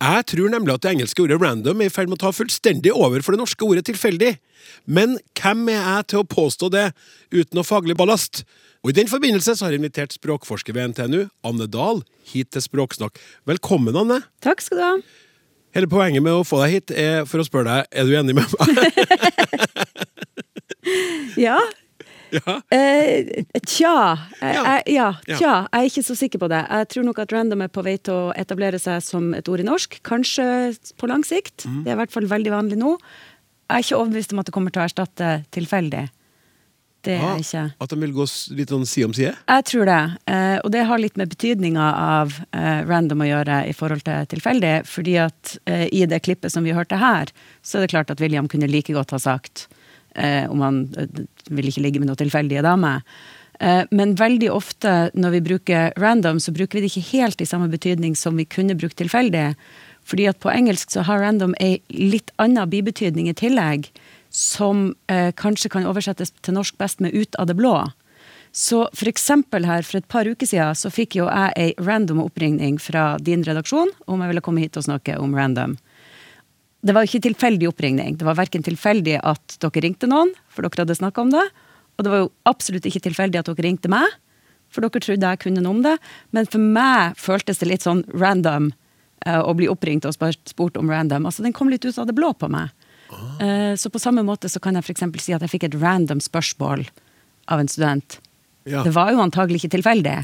Jeg 0.00 0.24
tror 0.32 0.48
nemlig 0.48 0.78
at 0.78 0.86
det 0.86 0.94
engelske 0.94 1.26
ordet 1.26 1.42
random 1.42 1.82
er 1.82 1.90
i 1.90 1.92
ferd 1.92 2.08
med 2.08 2.16
å 2.22 2.24
ta 2.24 2.32
fullstendig 2.32 2.94
over 2.94 3.20
for 3.20 3.36
det 3.36 3.42
norske 3.42 3.68
ordet 3.68 3.84
tilfeldig. 3.90 4.32
Men 4.88 5.18
hvem 5.36 5.68
er 5.74 5.82
jeg 5.82 6.08
til 6.12 6.24
å 6.24 6.30
påstå 6.32 6.72
det 6.72 6.86
uten 7.34 7.58
noe 7.58 7.68
faglig 7.68 7.98
ballast? 8.00 8.46
Og 8.84 8.90
I 8.92 8.96
den 9.00 9.08
forbindelse 9.10 9.56
så 9.56 9.66
har 9.66 9.72
jeg 9.74 9.80
invitert 9.82 10.12
språkforsker 10.14 10.74
ved 10.76 10.92
NTNU, 10.92 11.24
Anne 11.46 11.66
Dahl, 11.70 12.02
hit 12.32 12.50
til 12.54 12.62
Språksnakk. 12.64 13.18
Velkommen, 13.48 13.96
Anne. 13.98 14.20
Takk 14.44 14.60
skal 14.64 14.78
du 14.78 14.84
ha. 14.84 14.92
Hele 15.76 15.88
poenget 15.92 16.22
med 16.24 16.32
å 16.32 16.44
få 16.46 16.62
deg 16.62 16.72
hit 16.78 16.92
er 16.96 17.26
for 17.28 17.42
å 17.42 17.46
spørre 17.46 17.68
deg 17.68 17.98
er 18.00 18.06
du 18.08 18.14
enig 18.16 18.36
med 18.38 18.46
meg. 18.46 18.56
Ja. 21.36 21.58
ja. 22.30 22.52
Eh, 22.70 23.42
tja. 23.66 23.94
Eh, 24.40 24.54
Jeg, 24.54 24.82
ja, 24.94 25.08
Ja. 25.26 25.36
tja. 25.36 25.54
Jeg 25.72 25.80
er 25.80 25.88
ikke 25.90 26.04
så 26.06 26.14
sikker 26.16 26.38
på 26.38 26.48
det. 26.48 26.60
Jeg 26.70 26.88
tror 26.92 27.04
nok 27.08 27.18
at 27.24 27.32
random 27.34 27.62
er 27.66 27.68
på 27.74 27.82
vei 27.84 27.96
til 27.98 28.14
å 28.14 28.32
etablere 28.38 28.78
seg 28.80 29.02
som 29.02 29.34
et 29.34 29.48
ord 29.50 29.60
i 29.60 29.66
norsk. 29.66 29.98
Kanskje 30.06 30.46
på 30.96 31.08
lang 31.10 31.24
sikt. 31.26 31.66
Mm. 31.66 31.82
Det 31.84 31.90
er 31.92 31.96
i 31.96 32.00
hvert 32.04 32.14
fall 32.14 32.28
veldig 32.30 32.52
vanlig 32.54 32.78
nå. 32.80 32.94
Jeg 33.66 33.74
er 33.76 33.82
ikke 33.84 33.98
overbevist 33.98 34.32
om 34.32 34.38
at 34.38 34.46
det 34.46 34.54
kommer 34.54 34.70
til 34.74 34.82
å 34.82 34.86
erstatte 34.86 35.32
tilfeldig. 35.50 36.04
Det 37.06 37.14
er 37.16 37.24
jeg 37.38 37.44
ikke. 37.46 37.64
At 37.84 37.92
de 37.92 37.98
vil 38.02 38.14
gå 38.16 38.26
litt 38.58 38.72
sånn 38.74 38.88
side 38.88 39.08
om 39.08 39.14
side? 39.16 39.32
Jeg 39.46 39.66
tror 39.70 39.88
det. 39.88 40.00
Eh, 40.32 40.56
og 40.58 40.72
det 40.74 40.84
har 40.88 41.02
litt 41.02 41.18
med 41.20 41.30
betydninga 41.32 41.86
av 42.02 42.36
eh, 42.50 42.82
random 42.88 43.22
å 43.22 43.30
gjøre 43.30 43.62
i 43.70 43.74
forhold 43.76 44.04
til 44.06 44.28
tilfeldig. 44.34 44.74
Fordi 44.90 45.16
at 45.22 45.56
eh, 45.70 45.86
i 45.94 46.04
det 46.10 46.22
klippet 46.26 46.54
som 46.54 46.66
vi 46.66 46.74
hørte 46.76 46.98
her, 47.00 47.32
så 47.62 47.78
er 47.78 47.86
det 47.86 47.94
klart 47.94 48.12
at 48.12 48.22
William 48.22 48.50
kunne 48.50 48.70
like 48.70 48.94
godt 48.96 49.14
ha 49.14 49.22
sagt 49.22 49.68
eh, 50.16 50.44
om 50.50 50.62
han 50.64 50.84
eh, 50.98 51.24
vil 51.50 51.70
ikke 51.70 51.84
ligge 51.86 52.02
med 52.02 52.10
noen 52.10 52.20
tilfeldige 52.24 52.64
damer. 52.66 53.04
Eh, 53.60 53.84
men 53.90 54.16
veldig 54.18 54.50
ofte 54.52 54.94
når 55.16 55.38
vi 55.38 55.44
bruker 55.50 55.92
random, 56.00 56.40
så 56.42 56.54
bruker 56.54 56.78
vi 56.78 56.86
det 56.86 56.92
ikke 56.92 57.10
helt 57.12 57.40
i 57.40 57.48
samme 57.48 57.70
betydning 57.72 58.16
som 58.18 58.36
vi 58.36 58.48
kunne 58.48 58.76
brukt 58.78 58.98
tilfeldig. 59.00 59.52
Fordi 60.06 60.28
at 60.30 60.38
på 60.42 60.52
engelsk 60.52 60.92
så 60.94 61.02
har 61.06 61.22
random 61.22 61.56
ei 61.62 61.80
litt 61.90 62.30
annen 62.42 62.70
bibetydning 62.70 63.30
i 63.30 63.36
tillegg, 63.36 63.88
som 64.36 64.90
eh, 65.08 65.30
kanskje 65.32 65.70
kan 65.72 65.86
oversettes 65.88 66.34
til 66.44 66.58
norsk 66.58 66.76
best 66.76 67.00
med 67.00 67.14
ut 67.16 67.38
av 67.40 67.48
det 67.48 67.56
blå. 67.56 67.78
Så 68.52 68.82
for 68.96 69.08
eksempel 69.08 69.64
her, 69.68 69.84
for 69.84 69.98
et 69.98 70.08
par 70.12 70.28
uker 70.28 70.48
siden 70.48 70.76
så 70.76 70.92
fikk 70.92 71.16
jo 71.16 71.28
jeg 71.28 71.54
ei 71.56 71.72
random 71.80 72.20
oppringning 72.24 72.76
fra 72.80 73.14
din 73.20 73.44
redaksjon 73.44 73.94
om 74.04 74.20
jeg 74.20 74.32
ville 74.32 74.44
komme 74.44 74.62
hit 74.64 74.76
og 74.76 74.84
snakke 74.86 75.16
om 75.20 75.32
random. 75.36 75.78
Det 76.84 76.94
var 76.94 77.08
ikke 77.08 77.22
tilfeldig 77.24 77.70
oppringning. 77.70 78.18
Det 78.20 78.28
var 78.28 78.36
verken 78.36 78.64
tilfeldig 78.64 79.18
at 79.24 79.56
dere 79.64 79.84
ringte 79.86 80.08
noen, 80.10 80.34
for 80.52 80.64
dere 80.64 80.84
hadde 80.84 80.98
snakka 81.00 81.24
om 81.24 81.32
det, 81.32 81.44
og 81.96 82.04
det 82.04 82.12
var 82.12 82.24
jo 82.24 82.32
absolutt 82.48 82.88
ikke 82.88 83.06
tilfeldig 83.08 83.40
at 83.40 83.48
dere 83.50 83.66
ringte 83.66 83.92
meg, 83.92 84.18
for 84.68 84.84
dere 84.84 85.00
trodde 85.00 85.32
jeg 85.32 85.42
kunne 85.46 85.64
noe 85.64 85.78
om 85.78 85.84
det. 85.84 85.96
Men 86.36 86.48
for 86.48 86.60
meg 86.60 87.16
føltes 87.20 87.62
det 87.62 87.70
litt 87.72 87.88
sånn 87.88 88.04
random 88.12 88.68
eh, 89.24 89.40
å 89.40 89.56
bli 89.56 89.68
oppringt 89.72 90.04
og 90.04 90.16
spurt 90.16 90.76
om 90.76 90.92
random. 90.92 91.24
Altså, 91.24 91.44
den 91.46 91.56
kom 91.56 91.72
litt 91.72 91.88
ut 91.88 91.96
av 91.96 92.08
det 92.08 92.16
blå 92.16 92.34
på 92.36 92.52
meg. 92.52 92.75
Eh, 93.12 93.74
så 93.78 93.90
på 93.92 94.02
samme 94.02 94.24
måte 94.26 94.50
så 94.52 94.60
kan 94.62 94.78
jeg 94.78 94.86
f.eks. 94.86 95.04
si 95.22 95.34
at 95.36 95.44
jeg 95.44 95.52
fikk 95.52 95.68
et 95.68 95.76
random 95.80 96.22
spørsmål 96.24 96.86
av 97.52 97.62
en 97.62 97.70
student. 97.70 98.18
Ja. 98.66 98.82
Det 98.82 98.94
var 98.96 99.12
jo 99.14 99.22
antagelig 99.22 99.62
ikke 99.62 99.76
tilfeldig, 99.76 100.16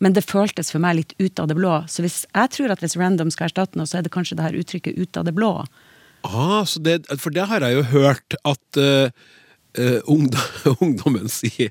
men 0.00 0.16
det 0.16 0.24
føltes 0.24 0.72
for 0.72 0.82
meg 0.82 0.98
litt 1.00 1.14
ut 1.20 1.40
av 1.42 1.50
det 1.50 1.58
blå. 1.58 1.82
Så 1.92 2.04
hvis, 2.04 2.22
jeg 2.32 2.52
tror 2.54 2.72
at 2.72 2.84
hvis 2.84 2.96
random 3.00 3.32
skal 3.32 3.50
erstatte 3.50 3.78
noe, 3.78 3.88
så 3.88 4.00
er 4.00 4.06
det 4.06 4.14
kanskje 4.14 4.38
det 4.38 4.46
her 4.46 4.58
uttrykket 4.60 4.96
'ut 4.96 5.20
av 5.20 5.28
det 5.28 5.36
blå'. 5.36 5.66
Ah, 6.26 6.64
så 6.64 6.80
det, 6.82 7.04
for 7.20 7.30
det 7.30 7.46
har 7.46 7.62
jeg 7.62 7.76
jo 7.76 7.82
hørt 7.92 8.34
at 8.48 8.80
uh, 8.80 9.12
uh, 9.78 10.00
ungdom, 10.10 10.48
ungdommen 10.84 11.28
sier 11.30 11.70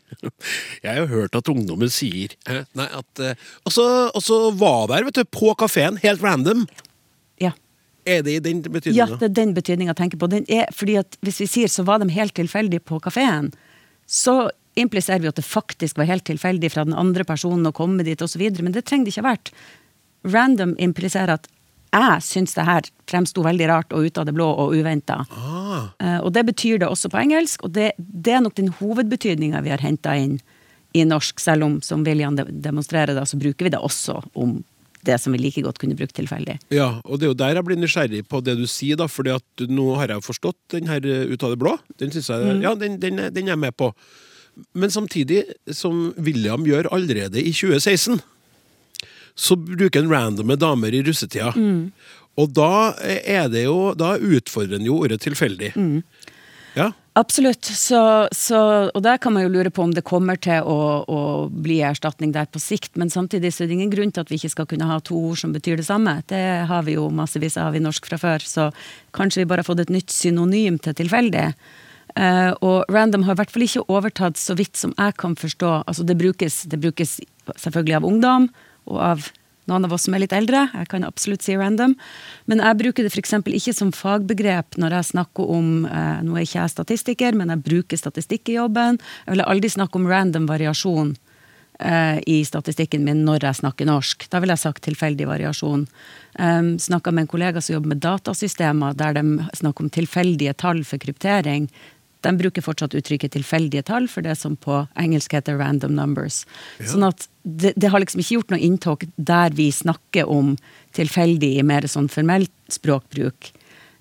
Jeg 0.79 0.88
har 0.88 1.01
jo 1.01 1.10
hørt 1.12 1.36
at 1.36 1.49
ungdommen 1.51 1.91
sier 1.91 2.31
eh, 2.47 2.63
Nei, 2.77 2.88
at 2.88 3.19
uh, 3.19 3.34
og 3.65 4.21
så 4.23 4.39
var 4.55 4.88
der, 4.93 5.03
vet 5.10 5.19
du, 5.19 5.25
på 5.27 5.51
kafeen, 5.60 5.99
helt 6.05 6.23
random. 6.23 6.67
Er 8.06 8.22
det 8.26 8.36
i 8.36 8.41
den 8.44 8.62
Ja, 8.94 9.08
det 9.10 9.32
er 9.32 9.34
den 9.34 9.56
betydninga 9.56 9.96
jeg 9.96 10.02
tenker 10.04 10.22
på. 10.22 10.30
Den 10.30 10.46
er, 10.52 10.70
fordi 10.74 11.00
at 11.02 11.18
Hvis 11.26 11.41
vi 11.41 11.50
sier 11.50 11.72
så 11.72 11.86
var 11.88 12.00
de 12.00 12.10
helt 12.13 12.36
tilfeldig 12.38 12.84
på 12.86 13.00
kafeen, 13.02 13.52
så 14.06 14.52
impliserer 14.76 15.24
vi 15.24 15.32
at 15.32 15.39
det 15.39 15.46
faktisk 15.48 15.98
var 15.98 16.10
helt 16.10 16.26
tilfeldig 16.28 16.70
fra 16.72 16.84
den 16.86 16.94
andre 16.94 17.24
personen 17.24 17.65
å 17.65 17.74
komme 17.74 18.04
dit 18.04 18.22
osv., 18.22 18.44
men 18.62 18.76
det 18.76 18.86
trenger 18.86 19.08
det 19.08 19.15
ikke 19.15 19.24
ha 19.24 19.32
vært. 19.32 19.52
Random 20.26 20.76
impliserer 20.78 21.38
at 21.38 21.48
jeg 21.96 22.24
syns 22.28 22.56
det 22.58 22.65
her 22.68 22.88
fremsto 23.08 23.44
veldig 23.46 23.68
rart 23.72 23.94
og 23.96 24.10
ut 24.10 24.18
av 24.20 24.28
det 24.28 24.34
blå 24.36 24.48
og 24.52 24.76
uventa. 24.76 25.22
Ah, 25.32 25.56
Eh, 26.02 26.20
og 26.20 26.34
det 26.34 26.46
betyr 26.50 26.80
det 26.82 26.89
også 26.89 27.10
på 27.12 27.22
engelsk, 27.22 27.63
og 27.63 27.74
det, 27.76 27.94
det 27.98 28.36
er 28.36 28.44
nok 28.44 28.56
den 28.58 28.74
hovedbetydninga 28.80 29.62
vi 29.63 29.72
har 29.74 29.84
henta 29.84 30.15
inn 30.20 30.39
i 30.96 31.04
norsk, 31.08 31.39
selv 31.39 31.68
om 31.68 31.82
som 31.84 32.04
William 32.08 32.38
demonstrerer, 32.38 33.15
da, 33.15 33.26
så 33.28 33.39
bruker 33.39 33.68
vi 33.68 33.74
det 33.74 33.82
også 33.84 34.22
om 34.34 34.58
det 35.06 35.18
som 35.22 35.36
vi 35.36 35.39
like 35.41 35.63
godt 35.65 35.80
kunne 35.82 35.98
brukt 35.98 36.15
tilfeldig. 36.18 36.58
ja, 36.74 36.89
og 37.04 37.20
det 37.20 37.28
er 37.28 37.34
jo 37.34 37.39
der 37.39 37.56
jeg 37.60 37.68
blir 37.68 37.80
nysgjerrig 37.82 38.22
på 38.32 38.41
det 38.46 38.58
du 38.60 38.65
sier, 38.70 39.00
da, 39.00 39.08
fordi 39.12 39.34
at 39.36 39.65
nå 39.70 39.88
har 40.00 40.12
jeg 40.12 40.22
jo 40.22 40.28
forstått 40.28 40.58
den 40.76 40.91
her 40.91 41.06
eh, 41.06 41.26
ut 41.32 41.44
av 41.46 41.54
det 41.54 41.60
blå. 41.62 41.76
Den 42.02 42.13
synes 42.15 42.30
jeg, 42.34 42.56
ja, 42.65 42.76
den, 42.80 43.00
den, 43.02 43.22
den 43.34 43.48
er 43.50 43.56
jeg 43.56 43.63
med 43.65 43.76
på. 43.78 43.91
Men 44.74 44.91
samtidig, 44.91 45.44
som 45.76 46.13
William 46.18 46.63
gjør 46.68 46.88
allerede 46.96 47.41
i 47.41 47.52
2016, 47.52 48.22
så 49.36 49.58
bruker 49.60 50.00
han 50.00 50.12
randomme 50.12 50.56
damer 50.56 50.96
i 50.96 51.02
russetida. 51.04 51.52
Og 52.36 52.52
da 52.56 52.94
er 53.04 53.50
det 53.52 53.65
jo 53.65 53.94
Da 53.96 54.15
utfordrer 54.20 54.78
han 54.78 54.88
jo 54.88 55.02
ordet 55.04 55.22
tilfeldig. 55.24 55.74
Ja. 56.75 56.91
Absolutt. 57.15 57.63
Så, 57.63 58.27
så, 58.35 58.57
og 58.91 59.03
der 59.05 59.19
kan 59.23 59.31
man 59.31 59.45
jo 59.45 59.51
lure 59.53 59.71
på 59.71 59.85
om 59.85 59.93
det 59.95 60.03
kommer 60.03 60.35
til 60.35 60.67
å, 60.67 60.79
å 61.07 61.19
bli 61.47 61.77
erstatning 61.88 62.33
der 62.35 62.49
på 62.51 62.59
sikt. 62.59 62.97
Men 62.99 63.11
samtidig 63.13 63.53
så 63.55 63.63
er 63.63 63.71
det 63.71 63.77
ingen 63.77 63.93
grunn 63.93 64.11
til 64.11 64.25
at 64.25 64.33
vi 64.33 64.35
ikke 64.35 64.51
skal 64.51 64.67
kunne 64.67 64.89
ha 64.89 64.97
to 64.99 65.15
ord 65.29 65.39
som 65.39 65.53
betyr 65.55 65.79
det 65.79 65.88
samme. 65.88 66.17
Det 66.27 66.43
har 66.67 66.83
vi 66.83 66.97
jo 66.97 67.07
massevis 67.15 67.55
av 67.61 67.77
i 67.77 67.83
norsk 67.83 68.11
fra 68.11 68.19
før, 68.19 68.43
så 68.43 68.67
kanskje 69.15 69.45
vi 69.45 69.47
bare 69.47 69.63
har 69.63 69.69
fått 69.69 69.85
et 69.85 69.95
nytt 69.95 70.11
synonym 70.11 70.81
til 70.83 70.97
tilfeldig. 70.99 71.47
Eh, 72.19 72.51
og 72.59 72.91
random 72.91 73.23
har 73.29 73.35
i 73.35 73.39
hvert 73.39 73.55
fall 73.55 73.65
ikke 73.69 73.88
overtatt, 73.95 74.39
så 74.39 74.59
vidt 74.59 74.75
som 74.79 74.91
jeg 74.99 75.15
kan 75.19 75.39
forstå. 75.39 75.71
Altså 75.88 76.03
det 76.03 76.19
brukes, 76.19 76.65
det 76.67 76.83
brukes 76.83 77.17
selvfølgelig 77.55 77.99
av 78.01 78.11
ungdom 78.11 78.51
og 78.91 79.01
av 79.13 79.31
noen 79.69 79.88
av 79.88 79.93
oss 79.95 80.06
som 80.08 80.15
er 80.15 80.23
litt 80.25 80.36
eldre. 80.36 80.67
Jeg 80.73 80.89
kan 80.91 81.06
absolutt 81.08 81.45
si 81.45 81.58
random. 81.58 81.95
Men 82.49 82.63
jeg 82.63 82.80
bruker 82.82 83.06
det 83.06 83.13
f.eks. 83.13 83.38
ikke 83.41 83.75
som 83.75 83.93
fagbegrep 83.95 84.80
når 84.82 84.99
jeg 84.99 85.12
snakker 85.13 85.54
om 85.58 85.86
eh, 85.89 86.23
Nå 86.25 86.38
er 86.38 86.47
ikke 86.47 86.62
jeg 86.62 86.75
statistiker, 86.75 87.38
men 87.38 87.54
jeg 87.54 87.65
bruker 87.65 87.99
statistikk 87.99 88.51
i 88.51 88.60
jobben. 88.60 88.99
Jeg 89.25 89.38
vil 89.38 89.45
aldri 89.45 89.71
snakke 89.73 89.99
om 89.99 90.10
random 90.10 90.45
variasjon 90.49 91.15
eh, 91.80 92.19
i 92.30 92.38
statistikken 92.45 93.06
min 93.08 93.23
når 93.28 93.47
jeg 93.49 93.62
snakker 93.62 93.89
norsk. 93.89 94.28
Da 94.32 94.41
ville 94.41 94.56
jeg 94.56 94.65
sagt 94.65 94.86
tilfeldig 94.86 95.28
variasjon. 95.30 95.88
Um, 96.36 96.73
Snakka 96.82 97.13
med 97.15 97.25
en 97.25 97.32
kollega 97.32 97.62
som 97.63 97.78
jobber 97.78 97.93
med 97.93 98.04
datasystemer, 98.04 98.95
der 98.99 99.15
de 99.15 99.25
snakker 99.56 99.86
om 99.86 99.91
tilfeldige 99.93 100.56
tall 100.60 100.84
for 100.88 101.01
kryptering. 101.01 101.69
De 102.25 102.31
bruker 102.39 102.65
fortsatt 102.65 102.95
uttrykket 102.97 103.35
tilfeldige 103.38 103.85
tall 103.85 104.07
for 104.11 104.25
det 104.25 104.33
som 104.39 104.55
på 104.57 104.81
engelsk 104.99 105.35
heter 105.38 105.59
random 105.61 105.93
numbers. 105.97 106.41
Sånn 106.81 107.05
at 107.05 107.27
det, 107.45 107.75
det 107.77 107.91
har 107.93 108.01
liksom 108.01 108.23
ikke 108.23 108.39
gjort 108.39 108.55
noe 108.55 108.63
inntog 108.65 109.05
der 109.15 109.53
vi 109.55 109.69
snakker 109.75 110.25
om 110.31 110.55
tilfeldig 110.97 111.51
i 111.59 111.65
mer 111.67 111.85
sånn 111.91 112.09
formelt 112.09 112.51
språkbruk. 112.73 113.51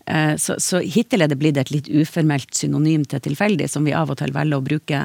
Eh, 0.06 0.34
Så, 0.40 0.56
så 0.60 0.80
hittil 0.84 1.24
er 1.24 1.28
det 1.32 1.38
blitt 1.40 1.60
et 1.60 1.70
litt 1.72 1.88
uformelt 1.92 2.50
synonym 2.56 3.04
til 3.08 3.20
tilfeldig, 3.24 3.68
som 3.72 3.84
vi 3.84 3.92
av 3.96 4.10
og 4.12 4.18
til 4.20 4.32
velger 4.34 4.60
å 4.60 4.64
bruke 4.64 5.04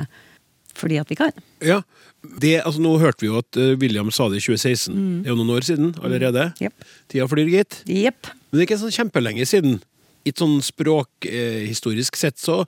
fordi 0.79 0.99
at 1.01 1.09
vi 1.11 1.17
kan. 1.19 1.35
ja. 1.59 1.81
Det, 2.19 2.57
altså, 2.67 2.81
nå 2.83 2.97
hørte 2.99 3.23
vi 3.23 3.29
jo 3.29 3.37
at 3.39 3.55
eh, 3.55 3.77
William 3.79 4.09
sa 4.11 4.25
det 4.27 4.41
i 4.41 4.43
2016. 4.43 4.91
Det 5.23 5.29
er 5.29 5.31
jo 5.31 5.37
noen 5.39 5.53
år 5.55 5.63
siden 5.63 5.93
allerede. 6.03 6.49
Jepp. 6.59 6.83
Tida 7.07 7.27
flyr, 7.31 7.47
gitt. 7.47 7.77
Yep. 7.87 8.27
Men 8.35 8.57
det 8.57 8.59
er 8.59 8.67
ikke 8.67 8.77
sånn 8.81 8.91
kjempelenge 8.91 9.45
siden. 9.47 9.77
I 10.27 10.33
et 10.33 10.41
sånn 10.43 10.57
språkhistorisk 10.59 12.19
sett 12.19 12.35
så 12.43 12.65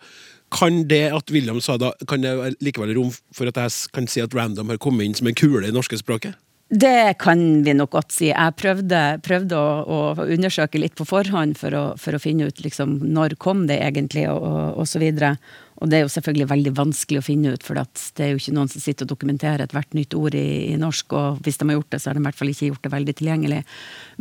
kan 0.52 0.84
det 0.88 1.06
at 1.16 1.32
William 1.32 1.62
sa 1.64 1.78
da, 1.80 1.94
kan 2.08 2.24
det 2.26 2.56
likevel 2.64 2.94
rom 2.98 3.12
for 3.36 3.50
at 3.50 3.60
jeg 3.60 3.92
kan 3.96 4.08
si 4.12 4.24
at 4.24 4.36
random 4.36 4.74
har 4.74 4.82
kommet 4.82 5.08
inn 5.08 5.18
som 5.18 5.30
en 5.32 5.38
kule 5.38 5.68
i 5.68 5.76
norske 5.76 6.00
språket? 6.02 6.36
Det 6.72 7.18
kan 7.20 7.64
vi 7.66 7.74
nok 7.76 7.92
godt 7.92 8.14
si. 8.16 8.30
Jeg 8.30 8.56
prøvde, 8.56 9.00
prøvde 9.26 9.58
å, 9.60 9.72
å 9.84 9.98
undersøke 10.24 10.80
litt 10.80 10.96
på 10.96 11.04
forhånd 11.08 11.58
for 11.60 11.76
å, 11.76 11.84
for 12.00 12.16
å 12.16 12.22
finne 12.24 12.48
ut 12.48 12.62
liksom, 12.64 12.94
når 13.12 13.36
kom 13.44 13.66
det 13.68 13.82
egentlig, 13.84 14.24
og, 14.32 14.40
og, 14.40 14.80
og 14.80 14.88
så 14.88 15.02
videre. 15.04 15.34
Og 15.82 15.90
det 15.90 15.98
er 15.98 16.04
jo 16.06 16.12
selvfølgelig 16.14 16.46
veldig 16.52 16.72
vanskelig 16.78 17.20
å 17.22 17.26
finne 17.26 17.52
ut, 17.56 17.64
for 17.66 17.78
det 17.80 18.22
er 18.22 18.36
jo 18.36 18.40
ikke 18.42 18.54
noen 18.54 18.70
som 18.70 18.84
sitter 18.84 19.08
og 19.08 19.12
dokumenterer 19.16 19.64
ethvert 19.66 19.96
nytt 19.98 20.14
ord 20.18 20.36
i, 20.38 20.44
i 20.70 20.76
norsk, 20.78 21.16
og 21.18 21.40
hvis 21.42 21.58
de 21.58 21.66
har 21.72 21.80
gjort 21.80 21.96
det, 21.96 22.00
så 22.04 22.12
har 22.12 22.20
de 22.20 22.22
i 22.22 22.26
hvert 22.28 22.38
fall 22.38 22.52
ikke 22.54 22.70
gjort 22.70 22.84
det 22.86 22.92
veldig 22.94 23.16
tilgjengelig. 23.18 23.62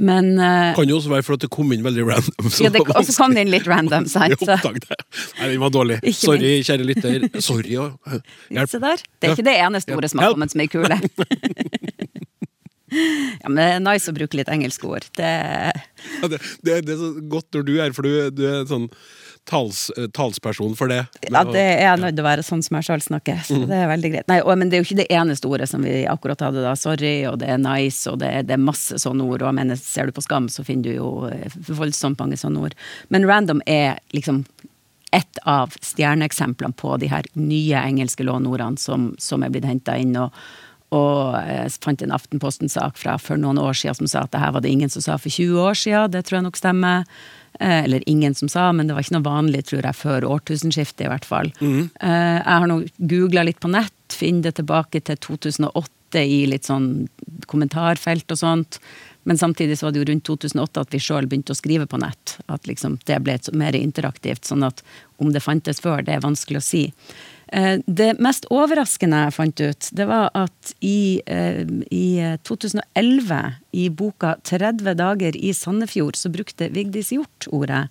Men 0.00 0.30
uh, 0.40 0.70
Kan 0.78 0.88
jo 0.88 0.96
også 1.02 1.12
være 1.12 1.26
for 1.26 1.36
at 1.36 1.44
det 1.44 1.50
kom 1.52 1.74
inn 1.76 1.84
veldig 1.84 2.06
random. 2.08 2.48
så 2.48 2.64
ja, 2.64 2.72
det, 2.72 2.80
og 2.88 3.04
så 3.04 3.16
kom 3.18 3.36
det 3.36 3.44
inn 3.44 3.52
litt 3.52 3.68
random, 3.68 4.08
sant? 4.08 4.32
Jeg 4.32 4.40
oppdaget 4.40 4.88
det. 4.88 5.00
Nei, 5.42 5.50
den 5.52 5.60
var 5.66 5.74
dårlig. 5.76 6.00
Sorry, 6.16 6.54
kjære 6.64 6.88
lytter. 6.88 7.28
Sorry. 7.44 7.76
og- 7.76 8.18
Hjelp. 8.48 8.72
Se 8.72 8.80
der. 8.80 9.04
Det 9.20 9.28
er 9.28 9.36
ikke 9.36 9.48
det 9.50 9.58
eneste 9.60 9.96
ordet 10.00 10.14
som 10.14 10.24
har 10.24 10.32
kommet 10.32 10.56
som 10.56 10.64
ei 10.64 10.70
kule. 10.72 10.96
Ja, 12.90 13.46
men 13.46 13.54
det 13.60 13.64
er 13.70 13.82
nice 13.84 14.10
å 14.10 14.14
bruke 14.16 14.34
litt 14.34 14.48
engelske 14.50 14.88
ord. 14.90 15.04
Det, 15.14 15.28
Ja, 16.20 16.26
det, 16.32 16.40
det, 16.66 16.80
det 16.88 16.96
er 16.96 16.98
så 16.98 17.10
godt 17.30 17.54
når 17.54 17.66
du 17.68 17.74
er, 17.78 17.92
for 17.94 18.02
du, 18.06 18.30
du 18.34 18.42
er 18.48 18.64
sånn 18.66 18.88
tals, 19.48 19.90
eh, 19.96 20.06
talsperson 20.14 20.76
for 20.76 20.88
det. 20.88 21.06
ja, 21.30 21.44
det 21.44 21.64
er 21.82 21.96
nødt 22.00 22.16
til 22.16 22.24
å 22.24 22.28
være 22.28 22.44
sånn 22.46 22.62
som 22.62 22.78
jeg 22.78 22.88
sjøl 22.88 23.04
snakker. 23.04 23.42
Så 23.46 23.58
det 23.68 23.78
er 23.82 23.90
veldig 23.90 24.12
greit. 24.14 24.28
Nei, 24.30 24.40
og, 24.44 24.52
men 24.60 24.70
det 24.70 24.78
er 24.78 24.82
jo 24.82 24.88
ikke 24.88 25.00
det 25.02 25.10
eneste 25.16 25.50
ordet 25.50 25.68
som 25.70 25.84
vi 25.86 26.04
akkurat 26.10 26.44
hadde 26.46 26.64
da. 26.64 26.76
Sorry, 26.78 27.14
og 27.30 27.40
det 27.42 27.50
er 27.50 27.60
nice, 27.62 28.04
og 28.10 28.20
det, 28.22 28.32
det 28.48 28.56
er 28.56 28.62
masse 28.62 29.00
sånne 29.02 29.26
ord. 29.26 29.42
Og 29.42 29.50
jeg 29.50 29.58
mener, 29.60 29.80
ser 29.80 30.10
du 30.10 30.16
på 30.16 30.24
Skam, 30.24 30.48
så 30.52 30.64
finner 30.66 30.90
du 30.90 31.00
jo 31.00 31.12
eh, 31.30 31.60
voldsomt 31.68 32.20
mange 32.22 32.38
sånne 32.40 32.66
ord. 32.68 32.78
Men 33.08 33.28
random 33.28 33.64
er 33.70 33.98
liksom 34.16 34.44
et 35.16 35.40
av 35.48 35.74
stjerneeksemplene 35.82 36.76
på 36.78 36.94
de 37.02 37.08
her 37.10 37.26
nye 37.34 37.80
engelske 37.82 38.22
låneordene 38.26 38.78
som, 38.78 39.10
som 39.18 39.42
er 39.42 39.50
blitt 39.50 39.66
henta 39.66 39.98
inn. 39.98 40.14
og 40.18 40.34
og 40.90 41.36
jeg 41.46 41.70
fant 41.84 42.00
en 42.02 42.14
Aftenposten-sak 42.16 42.96
fra 42.98 43.12
for 43.22 43.38
noen 43.38 43.60
år 43.62 43.76
siden 43.78 44.00
som 44.00 44.08
sa 44.10 44.22
at 44.24 44.32
det 44.34 44.40
her 44.42 44.56
var 44.56 44.64
det 44.64 44.72
ingen 44.74 44.90
som 44.90 45.04
sa 45.04 45.18
for 45.22 45.30
20 45.30 45.60
år 45.62 45.78
siden. 45.78 46.10
Det 46.10 46.24
tror 46.26 46.40
jeg 46.40 46.46
nok 46.48 46.58
stemmer. 46.58 47.04
Eh, 47.60 47.84
Eller 47.84 48.08
ingen 48.08 48.34
som 48.34 48.48
sa, 48.48 48.72
men 48.72 48.88
det 48.88 48.96
var 48.96 49.04
ikke 49.04 49.18
noe 49.18 49.28
vanlig, 49.28 49.66
tror 49.68 49.84
jeg, 49.84 49.98
før 49.98 50.24
årtusenskiftet 50.24 51.04
i 51.04 51.12
hvert 51.12 51.28
fall. 51.28 51.52
Mm. 51.60 51.90
Jeg 52.00 52.56
har 52.64 52.68
nå 52.70 52.80
googla 52.96 53.44
litt 53.44 53.60
på 53.60 53.68
nett, 53.68 54.16
finner 54.16 54.48
det 54.48 54.56
tilbake 54.58 55.02
til 55.04 55.20
2008 55.20 56.24
i 56.24 56.40
litt 56.48 56.66
sånn 56.66 56.88
kommentarfelt 57.46 58.32
og 58.32 58.40
sånt. 58.40 58.80
Men 59.22 59.38
samtidig 59.38 59.78
så 59.78 59.86
var 59.86 59.92
det 59.92 60.00
jo 60.00 60.08
rundt 60.08 60.24
2008 60.24 60.80
at 60.80 60.94
vi 60.94 61.02
sjøl 61.02 61.28
begynte 61.28 61.52
å 61.52 61.58
skrive 61.58 61.86
på 61.86 62.00
nett. 62.00 62.38
At 62.48 62.66
liksom 62.66 62.96
det 63.06 63.20
ble 63.24 63.36
mer 63.52 63.76
interaktivt. 63.76 64.48
Sånn 64.48 64.64
at 64.66 64.80
om 65.20 65.34
det 65.34 65.44
fantes 65.44 65.82
før, 65.84 66.00
det 66.06 66.16
er 66.16 66.24
vanskelig 66.24 66.62
å 66.62 66.64
si. 66.64 66.82
Eh, 67.52 67.78
Det 67.86 68.14
mest 68.22 68.46
overraskende 68.50 69.24
jeg 69.24 69.34
fant 69.34 69.60
ut, 69.60 69.88
det 69.92 70.06
var 70.06 70.30
at 70.38 70.74
i, 70.80 71.20
eh, 71.26 71.64
i 71.90 72.36
2011, 72.46 73.54
i 73.72 73.88
boka 73.88 74.36
30 74.44 74.94
dager 74.94 75.36
i 75.36 75.52
Sandefjord, 75.52 76.16
så 76.16 76.30
brukte 76.30 76.70
Vigdis 76.70 77.10
Hjort 77.10 77.48
ordet. 77.50 77.88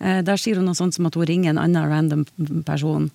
Eh, 0.00 0.22
Der 0.22 0.36
sier 0.36 0.56
hun 0.56 0.66
noe 0.66 0.74
sånt 0.74 0.94
som 0.94 1.06
at 1.06 1.14
hun 1.14 1.26
ringer 1.26 1.50
en 1.50 1.58
annen 1.58 1.88
random 1.88 2.26
person. 2.64 3.10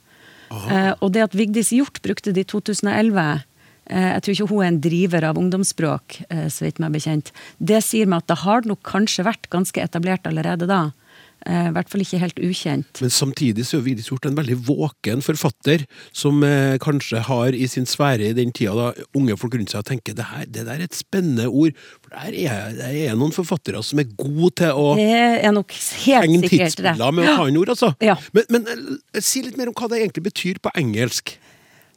Aha. 0.51 0.95
Og 1.01 1.13
det 1.13 1.23
at 1.23 1.35
Vigdis 1.35 1.71
Hjort 1.71 2.01
brukte 2.01 2.33
det 2.33 2.43
i 2.43 2.49
2011 2.51 3.43
eh, 3.87 4.13
Jeg 4.13 4.21
tror 4.21 4.33
ikke 4.33 4.49
hun 4.49 4.63
er 4.63 4.67
en 4.67 4.81
driver 4.81 5.23
av 5.23 5.37
ungdomsspråk, 5.37 6.23
eh, 6.29 6.47
så 6.47 6.65
vidt 6.65 6.79
meg 6.79 6.91
bekjent. 6.91 7.31
Det 7.57 7.83
sier 7.83 8.05
meg 8.05 8.23
at 8.23 8.27
det 8.27 8.37
har 8.43 8.61
nok 8.67 8.81
kanskje 8.83 9.23
vært 9.23 9.49
ganske 9.49 9.79
etablert 9.81 10.23
allerede 10.27 10.67
da. 10.67 10.91
Eh, 11.49 11.67
I 11.69 11.73
hvert 11.73 11.89
fall 11.89 12.03
ikke 12.03 12.19
helt 12.21 12.39
ukjent. 12.45 13.01
Men 13.01 13.09
samtidig 13.13 13.65
så 13.65 13.79
er 13.79 13.85
Vigdis 13.87 14.11
en 14.13 14.37
veldig 14.37 14.57
våken 14.67 15.23
forfatter, 15.25 15.85
som 16.13 16.43
eh, 16.45 16.77
kanskje 16.81 17.23
har 17.25 17.57
i 17.57 17.65
sin 17.71 17.87
sfære 17.89 18.29
i 18.29 18.35
den 18.37 18.51
tida 18.53 18.75
da 18.77 19.07
unge 19.17 19.37
folk 19.41 19.57
rundt 19.57 19.73
seg 19.73 19.87
tenker 19.89 20.13
det, 20.17 20.27
her, 20.29 20.45
det 20.45 20.67
der 20.67 20.77
er 20.77 20.85
et 20.85 20.97
spennende 20.97 21.47
ord. 21.49 21.73
For 22.03 22.13
der 22.13 22.37
er, 22.45 22.75
der 22.77 22.97
er 23.07 23.17
noen 23.17 23.33
forfattere 23.33 23.81
som 23.83 24.03
er 24.03 24.11
gode 24.19 24.51
til 24.61 24.69
å 24.77 24.91
henge 24.97 26.43
tidsbilder 26.45 27.15
med 27.15 27.25
å 27.25 27.37
ta 27.39 27.47
inn 27.49 27.57
ord, 27.61 27.73
altså. 27.73 27.93
Ja. 28.05 28.19
Men, 28.37 28.45
men 28.53 28.67
eh, 28.69 29.23
si 29.23 29.41
litt 29.45 29.57
mer 29.57 29.71
om 29.71 29.77
hva 29.77 29.89
det 29.89 30.03
egentlig 30.03 30.27
betyr 30.29 30.61
på 30.61 30.73
engelsk. 30.77 31.39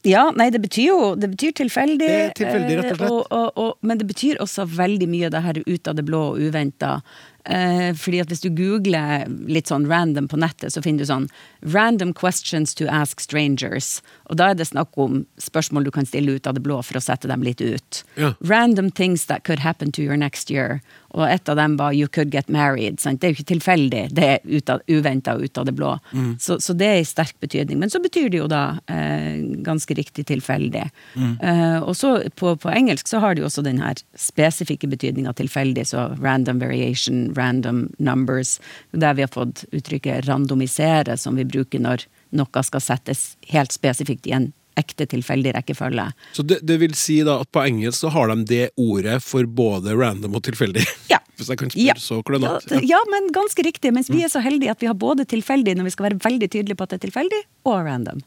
Ja, 0.04 0.26
nei, 0.36 0.50
det 0.52 0.60
betyr 0.60 0.88
jo 0.90 0.96
det 1.16 1.30
betyr 1.32 1.54
tilfeldig. 1.64 1.98
Det 2.04 2.16
er 2.26 2.34
tilfeldig, 2.36 2.74
rett 2.80 2.90
og 2.92 2.98
slett. 2.98 3.08
eh, 3.08 3.14
Og, 3.14 3.30
og, 3.32 3.60
og, 3.60 3.78
men 3.88 4.00
det 4.00 4.08
betyr 4.10 4.40
også 4.44 4.66
veldig 4.68 5.08
mye 5.08 5.30
det 5.32 5.40
her 5.46 5.60
ut 5.64 5.88
av 5.88 5.96
det 5.96 6.04
blå 6.04 6.20
og 6.34 6.42
uventa. 6.44 6.98
Eh, 7.44 7.92
fordi 7.92 8.22
at 8.22 8.30
hvis 8.32 8.40
du 8.40 8.48
googler 8.56 9.26
litt 9.52 9.68
sånn 9.68 9.84
random 9.88 10.30
på 10.32 10.38
nettet, 10.40 10.72
så 10.72 10.82
finner 10.84 11.04
du 11.04 11.10
sånn 11.10 11.28
'random 11.60 12.14
questions 12.14 12.74
to 12.74 12.88
ask 12.88 13.20
strangers'. 13.20 14.00
Og 14.30 14.36
da 14.36 14.50
er 14.50 14.54
det 14.54 14.68
snakk 14.68 14.96
om 14.96 15.26
spørsmål 15.38 15.84
du 15.84 15.90
kan 15.90 16.06
stille 16.06 16.36
ut 16.36 16.46
av 16.46 16.54
det 16.54 16.62
blå 16.62 16.82
for 16.82 16.96
å 16.96 17.02
sette 17.02 17.28
dem 17.28 17.42
litt 17.42 17.60
ut. 17.60 18.02
Ja. 18.16 18.34
Random 18.40 18.90
things 18.90 19.26
that 19.26 19.44
could 19.44 19.58
happen 19.58 19.92
to 19.92 20.02
your 20.02 20.16
next 20.16 20.50
year. 20.50 20.80
Og 21.14 21.28
et 21.30 21.48
av 21.48 21.56
dem 21.56 21.76
var 21.76 21.92
'you 21.92 22.08
could 22.08 22.30
get 22.30 22.48
married'. 22.48 23.00
Sant? 23.00 23.20
Det 23.20 23.28
er 23.28 23.32
jo 23.32 23.42
ikke 23.42 23.54
tilfeldig, 23.54 24.14
det 24.14 24.24
er 24.24 24.80
uventa 24.88 25.36
ut 25.36 25.58
av 25.58 25.66
det 25.66 25.74
blå. 25.74 25.98
Mm. 26.12 26.38
Så, 26.40 26.58
så 26.60 26.72
det 26.76 26.86
er 26.86 27.00
i 27.00 27.04
sterk 27.04 27.34
betydning. 27.40 27.78
Men 27.78 27.90
så 27.90 28.00
betyr 28.02 28.30
det 28.30 28.38
jo 28.38 28.48
da 28.48 28.78
eh, 28.88 29.38
ganske 29.62 29.94
riktig 29.94 30.26
tilfeldig. 30.26 30.90
Mm. 31.14 31.40
Eh, 31.40 31.82
og 31.82 31.94
så 31.96 32.28
på, 32.34 32.56
på 32.56 32.70
engelsk 32.70 33.08
så 33.08 33.20
har 33.20 33.34
det 33.34 33.42
jo 33.42 33.46
også 33.46 33.62
den 33.62 33.78
her 33.78 33.94
spesifikke 34.16 34.88
betydninga 34.88 35.32
tilfeldig, 35.34 35.86
så 35.86 36.16
random 36.20 36.58
variation, 36.58 37.33
random 37.36 37.86
numbers. 37.98 38.56
Der 38.92 39.14
vi 39.18 39.22
har 39.26 39.32
fått 39.32 39.64
uttrykket 39.72 40.26
randomisere, 40.28 41.16
som 41.18 41.36
vi 41.36 41.44
bruker 41.44 41.82
når 41.82 42.06
noe 42.34 42.62
skal 42.66 42.82
settes 42.82 43.36
helt 43.52 43.72
spesifikt 43.74 44.26
i 44.26 44.32
en 44.36 44.52
ekte 44.74 45.06
tilfeldig 45.06 45.52
rekkefølge. 45.54 46.08
Så 46.34 46.42
det, 46.42 46.56
det 46.66 46.80
vil 46.82 46.94
si 46.98 47.20
da 47.22 47.36
at 47.44 47.50
på 47.54 47.62
engelsk 47.62 48.00
så 48.02 48.10
har 48.10 48.32
de 48.32 48.40
det 48.48 48.64
ordet 48.80 49.20
for 49.22 49.46
både 49.46 49.94
random 49.94 50.34
og 50.40 50.42
tilfeldig. 50.48 50.82
Ja. 51.14 51.20
Hvis 51.38 51.48
jeg 51.50 51.58
kan 51.58 51.70
spørre 51.70 51.84
Ja. 51.86 51.94
så 51.98 52.20
klønete. 52.26 52.76
Ja, 52.78 52.80
ja, 52.94 52.98
men 53.10 53.28
ganske 53.34 53.62
riktig. 53.66 53.90
Mens 53.94 54.06
vi 54.10 54.20
er 54.22 54.30
så 54.30 54.38
heldige 54.42 54.70
at 54.70 54.82
vi 54.82 54.86
har 54.90 54.94
både 54.98 55.24
tilfeldig 55.30 55.74
når 55.78 55.88
vi 55.88 55.92
skal 55.94 56.06
være 56.08 56.18
veldig 56.22 56.48
tydelige 56.50 56.78
på 56.78 56.86
at 56.86 56.92
det 56.94 56.98
er 57.00 57.04
tilfeldig, 57.08 57.40
og 57.70 57.80
random. 57.86 58.20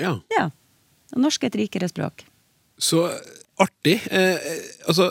Ja. 0.00 0.14
Ja. 0.36 0.46
Norsk 1.20 1.44
er 1.44 1.52
et 1.52 1.58
rikere 1.60 1.88
språk. 1.90 2.24
Så 2.80 3.02
artig. 3.60 3.98
Eh, 4.08 4.36
eh, 4.40 4.62
altså, 4.88 5.10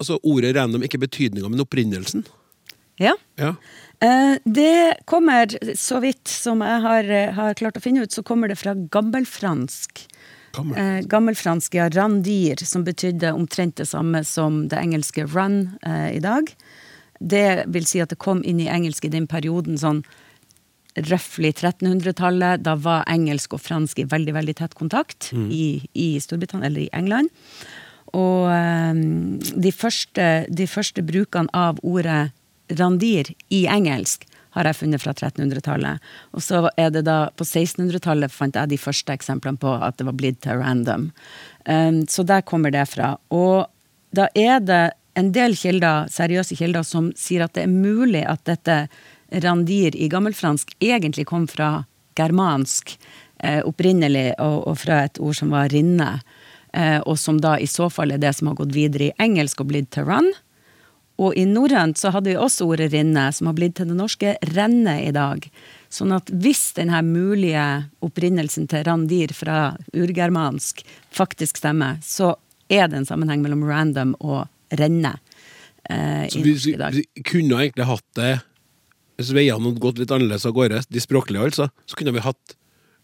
altså 0.00 0.18
ordet 0.26 0.54
random, 0.56 0.84
ikke 0.86 1.02
betydninga, 1.02 1.50
men 1.52 1.62
opprinnelsen. 1.62 2.24
Ja. 3.00 3.14
Ja. 3.40 3.54
Eh, 4.00 4.36
Det 4.44 5.04
kommer, 5.08 5.46
så 5.76 6.00
vidt 6.00 6.28
som 6.28 6.60
jeg 6.64 6.80
har, 6.84 7.04
eh, 7.04 7.32
har 7.32 7.54
klart 7.54 7.76
å 7.76 7.82
finne 7.84 8.02
ut, 8.02 8.12
så 8.12 8.24
kommer 8.24 8.48
det 8.48 8.58
fra 8.58 8.74
gammelfransk. 8.74 10.06
Gammel. 10.52 10.76
Eh, 10.76 11.02
gammelfransk, 11.06 11.74
ja, 11.74 11.88
randir, 11.88 12.58
som 12.66 12.84
betydde 12.84 13.32
omtrent 13.32 13.76
det 13.76 13.86
samme 13.86 14.24
som 14.26 14.68
det 14.68 14.78
engelske 14.78 15.24
run 15.30 15.78
eh, 15.82 16.16
i 16.16 16.18
dag. 16.18 16.52
Det 17.20 17.66
vil 17.68 17.84
si 17.86 18.00
at 18.00 18.08
det 18.08 18.18
kom 18.18 18.42
inn 18.44 18.60
i 18.60 18.68
engelsk 18.68 19.04
i 19.04 19.12
den 19.12 19.26
perioden 19.28 19.78
sånn 19.78 20.02
røftlig 20.96 21.54
1300-tallet. 21.54 22.62
Da 22.64 22.74
var 22.74 23.04
engelsk 23.06 23.54
og 23.54 23.60
fransk 23.60 24.00
i 24.00 24.08
veldig 24.10 24.34
veldig 24.34 24.56
tett 24.56 24.74
kontakt 24.74 25.30
i, 25.32 25.82
i 25.94 26.18
Storbritannia, 26.18 26.66
eller 26.66 26.80
i 26.80 26.90
England. 26.92 27.30
Og 28.16 28.50
eh, 28.52 29.00
de, 29.54 29.72
første, 29.72 30.28
de 30.48 30.66
første 30.70 31.04
brukene 31.06 31.50
av 31.56 31.80
ordet 31.82 32.30
randir 32.78 33.32
i 33.50 33.64
engelsk 33.70 34.26
har 34.54 34.66
jeg 34.66 34.80
funnet 34.80 35.02
fra 35.02 35.12
1300-tallet. 35.14 36.06
Og 36.34 36.42
så 36.42 36.64
er 36.80 36.90
det 36.94 37.04
da 37.06 37.18
på 37.38 37.46
1600-tallet 37.46 38.32
fant 38.34 38.56
jeg 38.58 38.72
de 38.72 38.78
første 38.80 39.14
eksemplene 39.14 39.60
på 39.62 39.76
at 39.78 39.98
det 39.98 40.06
var 40.08 40.16
blitt 40.18 40.40
til 40.42 40.58
random. 40.58 41.10
Um, 41.66 42.02
så 42.10 42.24
der 42.26 42.42
kommer 42.42 42.74
det 42.74 42.88
fra. 42.90 43.14
Og 43.30 43.70
da 44.16 44.26
er 44.34 44.58
det 44.64 44.82
en 45.18 45.30
del 45.34 45.54
kilder, 45.58 46.10
seriøse 46.10 46.58
kilder 46.58 46.86
som 46.86 47.12
sier 47.18 47.46
at 47.46 47.54
det 47.54 47.66
er 47.66 47.72
mulig 47.72 48.24
at 48.26 48.42
dette 48.48 48.82
randir 49.44 49.94
i 49.94 50.10
gammelfransk 50.10 50.74
egentlig 50.82 51.28
kom 51.30 51.46
fra 51.50 51.84
germansk 52.18 52.96
eh, 53.42 53.60
opprinnelig, 53.66 54.32
og 54.42 54.74
fra 54.80 55.04
et 55.06 55.20
ord 55.22 55.36
som 55.38 55.54
var 55.54 55.70
rinne. 55.70 56.16
Eh, 56.72 57.00
og 57.00 57.18
som 57.18 57.40
da 57.42 57.56
i 57.58 57.66
så 57.70 57.88
fall 57.90 58.14
er 58.14 58.22
det 58.22 58.32
som 58.36 58.50
har 58.50 58.60
gått 58.60 58.74
videre 58.76 59.10
i 59.10 59.16
engelsk 59.22 59.62
og 59.62 59.72
blitt 59.72 59.90
til 59.94 60.06
run. 60.08 60.30
Og 61.20 61.36
i 61.36 61.44
norrønt 61.44 62.00
så 62.00 62.12
hadde 62.14 62.32
vi 62.32 62.38
også 62.40 62.64
ordet 62.70 62.90
rinne, 62.94 63.26
som 63.36 63.50
har 63.50 63.56
blitt 63.58 63.76
til 63.76 63.90
det 63.90 63.96
norske 63.98 64.36
renne 64.54 64.94
i 65.04 65.10
dag. 65.12 65.44
Sånn 65.92 66.14
at 66.16 66.30
hvis 66.32 66.70
denne 66.78 67.02
mulige 67.04 67.64
opprinnelsen 68.04 68.70
til 68.70 68.86
randir 68.86 69.34
fra 69.36 69.74
urgermansk 69.92 70.80
faktisk 71.12 71.60
stemmer, 71.60 71.98
så 72.00 72.32
er 72.70 72.88
det 72.88 73.02
en 73.02 73.08
sammenheng 73.08 73.42
mellom 73.44 73.66
random 73.68 74.14
og 74.22 74.46
renne 74.78 75.16
eh, 75.90 76.24
Så 76.30 76.40
vi, 76.40 76.54
norsk 76.54 76.72
i 76.72 76.78
dag. 76.78 76.96
vi 76.96 77.24
kunne 77.26 77.58
egentlig 77.58 77.88
hatt 77.88 78.06
det 78.14 78.30
Hvis 79.18 79.32
veiene 79.34 79.58
hadde 79.58 79.82
gått 79.82 79.98
litt 80.00 80.12
annerledes 80.14 80.46
av 80.48 80.54
gårde, 80.56 80.84
de 80.88 81.02
språklige 81.02 81.50
altså, 81.50 81.68
så 81.84 81.98
kunne 81.98 82.14
vi 82.16 82.22
hatt 82.24 82.54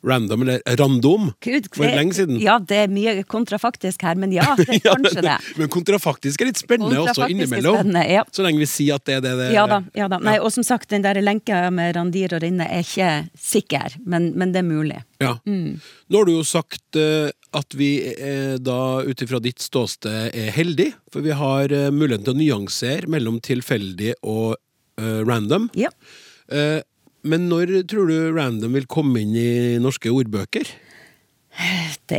random, 0.07 0.43
eller 0.47 0.61
random, 0.79 1.33
Gud, 1.45 1.67
for 1.75 1.85
lenge 1.91 2.15
siden. 2.17 2.39
Ja, 2.43 2.59
det 2.63 2.77
er 2.85 2.93
mye 2.93 3.25
kontrafaktisk 3.27 4.05
her, 4.07 4.15
men 4.21 4.33
ja, 4.35 4.47
det 4.59 4.69
er 4.69 4.81
Ja, 4.85 4.95
kanskje 4.95 5.23
det. 5.27 5.35
men, 5.57 5.65
men 5.65 5.71
kontrafaktisk 5.75 6.41
er 6.45 6.51
litt 6.53 6.61
spennende 6.63 7.01
også 7.03 7.27
innimellom. 7.33 7.81
spennende, 7.81 8.05
ja. 8.15 8.23
Så 8.33 8.45
lenge 8.47 8.63
vi 8.63 8.69
sier 8.71 9.01
at 9.01 9.07
det 9.09 9.19
er 9.19 9.25
det 9.27 9.35
det 9.41 9.49
Ja 9.57 9.67
da. 9.71 9.81
ja 9.99 10.07
da. 10.13 10.21
Nei, 10.23 10.37
og 10.39 10.53
som 10.55 10.65
sagt, 10.67 10.89
den 10.95 11.03
der 11.05 11.19
lenka 11.25 11.65
med 11.75 11.97
randir 11.99 12.35
og 12.39 12.43
rinne 12.47 12.69
er 12.71 12.85
ikke 12.87 13.11
sikker, 13.41 13.97
men, 14.07 14.31
men 14.39 14.55
det 14.55 14.63
er 14.63 14.69
mulig. 14.69 15.01
Ja. 15.23 15.37
Mm. 15.49 15.81
Nå 16.13 16.21
har 16.23 16.29
du 16.29 16.35
jo 16.37 16.45
sagt 16.47 16.97
eh, 17.01 17.31
at 17.57 17.75
vi 17.79 17.91
eh, 18.13 18.57
da 18.63 18.79
ut 19.07 19.23
ifra 19.25 19.41
ditt 19.43 19.65
ståsted 19.65 20.31
er 20.37 20.53
heldig, 20.55 20.91
for 21.13 21.25
vi 21.27 21.35
har 21.35 21.73
eh, 21.73 21.89
muligheten 21.91 22.27
til 22.29 22.37
å 22.37 22.41
nyansere 22.43 23.11
mellom 23.11 23.41
tilfeldig 23.43 24.15
og 24.29 24.55
random. 24.97 25.67
Ja. 25.77 25.91
Eh, 26.49 26.79
men 27.27 27.49
når 27.51 27.83
tror 27.91 28.11
du 28.11 28.19
random 28.37 28.77
vil 28.79 28.87
komme 28.91 29.23
inn 29.23 29.35
i 29.37 29.79
norske 29.83 30.13
ordbøker? 30.13 30.71
Det 32.07 32.19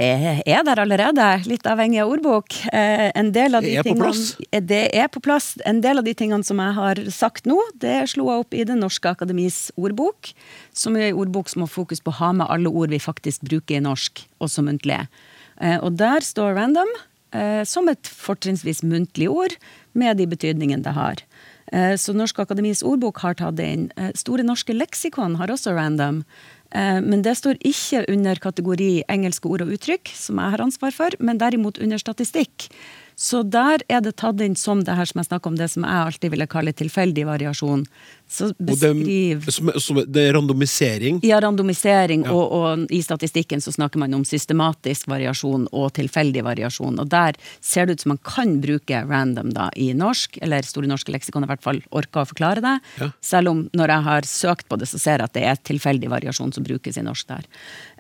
er 0.50 0.64
der 0.66 0.80
allerede, 0.82 1.26
litt 1.46 1.68
avhengig 1.70 2.00
av 2.02 2.10
ordbok. 2.10 2.56
Eh, 2.74 3.12
en 3.16 3.30
del 3.36 3.56
av 3.56 3.64
de 3.64 3.76
Det 3.76 3.84
er 3.84 3.86
på 3.86 4.00
plass? 4.00 4.36
Eh, 4.52 4.62
Det 4.62 4.90
er 4.94 5.08
på 5.08 5.22
plass. 5.22 5.58
En 5.66 5.82
del 5.82 6.00
av 6.00 6.04
de 6.04 6.14
tingene 6.14 6.44
som 6.44 6.58
jeg 6.58 6.74
har 6.74 6.96
sagt 7.14 7.46
nå, 7.46 7.60
det 7.78 8.10
slo 8.10 8.32
jeg 8.32 8.40
opp 8.44 8.54
i 8.54 8.64
Det 8.64 8.76
norske 8.76 9.06
akademis 9.06 9.72
ordbok, 9.78 10.34
som 10.74 10.98
er 10.98 11.12
en 11.12 11.22
ordbok 11.22 11.50
som 11.50 11.62
har 11.62 11.70
fokus 11.70 12.02
på 12.02 12.12
å 12.12 12.18
ha 12.18 12.32
med 12.34 12.48
alle 12.50 12.68
ord 12.70 12.90
vi 12.90 13.00
faktisk 13.00 13.42
bruker 13.42 13.78
i 13.78 13.80
norsk, 13.86 14.26
også 14.42 14.66
muntlig. 14.66 15.08
Eh, 15.62 15.78
og 15.78 15.98
der 15.98 16.20
står 16.22 16.56
random, 16.56 16.88
som 17.68 17.90
et 17.90 18.08
fortrinnsvis 18.08 18.82
muntlig 18.88 19.28
ord, 19.30 19.52
med 19.94 20.18
de 20.18 20.26
betydningene 20.26 20.82
det 20.82 20.94
har. 20.96 21.20
Eh, 21.72 21.96
så 22.00 22.14
Norsk 22.16 22.40
Akademis 22.40 22.84
ordbok 22.84 23.20
har 23.24 23.36
tatt 23.40 23.58
det 23.60 23.68
inn. 23.68 23.90
Eh, 23.98 24.14
Store 24.16 24.44
norske 24.44 24.76
leksikon 24.76 25.36
har 25.36 25.52
også 25.52 25.76
random. 25.76 26.24
Eh, 26.72 27.02
Men 27.02 27.22
det 27.22 27.38
står 27.38 27.58
ikke 27.64 28.06
under 28.10 28.36
kategori 28.36 29.04
engelske 29.10 29.48
ord 29.48 29.62
og 29.62 29.72
uttrykk, 29.72 30.08
som 30.14 30.38
jeg 30.38 30.52
har 30.52 30.62
ansvar 30.62 30.92
for, 30.92 31.10
men 31.20 31.38
derimot 31.38 31.80
under 31.80 31.98
statistikk. 31.98 32.70
Så 33.18 33.42
der 33.50 33.82
er 33.90 34.02
det 34.02 34.18
tatt 34.18 34.40
inn 34.42 34.56
som 34.56 34.84
det 34.84 34.94
her 34.94 35.06
som 35.06 35.20
jeg 35.20 35.26
snakker 35.26 35.48
om, 35.48 35.56
det 35.58 35.72
som 35.72 35.84
jeg 35.84 35.92
alltid 35.92 36.32
ville 36.32 36.48
kalle 36.48 36.74
tilfeldig 36.74 37.26
variasjon. 37.26 37.88
Så 38.28 38.50
Og 38.52 38.56
det, 38.60 39.54
som, 39.54 40.00
det 40.04 40.24
er 40.28 40.34
randomisering. 40.36 41.22
ja, 41.24 41.40
randomisering, 41.40 42.26
Ja. 42.28 42.34
Og, 42.34 42.52
og 42.52 42.92
i 42.92 43.00
statistikken 43.02 43.62
så 43.64 43.72
snakker 43.72 44.00
man 44.00 44.14
om 44.14 44.26
systematisk 44.26 45.08
variasjon 45.08 45.68
og 45.72 45.94
tilfeldig 45.96 46.44
variasjon. 46.44 47.00
Og 47.00 47.08
der 47.10 47.38
ser 47.62 47.86
det 47.86 47.98
ut 47.98 48.02
som 48.04 48.10
man 48.10 48.20
kan 48.24 48.58
bruke 48.62 49.00
random 49.08 49.54
da 49.56 49.70
i 49.76 49.94
norsk, 49.94 50.38
eller 50.42 50.66
Store 50.68 50.88
norske 50.88 51.12
leksikon 51.14 51.46
i 51.46 51.48
hvert 51.48 51.64
fall 51.64 51.80
orker 51.96 52.26
å 52.26 52.28
forklare 52.28 52.64
det. 52.66 52.74
Ja. 53.00 53.10
Selv 53.22 53.54
om 53.54 53.70
når 53.78 53.94
jeg 53.94 54.08
har 54.10 54.28
søkt 54.28 54.68
på 54.68 54.80
det, 54.82 54.90
så 54.92 55.00
ser 55.00 55.22
jeg 55.22 55.30
at 55.30 55.34
det 55.38 55.46
er 55.48 55.64
tilfeldig 55.72 56.12
variasjon 56.12 56.52
som 56.54 56.68
brukes 56.68 56.98
i 57.00 57.06
norsk 57.06 57.28
der. 57.32 57.48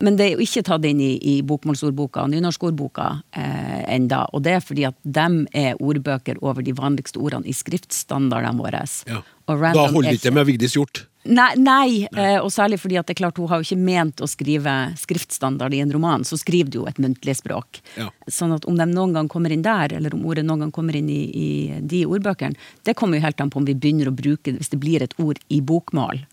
Men 0.01 0.19
det 0.19 0.27
er 0.27 0.35
jo 0.35 0.43
ikke 0.43 0.65
tatt 0.67 0.85
inn 0.89 0.99
i, 0.99 1.13
i 1.23 1.37
bokmålsordboka 1.47 2.25
og 2.25 2.33
nynorskordboka 2.35 3.07
eh, 3.31 3.95
enda, 3.95 4.25
og 4.33 4.43
det 4.43 4.57
er 4.57 4.65
fordi 4.65 4.85
at 4.89 4.99
dem 5.03 5.45
er 5.55 5.79
ordbøker 5.79 6.43
over 6.43 6.65
de 6.65 6.75
vanligste 6.75 7.21
ordene 7.23 7.47
i 7.47 7.55
skriftstandardene 7.55 8.59
våre. 8.59 8.83
Ja. 9.07 9.23
Da 9.47 9.87
holder 9.87 10.09
er 10.09 10.11
det 10.11 10.19
ikke 10.19 10.35
med 10.35 10.47
Vigdis 10.49 10.75
Hjort. 10.75 11.05
Nei, 11.27 11.49
nei. 11.59 12.07
Eh, 12.07 12.37
og 12.39 12.49
særlig 12.53 12.79
fordi 12.79 12.97
at 12.99 13.07
det 13.07 13.17
er 13.17 13.21
klart 13.21 13.39
hun 13.39 13.49
har 13.51 13.59
jo 13.59 13.67
ikke 13.67 13.83
ment 13.83 14.21
å 14.23 14.29
skrive 14.29 14.73
skriftstandard 14.99 15.75
i 15.75 15.81
en 15.83 15.91
roman, 15.91 16.23
så 16.27 16.39
skriver 16.39 16.71
du 16.71 16.79
jo 16.79 16.87
et 16.87 16.99
muntlig 17.03 17.35
språk. 17.39 17.81
Ja. 17.99 18.07
Sånn 18.31 18.55
at 18.55 18.67
om 18.69 18.79
de 18.79 18.87
noen 18.87 19.15
gang 19.15 19.31
kommer 19.31 19.53
inn 19.53 19.65
der, 19.65 19.97
eller 19.97 20.15
om 20.15 20.23
ordet 20.29 20.45
noen 20.47 20.65
gang 20.65 20.73
kommer 20.75 20.95
inn 20.95 21.09
i, 21.11 21.21
i 21.27 21.49
de 21.83 22.05
ordbøkene, 22.07 22.55
det 22.87 22.95
kommer 22.99 23.19
jo 23.19 23.27
helt 23.27 23.43
an 23.43 23.51
på 23.51 23.59
om 23.61 23.67
vi 23.67 23.75
begynner 23.75 24.11
å 24.11 24.15
bruke 24.15 24.51
det, 24.51 24.59
hvis 24.61 24.71
det 24.71 24.81
blir 24.83 25.03
et 25.03 25.15
ord 25.19 25.41
i 25.51 25.59
bokmål 25.61 26.23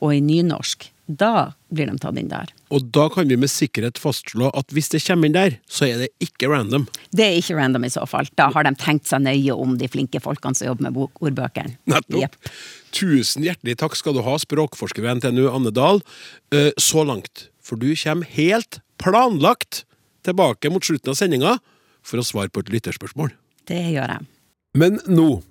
og 0.00 0.14
i 0.14 0.20
nynorsk. 0.24 0.90
Da 1.06 1.52
blir 1.70 1.86
de 1.86 1.94
tatt 2.02 2.16
inn 2.18 2.30
der. 2.32 2.50
Og 2.74 2.88
da 2.90 3.04
kan 3.12 3.28
vi 3.30 3.36
med 3.38 3.50
sikkerhet 3.52 3.98
fastslå 4.02 4.48
at 4.58 4.72
hvis 4.74 4.88
det 4.90 5.02
kommer 5.04 5.28
inn 5.28 5.36
der, 5.36 5.58
så 5.70 5.86
er 5.86 6.00
det 6.02 6.08
ikke 6.24 6.48
random. 6.50 6.88
Det 7.14 7.22
er 7.28 7.36
ikke 7.38 7.54
random 7.58 7.86
i 7.86 7.90
så 7.94 8.02
fall. 8.10 8.26
Da 8.34 8.48
har 8.54 8.66
de 8.66 8.72
tenkt 8.80 9.06
seg 9.06 9.22
nøye 9.22 9.54
om 9.54 9.76
de 9.78 9.86
flinke 9.92 10.18
folkene 10.24 10.58
som 10.58 10.66
jobber 10.72 10.88
med 10.88 10.98
ordbøkene. 11.22 11.76
Nettopp. 11.86 12.18
Yep. 12.24 12.50
Tusen 12.96 13.46
hjertelig 13.46 13.76
takk 13.78 13.94
skal 13.98 14.16
du 14.16 14.22
ha, 14.26 14.34
språkforsker 14.42 15.04
ved 15.04 15.20
NTNU 15.20 15.46
Anne 15.52 15.70
Dahl. 15.74 16.02
Eh, 16.50 16.72
Så 16.80 17.06
langt, 17.06 17.48
for 17.62 17.78
du 17.78 17.92
kommer 17.94 18.26
helt 18.34 18.80
planlagt 18.98 19.84
tilbake 20.26 20.72
mot 20.74 20.82
slutten 20.82 21.12
av 21.14 21.18
sendinga 21.20 21.58
for 22.02 22.18
å 22.18 22.26
svare 22.26 22.50
på 22.50 22.64
et 22.64 22.72
lytterspørsmål. 22.74 23.30
Det 23.66 23.78
gjør 23.94 24.16
jeg. 24.16 24.26
Men 24.74 24.98
nå 25.06 25.42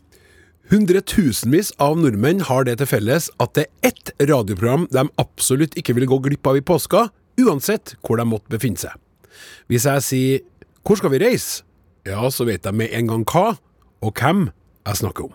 Hundretusenvis 0.65 1.67
av 1.78 1.99
nordmenn 2.01 2.39
har 2.47 2.65
det 2.65 2.80
til 2.80 2.88
felles 2.89 3.28
at 3.43 3.51
det 3.54 3.67
er 3.67 3.91
ett 3.91 4.10
radioprogram 4.17 4.88
de 4.89 5.04
absolutt 5.21 5.75
ikke 5.78 5.93
vil 5.93 6.08
gå 6.10 6.17
glipp 6.25 6.49
av 6.49 6.58
i 6.58 6.63
påska, 6.65 7.04
uansett 7.38 7.93
hvor 8.01 8.17
de 8.17 8.25
måtte 8.25 8.49
befinne 8.49 8.82
seg. 8.82 8.97
Hvis 9.69 9.86
jeg 9.86 10.01
sier 10.01 10.39
'Hvor 10.82 10.97
skal 10.97 11.12
vi 11.12 11.21
reise?', 11.21 11.62
ja, 12.06 12.30
så 12.30 12.45
vet 12.45 12.63
de 12.63 12.71
med 12.71 12.89
en 12.91 13.08
gang 13.08 13.25
hva 13.25 13.58
og 14.01 14.13
hvem 14.13 14.49
jeg 14.88 14.95
snakker 14.95 15.23
om. 15.25 15.34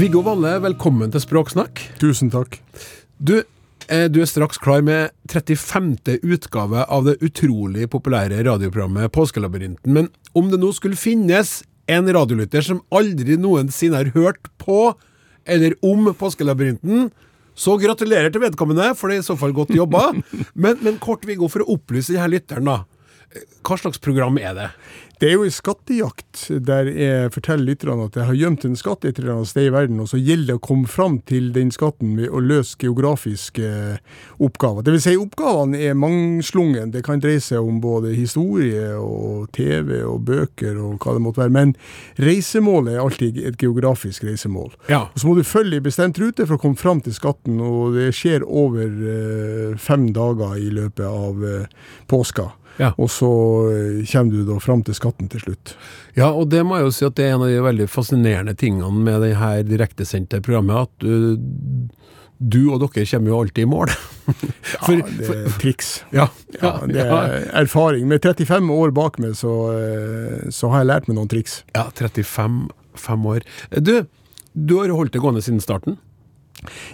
Viggo 0.00 0.20
Valle, 0.20 0.62
velkommen 0.62 1.12
til 1.12 1.20
Språksnakk. 1.20 1.80
Tusen 2.00 2.30
takk. 2.30 2.60
Du, 3.20 3.44
du 3.86 4.20
er 4.22 4.28
straks 4.30 4.60
klar 4.62 4.80
med 4.84 5.12
35. 5.28 5.96
utgave 6.22 6.84
av 6.88 7.04
det 7.08 7.18
utrolig 7.24 7.88
populære 7.92 8.40
radioprogrammet 8.46 9.12
Påskelabyrinten. 9.12 9.92
Men 9.92 10.08
om 10.32 10.48
det 10.52 10.60
nå 10.62 10.70
skulle 10.76 10.98
finnes 10.98 11.62
en 11.90 12.08
radiolytter 12.16 12.64
som 12.64 12.80
aldri 12.94 13.36
noensinne 13.40 14.00
har 14.00 14.14
hørt 14.16 14.48
på 14.62 14.94
eller 15.44 15.76
om 15.84 16.08
Påskelabyrinten, 16.16 17.10
så 17.54 17.76
gratulerer 17.78 18.32
til 18.34 18.42
vedkommende, 18.42 18.90
for 18.98 19.10
det 19.10 19.18
er 19.18 19.22
i 19.22 19.26
så 19.28 19.36
fall 19.38 19.54
godt 19.54 19.74
jobba. 19.76 20.08
Men, 20.62 20.78
men 20.82 20.98
kort, 21.02 21.26
Viggo, 21.26 21.46
for 21.50 21.62
å 21.62 21.76
opplyse 21.76 22.14
denne 22.14 22.32
lytteren, 22.32 22.66
da. 22.66 22.80
Hva 23.64 23.78
slags 23.80 23.98
program 23.98 24.38
er 24.38 24.54
det? 24.54 24.68
Det 25.22 25.28
er 25.30 25.36
jo 25.38 25.44
en 25.46 25.52
skattejakt 25.54 26.40
der 26.66 26.88
jeg 26.90 27.30
forteller 27.32 27.68
lytterne 27.68 28.08
at 28.08 28.16
jeg 28.18 28.26
har 28.26 28.36
gjemt 28.36 28.64
en 28.66 28.74
skatt 28.76 29.04
et 29.06 29.20
eller 29.20 29.36
annet 29.36 29.48
sted 29.48 29.68
i 29.68 29.72
verden, 29.72 30.00
og 30.02 30.08
så 30.10 30.18
gjelder 30.18 30.48
det 30.48 30.56
å 30.58 30.62
komme 30.66 30.90
fram 30.90 31.20
til 31.30 31.52
den 31.54 31.70
skatten 31.72 32.16
ved 32.18 32.32
å 32.34 32.42
løse 32.42 32.74
geografiske 32.82 33.68
oppgaver. 34.42 34.82
Det 34.84 34.94
vil 34.96 35.04
si, 35.04 35.14
oppgavene 35.20 35.78
er 35.86 35.94
mangslungen. 35.96 36.90
Det 36.92 37.04
kan 37.06 37.22
dreie 37.22 37.42
seg 37.42 37.62
om 37.62 37.78
både 37.80 38.14
historie 38.18 38.90
og 38.98 39.46
TV 39.54 40.00
og 40.02 40.26
bøker 40.26 40.80
og 40.82 40.98
hva 40.98 41.14
det 41.14 41.22
måtte 41.24 41.44
være. 41.44 41.54
Men 41.54 41.76
reisemålet 42.20 42.96
er 42.96 43.04
alltid 43.04 43.38
et 43.52 43.60
geografisk 43.62 44.26
reisemål. 44.26 44.74
Ja. 44.90 45.06
Og 45.12 45.22
Så 45.22 45.30
må 45.30 45.38
du 45.38 45.44
følge 45.46 45.78
en 45.78 45.86
bestemt 45.86 46.18
rute 46.18 46.44
for 46.44 46.58
å 46.58 46.64
komme 46.66 46.80
fram 46.80 47.04
til 47.06 47.14
skatten, 47.14 47.62
og 47.62 47.94
det 47.94 48.10
skjer 48.18 48.42
over 48.42 48.90
eh, 48.90 49.78
fem 49.78 50.10
dager 50.12 50.58
i 50.58 50.68
løpet 50.74 51.06
av 51.06 51.48
eh, 51.48 51.88
påska. 52.10 52.50
Ja. 52.80 52.92
Og 52.98 53.10
så 53.12 53.28
eh, 53.70 54.00
kommer 54.10 54.32
du 54.34 54.44
da 54.48 54.58
fram 54.62 54.82
til 54.86 54.96
skatten 54.98 55.28
til 55.30 55.40
slutt. 55.44 55.74
Ja, 56.18 56.30
og 56.34 56.48
det 56.50 56.64
må 56.66 56.78
jeg 56.80 56.88
jo 56.88 56.94
si 56.96 57.04
at 57.06 57.14
det 57.18 57.28
er 57.28 57.36
en 57.36 57.44
av 57.46 57.52
de 57.52 57.60
veldig 57.62 57.86
fascinerende 57.92 58.54
tingene 58.58 58.90
med 59.06 59.20
det 59.22 59.34
her 59.38 59.62
direktesendte 59.68 60.40
programmet, 60.42 60.88
at 60.88 61.04
du 61.04 61.90
du 62.44 62.66
og 62.74 62.80
dere 62.82 63.04
kommer 63.06 63.30
jo 63.30 63.36
alltid 63.40 63.62
i 63.62 63.68
mål. 63.70 63.92
For- 64.84 64.98
ja, 64.98 65.04
det 65.06 65.28
er 65.38 65.52
triks. 65.62 65.90
Ja, 66.12 66.26
Ja, 66.60 66.72
det 66.90 67.04
er 67.06 67.46
erfaring. 67.62 68.08
Med 68.10 68.20
35 68.26 68.68
år 68.74 68.90
bak 68.92 69.20
meg, 69.22 69.36
så, 69.38 69.52
eh, 69.72 70.50
så 70.52 70.68
har 70.72 70.82
jeg 70.82 70.90
lært 70.90 71.06
meg 71.08 71.16
noen 71.20 71.30
triks. 71.30 71.60
Ja, 71.76 71.86
35 71.94 72.66
fem 73.00 73.24
år. 73.30 73.46
Du, 73.78 73.94
du 74.54 74.74
har 74.80 74.92
holdt 74.92 75.14
det 75.14 75.22
gående 75.22 75.42
siden 75.46 75.62
starten. 75.62 75.96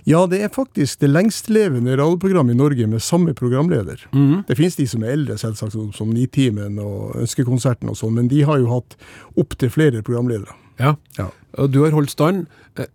Ja, 0.08 0.24
det 0.30 0.40
er 0.44 0.52
faktisk 0.52 1.00
det 1.02 1.10
lengstlevende 1.10 1.96
radioprogrammet 1.98 2.54
i 2.54 2.58
Norge 2.58 2.86
med 2.90 3.02
samme 3.04 3.34
programleder. 3.36 4.02
Mm. 4.12 4.44
Det 4.48 4.56
finnes 4.58 4.78
de 4.78 4.86
som 4.88 5.04
er 5.04 5.14
eldre, 5.16 5.36
selvsagt, 5.40 5.76
som, 5.96 6.12
Nitimen 6.14 6.78
og 6.82 7.18
Ønskekonserten 7.20 7.90
og 7.92 7.98
sånn, 8.00 8.16
men 8.16 8.30
de 8.32 8.42
har 8.48 8.62
jo 8.62 8.70
hatt 8.72 8.96
opptil 9.40 9.72
flere 9.72 10.04
programledere. 10.06 10.56
Ja. 10.80 10.94
Ja. 11.18 11.28
Og 11.60 11.72
du 11.74 11.82
har 11.84 11.96
holdt 11.96 12.14
stand. 12.14 12.46
Eh, 12.78 12.88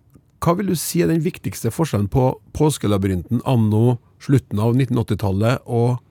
Hva 0.43 0.55
vil 0.57 0.71
du 0.73 0.75
si 0.77 1.01
er 1.01 1.09
den 1.09 1.23
viktigste 1.25 1.71
forskjellen 1.73 2.09
på 2.11 2.33
Påskelabyrinten 2.57 3.43
anno 3.45 3.99
slutten 4.21 4.59
av 4.61 4.75
1980-tallet 4.75 5.65
og 5.65 6.01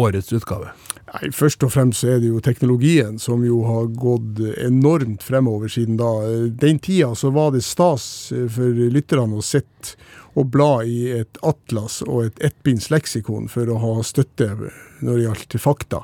årets 0.00 0.32
utgave? 0.32 0.72
Nei, 1.10 1.30
Først 1.34 1.64
og 1.66 1.72
fremst 1.74 2.04
er 2.06 2.20
det 2.22 2.30
jo 2.30 2.40
teknologien 2.44 3.18
som 3.18 3.42
jo 3.44 3.62
har 3.66 3.88
gått 3.98 4.40
enormt 4.62 5.24
fremover 5.26 5.70
siden 5.72 5.98
da. 6.00 6.10
Den 6.60 6.78
tida 6.82 7.12
så 7.18 7.32
var 7.34 7.50
det 7.54 7.64
stas 7.66 8.04
for 8.54 8.84
lytterne 8.94 9.40
å 9.40 9.44
sitte 9.44 9.96
og 10.38 10.50
bla 10.54 10.82
i 10.86 11.08
et 11.20 11.40
atlas 11.42 12.00
og 12.06 12.28
et 12.28 12.44
ettbinds 12.50 12.90
leksikon 12.92 13.48
for 13.50 13.68
å 13.70 13.78
ha 13.82 13.94
støtte 14.06 14.52
når 15.00 15.16
det 15.16 15.24
gjaldt 15.24 15.56
fakta. 15.62 16.02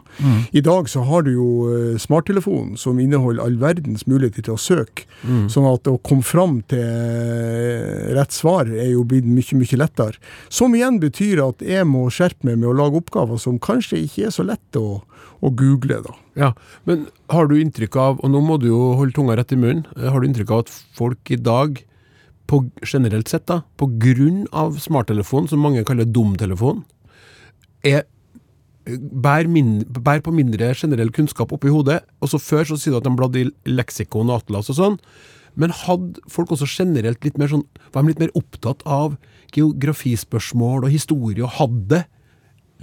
I 0.57 0.63
dag 0.65 0.89
så 0.89 1.03
har 1.05 1.27
du 1.27 1.31
jo 1.35 1.49
eh, 1.69 1.99
smarttelefonen 2.01 2.77
som 2.81 2.99
inneholder 3.03 3.45
all 3.45 3.59
verdens 3.61 4.07
muligheter 4.09 4.47
til 4.47 4.57
å 4.57 4.61
søke. 4.61 5.05
Sånn 5.53 5.69
at 5.69 5.87
å 5.91 5.99
komme 6.03 6.25
fram 6.27 6.63
til 6.71 6.81
eh, 6.83 8.15
rett 8.17 8.33
svar 8.33 8.71
er 8.73 8.91
jo 8.95 9.05
blitt 9.09 9.29
mye, 9.29 9.59
mye 9.61 9.81
lettere. 9.81 10.17
Som 10.49 10.75
igjen 10.75 10.99
betyr 11.03 11.45
at 11.45 11.63
jeg 11.65 11.87
må 11.89 12.07
skjerpe 12.11 12.49
meg 12.49 12.59
med 12.63 12.71
å 12.73 12.77
lage 12.77 13.03
oppgaver 13.03 13.41
som 13.43 13.61
kanskje 13.63 14.01
ikke 14.07 14.31
er 14.31 14.35
så 14.35 14.47
lette 14.49 14.81
å, 14.81 15.03
å 15.45 15.53
google, 15.53 16.01
da. 16.07 16.17
Ja, 16.37 16.53
Men 16.85 17.07
har 17.33 17.49
du 17.49 17.57
inntrykk 17.61 17.97
av, 17.97 18.19
og 18.21 18.33
nå 18.33 18.43
må 18.45 18.59
du 18.61 18.69
jo 18.69 18.81
holde 18.99 19.17
tunga 19.17 19.37
rett 19.39 19.53
i 19.53 19.61
munnen, 19.61 19.87
eh, 19.97 20.09
har 20.11 20.21
du 20.21 20.29
inntrykk 20.29 20.53
av 20.57 20.65
at 20.67 20.73
folk 20.97 21.33
i 21.33 21.39
dag, 21.41 21.81
på, 22.47 22.65
generelt 22.87 23.31
sett 23.31 23.47
da, 23.51 23.63
på 23.79 23.89
grunn 24.03 24.45
av 24.55 24.79
smarttelefonen, 24.83 25.49
som 25.51 25.63
mange 25.63 25.85
kaller 25.87 26.09
dumtelefon, 26.09 26.85
er 27.87 28.05
bær, 28.87 29.49
min, 29.51 29.81
bær 29.87 30.23
på 30.25 30.35
mindre 30.35 30.73
generell 30.79 31.11
kunnskap 31.15 31.53
oppi 31.55 31.73
hodet. 31.73 32.03
Og 32.23 32.31
så 32.31 32.43
Før 32.43 32.69
så 32.69 32.79
sier 32.79 32.95
du 32.95 33.01
at 33.01 33.07
de 33.07 33.15
bladde 33.19 33.43
i 33.43 33.49
leksikon 33.71 34.31
og 34.31 34.43
atlas 34.43 34.71
og 34.73 34.79
sånn. 34.79 34.99
Men 35.57 35.73
hadde 35.75 36.21
folk 36.31 36.53
også 36.53 36.69
generelt 36.69 37.25
litt 37.25 37.39
mer 37.41 37.51
sånn, 37.51 37.65
var 37.93 38.05
de 38.05 38.13
litt 38.13 38.21
mer 38.23 38.35
opptatt 38.39 38.85
av 38.85 39.17
geografispørsmål 39.57 40.85
og 40.85 40.93
historie, 40.93 41.43
og 41.43 41.57
hadde 41.57 42.05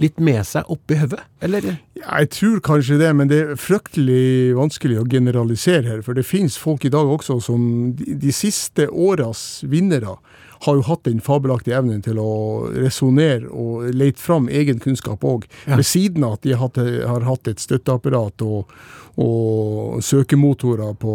litt 0.02 0.18
med 0.18 0.42
seg 0.46 0.70
oppi 0.72 0.98
hodet? 0.98 1.22
Eller? 1.44 1.66
Ja, 1.94 2.20
Jeg 2.20 2.30
tror 2.34 2.60
kanskje 2.64 2.98
det, 2.98 3.12
men 3.16 3.30
det 3.30 3.40
er 3.42 3.60
fryktelig 3.60 4.54
vanskelig 4.58 5.00
å 5.00 5.08
generalisere 5.08 5.88
her. 5.88 6.02
For 6.02 6.16
det 6.16 6.26
finnes 6.26 6.58
folk 6.58 6.84
i 6.84 6.92
dag 6.92 7.10
også 7.10 7.38
som 7.44 7.94
de, 7.98 8.16
de 8.18 8.34
siste 8.34 8.88
åras 8.90 9.62
vinnere 9.68 10.16
har 10.64 10.78
jo 10.78 10.84
hatt 10.86 11.04
den 11.04 11.20
fabelaktige 11.24 11.76
evnen 11.76 12.02
til 12.04 12.18
å 12.20 12.32
resonnere 12.72 13.50
og 13.50 13.90
lete 13.94 14.22
fram 14.22 14.48
egen 14.48 14.80
kunnskap 14.82 15.24
òg. 15.26 15.46
Ja. 15.68 15.76
Ved 15.76 15.88
siden 15.88 16.24
av 16.24 16.38
at 16.38 16.46
de 16.46 16.54
har 16.54 16.62
hatt, 16.64 16.80
har 16.80 17.26
hatt 17.28 17.50
et 17.50 17.62
støtteapparat 17.62 18.44
og, 18.46 18.72
og 19.20 20.00
søkemotorer 20.02 20.94
på, 20.98 21.14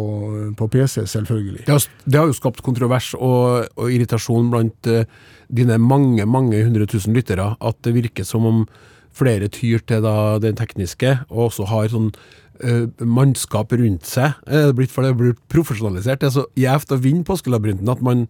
på 0.56 0.68
PC, 0.72 1.02
selvfølgelig. 1.10 1.66
Det 1.66 1.74
har, 1.74 1.88
det 2.06 2.20
har 2.20 2.30
jo 2.30 2.36
skapt 2.36 2.62
kontrovers 2.64 3.12
og, 3.18 3.66
og 3.76 3.92
irritasjon 3.92 4.48
blant 4.52 4.88
uh, 4.88 5.02
dine 5.52 5.76
mange, 5.78 6.24
mange 6.26 6.62
hundre 6.64 6.86
tusen 6.88 7.16
lyttere, 7.16 7.54
at 7.60 7.80
det 7.84 7.94
virker 7.96 8.24
som 8.24 8.46
om 8.48 8.62
flere 9.12 9.50
tyr 9.52 9.82
til 9.84 10.04
da 10.04 10.38
den 10.40 10.56
tekniske, 10.56 11.18
og 11.28 11.50
også 11.50 11.68
har 11.68 11.90
sånn 11.92 12.08
uh, 12.64 12.86
mannskap 13.04 13.74
rundt 13.76 14.08
seg. 14.08 14.38
Eh, 14.46 14.70
Det 14.70 14.70
er 14.70 14.78
blitt, 14.78 14.94
for 14.94 15.04
det 15.04 15.12
er 15.12 15.20
blitt 15.20 15.44
profesjonalisert. 15.52 16.22
Det 16.22 16.30
er 16.30 16.38
så 16.38 16.46
gjevt 16.56 16.96
å 16.96 17.00
vinne 17.04 17.26
Påskelabyrinten 17.28 17.92
at 17.92 18.00
man 18.06 18.28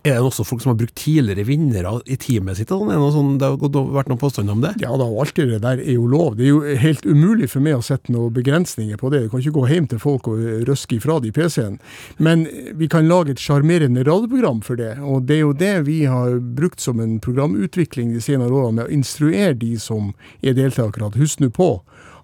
Er 0.00 0.14
det 0.16 0.24
også 0.24 0.46
folk 0.48 0.62
som 0.62 0.70
har 0.70 0.78
brukt 0.80 0.96
tidligere 0.96 1.44
vinnere 1.44 1.90
i 2.08 2.16
teamet 2.16 2.56
sitt? 2.56 2.70
Sånn? 2.72 2.88
Er 2.88 2.96
det, 2.96 3.08
sånn, 3.12 3.34
det 3.36 3.50
har 3.50 3.90
vært 3.92 4.08
noen 4.08 4.20
påstander 4.22 4.56
om 4.56 4.62
det? 4.64 4.70
Ja 4.80 4.94
da, 4.96 5.04
alt 5.04 5.36
det 5.36 5.58
der 5.60 5.82
er 5.82 5.92
jo 5.92 6.06
lov. 6.08 6.38
Det 6.38 6.46
er 6.46 6.54
jo 6.54 6.76
helt 6.86 7.04
umulig 7.04 7.50
for 7.52 7.60
meg 7.66 7.76
å 7.76 7.84
sette 7.84 8.12
noen 8.14 8.32
begrensninger 8.32 8.96
på 8.96 9.10
det. 9.12 9.26
Du 9.26 9.34
kan 9.34 9.44
ikke 9.44 9.58
gå 9.58 9.66
hjem 9.68 9.90
til 9.92 10.00
folk 10.00 10.30
og 10.32 10.40
røske 10.70 10.96
ifra 10.96 11.18
de 11.20 11.34
PC-en. 11.36 11.76
Men 12.16 12.46
vi 12.80 12.88
kan 12.88 13.10
lage 13.10 13.34
et 13.34 13.44
sjarmerende 13.44 14.06
radioprogram 14.08 14.64
for 14.64 14.80
det. 14.80 14.94
Og 15.04 15.28
det 15.28 15.36
er 15.36 15.44
jo 15.44 15.52
det 15.66 15.74
vi 15.90 15.98
har 16.08 16.40
brukt 16.40 16.80
som 16.80 17.04
en 17.04 17.18
programutvikling 17.20 18.14
de 18.16 18.24
senere 18.24 18.56
årene, 18.56 18.80
med 18.80 18.88
å 18.88 18.96
instruere 18.96 19.52
de 19.60 19.74
som 19.82 20.14
er 20.40 20.56
deltakere. 20.56 21.12
at 21.12 21.20
Husk 21.20 21.44
nå 21.44 21.52
på 21.52 21.74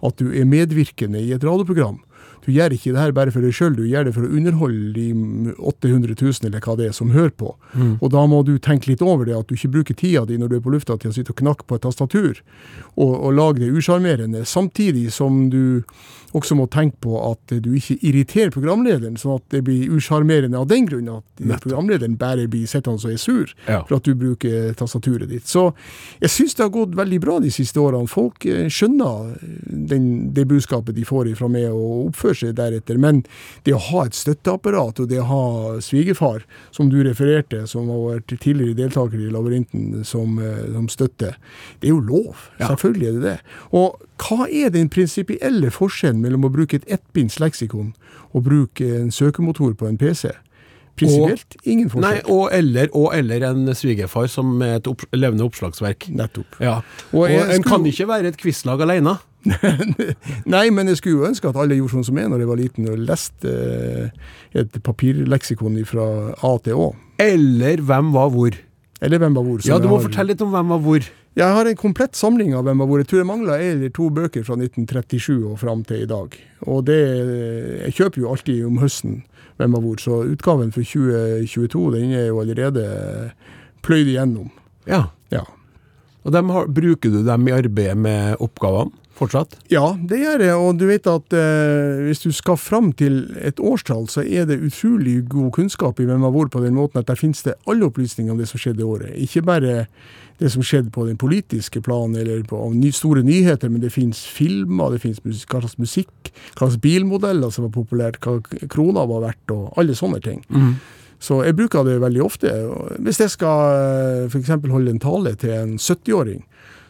at 0.06 0.16
du 0.16 0.30
er 0.32 0.48
medvirkende 0.48 1.20
i 1.20 1.34
et 1.36 1.44
radioprogram. 1.44 2.00
Du 2.44 2.52
gjør 2.52 2.74
ikke 2.76 2.92
det 2.94 3.00
her 3.00 3.12
bare 3.16 3.32
for 3.34 3.40
deg 3.42 3.54
sjøl, 3.56 3.74
du 3.78 3.84
gjør 3.88 4.04
det 4.08 4.14
for 4.14 4.26
å 4.26 4.30
underholde 4.36 4.92
de 4.94 5.06
800 5.58 6.14
000 6.20 6.46
eller 6.50 6.60
hva 6.62 6.76
det 6.78 6.88
er 6.90 6.92
som 6.96 7.10
hører 7.14 7.32
på. 7.34 7.54
Og 8.00 8.10
da 8.12 8.26
må 8.26 8.42
du 8.46 8.56
tenke 8.62 8.90
litt 8.90 9.02
over 9.02 9.24
det, 9.26 9.34
at 9.38 9.48
du 9.48 9.54
ikke 9.56 9.72
bruker 9.78 9.94
tida 9.98 10.24
di 10.28 10.38
når 10.38 10.48
du 10.52 10.56
er 10.56 10.64
på 10.64 10.70
lufta 10.74 10.96
til 11.00 11.10
å 11.10 11.16
sitte 11.16 11.32
og 11.34 11.40
knakke 11.40 11.66
på 11.66 11.78
et 11.78 11.82
tastatur 11.86 12.42
og, 12.96 13.12
og 13.16 13.32
lage 13.34 13.62
det 13.64 13.72
usjarmerende, 13.74 14.44
samtidig 14.46 15.08
som 15.12 15.48
du 15.50 15.82
også 16.36 16.56
må 16.58 16.66
tenke 16.68 16.98
på 17.00 17.16
at 17.30 17.52
du 17.62 17.70
ikke 17.78 17.96
irriterer 18.04 18.50
programlederen, 18.52 19.14
sånn 19.16 19.38
at 19.38 19.44
det 19.54 19.62
blir 19.64 19.88
usjarmerende 19.96 20.58
av 20.58 20.66
den 20.68 20.84
grunn 20.88 21.08
at 21.08 21.24
programlederen 21.62 22.16
bare 22.20 22.44
blir 22.50 22.66
sittende 22.68 23.00
og 23.00 23.12
er 23.12 23.16
sur 23.20 23.52
Ja. 23.66 23.82
for 23.88 23.96
at 23.96 24.04
du 24.04 24.14
bruker 24.14 24.74
tastaturet 24.74 25.28
ditt. 25.30 25.46
Så 25.48 25.72
jeg 26.20 26.30
syns 26.30 26.54
det 26.54 26.64
har 26.66 26.70
gått 26.74 26.94
veldig 26.96 27.20
bra 27.20 27.38
de 27.40 27.50
siste 27.50 27.80
årene. 27.80 28.08
Folk 28.08 28.44
eh, 28.46 28.66
skjønner 28.68 29.36
den, 29.66 30.32
det 30.34 30.46
budskapet 30.48 30.94
de 30.94 31.04
får 31.04 31.30
fra 31.38 31.48
meg, 31.48 31.70
og 31.72 32.10
oppfører 32.10 32.25
seg 32.34 32.54
deretter. 32.56 32.98
Men 32.98 33.24
det 33.64 33.74
å 33.74 33.78
ha 33.90 34.04
et 34.06 34.14
støtteapparat, 34.14 35.00
og 35.00 35.08
det 35.08 35.20
å 35.20 35.26
ha 35.28 35.80
svigerfar, 35.80 36.42
som 36.72 36.88
du 36.88 37.02
refererte, 37.04 37.66
som 37.68 37.88
har 37.88 38.20
vært 38.20 38.38
tidligere 38.40 38.74
deltaker 38.76 39.18
i 39.20 39.30
Labyrinten, 39.30 40.04
som, 40.04 40.38
eh, 40.38 40.72
som 40.72 40.88
støtte, 40.88 41.34
det 41.80 41.88
er 41.90 41.94
jo 41.94 42.00
lov. 42.00 42.48
Selvfølgelig 42.58 43.08
er 43.08 43.12
det 43.12 43.22
det. 43.22 43.40
Og 43.72 44.00
hva 44.18 44.48
er 44.50 44.70
den 44.70 44.88
prinsipielle 44.88 45.70
forskjellen 45.70 46.20
mellom 46.20 46.44
å 46.44 46.52
bruke 46.52 46.74
et 46.74 46.86
ettbinds 46.88 47.38
leksikon 47.38 47.94
og 48.34 48.44
bruke 48.44 48.80
en 49.02 49.10
søkemotor 49.10 49.74
på 49.76 49.86
en 49.88 49.98
PC? 49.98 50.32
Prinsipielt 50.96 51.56
ingen 51.68 51.90
forskjell. 51.92 52.00
Nei, 52.00 52.20
og 52.32 52.48
eller, 52.56 52.88
og 52.96 53.10
eller 53.14 53.42
en 53.50 53.66
svigerfar 53.76 54.30
som 54.32 54.54
er 54.64 54.78
et 54.78 54.86
opp, 54.88 55.02
levende 55.12 55.44
oppslagsverk. 55.44 56.08
Nettopp. 56.08 56.56
Ja. 56.58 56.78
Og 57.12 57.26
Og, 57.26 57.30
en 57.30 57.62
skulle- 57.62 57.62
kan 57.68 57.84
ikke 57.84 58.06
være 58.08 58.26
et 58.28 58.38
quizlag 58.38 58.80
alene. 58.80 59.18
Nei, 60.54 60.66
men 60.74 60.88
jeg 60.90 60.98
skulle 61.00 61.20
jo 61.20 61.26
ønske 61.28 61.50
at 61.50 61.58
alle 61.60 61.76
gjorde 61.78 61.94
sånn 61.96 62.06
som 62.08 62.18
jeg 62.20 62.30
når 62.32 62.42
jeg 62.44 62.50
var 62.50 62.60
liten 62.60 62.88
og 62.92 63.02
leste 63.06 63.52
eh, 63.52 64.32
et 64.62 64.78
papirleksikon 64.86 65.76
fra 65.88 66.06
A 66.46 66.54
til 66.64 66.80
Å. 66.80 66.88
Eller 67.22 67.82
hvem 67.86 68.10
var 68.14 68.30
hvor. 68.34 68.56
Eller 69.04 69.20
hvem 69.22 69.36
var 69.36 69.44
hvor. 69.46 69.62
Ja, 69.68 69.78
du 69.78 69.88
må 69.90 69.98
har- 70.00 70.06
fortelle 70.08 70.32
litt 70.34 70.42
om 70.44 70.52
hvem 70.54 70.74
var 70.74 70.82
hvor. 70.84 71.08
Jeg 71.36 71.52
har 71.52 71.68
en 71.68 71.76
komplett 71.76 72.16
samling 72.16 72.54
av 72.56 72.64
hvem 72.64 72.78
var 72.80 72.88
hvor. 72.88 73.00
Jeg 73.02 73.08
tror 73.10 73.20
jeg 73.20 73.28
mangler 73.28 73.60
en 73.60 73.74
eller 73.76 73.90
to 73.92 74.06
bøker 74.16 74.44
fra 74.46 74.56
1937 74.56 75.34
og 75.50 75.58
fram 75.60 75.82
til 75.84 76.04
i 76.06 76.08
dag. 76.08 76.32
Og 76.66 76.84
det 76.88 77.00
Jeg 77.84 77.92
kjøper 77.98 78.22
jo 78.22 78.30
alltid 78.32 78.62
om 78.64 78.78
høsten 78.80 79.18
hvem 79.56 79.72
var 79.76 79.80
hvor, 79.84 80.00
så 80.00 80.16
utgaven 80.28 80.72
for 80.72 80.84
2022 80.84 81.84
den 81.94 82.10
er 82.12 82.26
jo 82.28 82.40
allerede 82.42 82.82
pløyd 83.84 84.08
igjennom. 84.12 84.50
Ja. 84.88 85.06
Ja. 85.32 85.44
Og 86.26 86.32
dem 86.34 86.50
har, 86.52 86.66
bruker 86.68 87.12
du 87.12 87.22
dem 87.24 87.46
i 87.48 87.54
arbeidet 87.56 87.96
med 87.96 88.36
oppgavene 88.44 88.92
fortsatt? 89.16 89.56
Ja, 89.72 89.94
det 89.96 90.20
gjør 90.20 90.44
jeg. 90.44 90.58
Og 90.60 90.78
du 90.80 90.86
vet 90.88 91.08
at 91.10 91.36
eh, 91.36 92.04
hvis 92.06 92.22
du 92.24 92.30
skal 92.34 92.58
fram 92.60 92.92
til 92.96 93.24
et 93.40 93.60
årstall, 93.62 94.06
så 94.12 94.24
er 94.24 94.48
det 94.48 94.60
utrolig 94.66 95.22
god 95.32 95.50
kunnskap 95.56 96.00
i 96.00 96.06
hvem 96.08 96.26
har 96.26 96.34
vært 96.34 96.54
på 96.54 96.62
den 96.64 96.76
måten 96.76 97.00
at 97.00 97.08
der 97.10 97.18
finnes 97.18 97.42
det 97.46 97.56
alle 97.68 97.88
opplysninger 97.88 98.32
om 98.32 98.40
det 98.40 98.48
som 98.50 98.60
skjedde 98.62 98.84
i 98.84 98.88
året. 98.88 99.16
Ikke 99.26 99.44
bare 99.46 99.86
det 100.36 100.50
som 100.52 100.64
skjedde 100.64 100.92
på 100.92 101.06
den 101.06 101.16
politiske 101.16 101.80
planen 101.84 102.18
eller 102.20 102.42
på 102.48 102.58
ny, 102.74 102.90
store 102.92 103.22
nyheter, 103.24 103.72
men 103.72 103.80
det 103.80 103.94
finnes 103.94 104.20
filmer, 104.28 104.92
det 104.92 105.00
finnes 105.04 105.22
musik, 105.24 105.48
hva 105.48 105.62
slags 105.64 105.78
musikk, 105.80 106.32
hva 106.58 106.66
slags 106.66 106.82
bilmodeller 106.84 107.54
som 107.54 107.64
var 107.68 107.72
populært, 107.78 108.20
hva 108.20 108.68
krona 108.68 109.06
var 109.08 109.24
verdt, 109.30 109.54
og 109.54 109.80
alle 109.80 109.96
sånne 109.96 110.20
ting. 110.24 110.44
Så 111.24 111.40
jeg 111.46 111.56
bruker 111.56 111.86
det 111.86 111.96
veldig 112.02 112.20
ofte. 112.20 112.52
Hvis 113.00 113.22
jeg 113.22 113.32
skal 113.32 114.28
f.eks. 114.28 114.52
holde 114.68 114.92
en 114.92 115.00
tale 115.00 115.32
til 115.40 115.54
en 115.56 115.78
70-åring, 115.80 116.44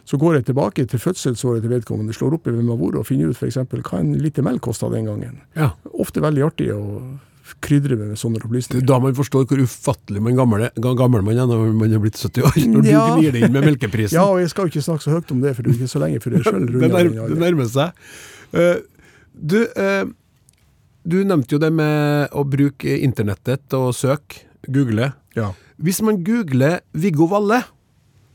så 0.06 0.18
går 0.20 0.38
jeg 0.38 0.48
tilbake 0.52 0.86
til 0.86 1.00
fødselsåret 1.02 1.64
til 1.64 1.72
vedkommende, 1.72 2.14
slår 2.14 2.36
opp 2.38 2.46
i 2.46 2.54
hvem 2.54 2.68
har 2.70 2.78
vært, 2.78 2.98
og 3.00 3.06
finner 3.08 3.32
ut 3.32 3.38
f.eks. 3.38 3.58
hva 3.74 3.98
en 3.98 4.12
liter 4.22 4.44
melk 4.46 4.62
kosta 4.68 4.90
den 4.92 5.08
gangen. 5.10 5.40
Ja. 5.58 5.72
Ofte 5.98 6.22
veldig 6.22 6.44
artig 6.46 6.68
å 6.74 6.82
krydre 7.62 7.96
med 7.98 8.18
sånne 8.18 8.40
opplysninger. 8.42 8.84
Da 8.86 8.98
man 9.02 9.14
forstår 9.16 9.46
hvor 9.46 9.60
ufattelig 9.62 10.22
man 10.22 10.38
gammel, 10.38 10.66
gammel 10.82 11.22
man 11.26 11.38
er 11.38 11.46
når 11.50 11.72
man 11.78 11.94
er 11.94 12.02
blitt 12.02 12.18
70 12.18 12.46
år. 12.46 12.56
Når 12.72 12.88
Ja. 12.90 13.02
du 13.06 13.20
gnir 13.20 13.32
det 13.34 13.42
inn 13.46 13.54
med 13.54 13.66
melkeprisen. 13.66 14.16
Ja, 14.18 14.24
og 14.30 14.40
jeg 14.42 14.50
skal 14.50 14.66
jo 14.66 14.72
ikke 14.74 14.86
snakke 14.86 15.02
så 15.06 15.14
høyt 15.14 15.30
om 15.34 15.42
det, 15.44 15.54
for 15.56 15.62
det 15.62 15.72
er 15.72 15.78
ikke 15.78 15.92
så 15.94 16.02
lenge 16.02 16.22
før 16.22 16.36
jeg 16.36 16.46
sjøl 16.46 16.66
det, 16.66 16.74
runder 16.74 16.94
nær, 16.96 17.10
den 17.10 17.34
det 17.34 17.38
nærmer 17.42 17.70
seg. 17.70 18.06
Uh, 18.54 18.78
du, 19.36 19.58
uh, 19.78 20.06
du 21.06 21.16
nevnte 21.26 21.54
jo 21.54 21.62
det 21.62 21.72
med 21.72 22.34
å 22.34 22.42
bruke 22.46 22.98
internettet 23.06 23.78
og 23.78 23.92
søke, 23.94 24.42
google. 24.66 25.12
Ja. 25.38 25.52
Hvis 25.78 26.02
man 26.02 26.22
googler 26.26 26.80
Viggo 26.94 27.28
Valle, 27.30 27.62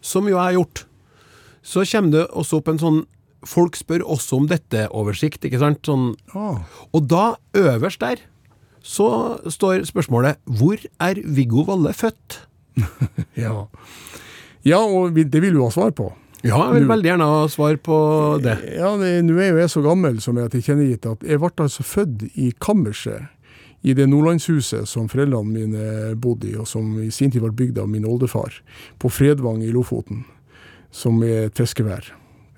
som 0.02 0.28
jo 0.30 0.38
jeg 0.38 0.44
har 0.44 0.56
gjort, 0.60 0.86
så 1.64 1.84
kommer 1.86 2.12
det 2.16 2.28
også 2.32 2.62
opp 2.62 2.72
en 2.74 2.80
sånn 2.82 3.02
Folk 3.42 3.74
spør 3.74 4.04
også 4.06 4.38
om 4.38 4.44
dette-oversikt, 4.46 5.48
ikke 5.48 5.58
sant? 5.58 5.80
Sånn, 5.88 6.12
Oh. 6.38 6.60
og 6.94 7.08
da, 7.10 7.38
øverst 7.58 8.00
der, 8.04 8.20
så 8.86 9.40
står 9.50 9.82
spørsmålet 9.90 10.38
Hvor 10.46 10.78
er 11.02 11.18
Viggo 11.26 11.64
Valle 11.66 11.90
født? 11.98 12.38
Ja. 13.36 13.66
ja, 14.64 14.78
og 14.78 15.18
det 15.18 15.42
vil 15.42 15.58
du 15.58 15.64
ha 15.64 15.72
svar 15.74 15.90
på. 15.98 16.12
Ja, 16.42 16.58
jeg 16.70 16.82
vil 16.82 16.88
veldig 16.90 17.10
gjerne 17.10 17.26
ha 17.30 17.42
svar 17.54 17.76
på 17.82 17.98
det. 18.42 18.56
Ja, 18.78 18.94
Nå 18.98 19.36
er 19.38 19.52
jo 19.52 19.60
jeg 19.62 19.70
så 19.74 19.82
gammel 19.86 20.22
som 20.22 20.38
jeg 20.38 20.50
tilkjennegitt 20.56 21.06
at 21.10 21.26
jeg 21.26 21.42
ble 21.42 21.52
altså 21.66 21.86
født 21.86 22.28
i 22.34 22.52
kammerset 22.62 23.30
i 23.82 23.94
det 23.98 24.06
nordlandshuset 24.10 24.86
som 24.90 25.10
foreldrene 25.10 25.50
mine 25.50 26.16
bodde 26.22 26.52
i, 26.52 26.56
og 26.58 26.68
som 26.70 26.94
i 27.02 27.10
sin 27.14 27.34
tid 27.34 27.42
ble 27.42 27.54
bygd 27.58 27.80
av 27.82 27.90
min 27.90 28.06
oldefar, 28.06 28.54
på 29.02 29.10
Fredvang 29.10 29.64
i 29.66 29.72
Lofoten, 29.74 30.24
som 30.92 31.22
er 31.24 31.50
fiskevær. 31.56 32.12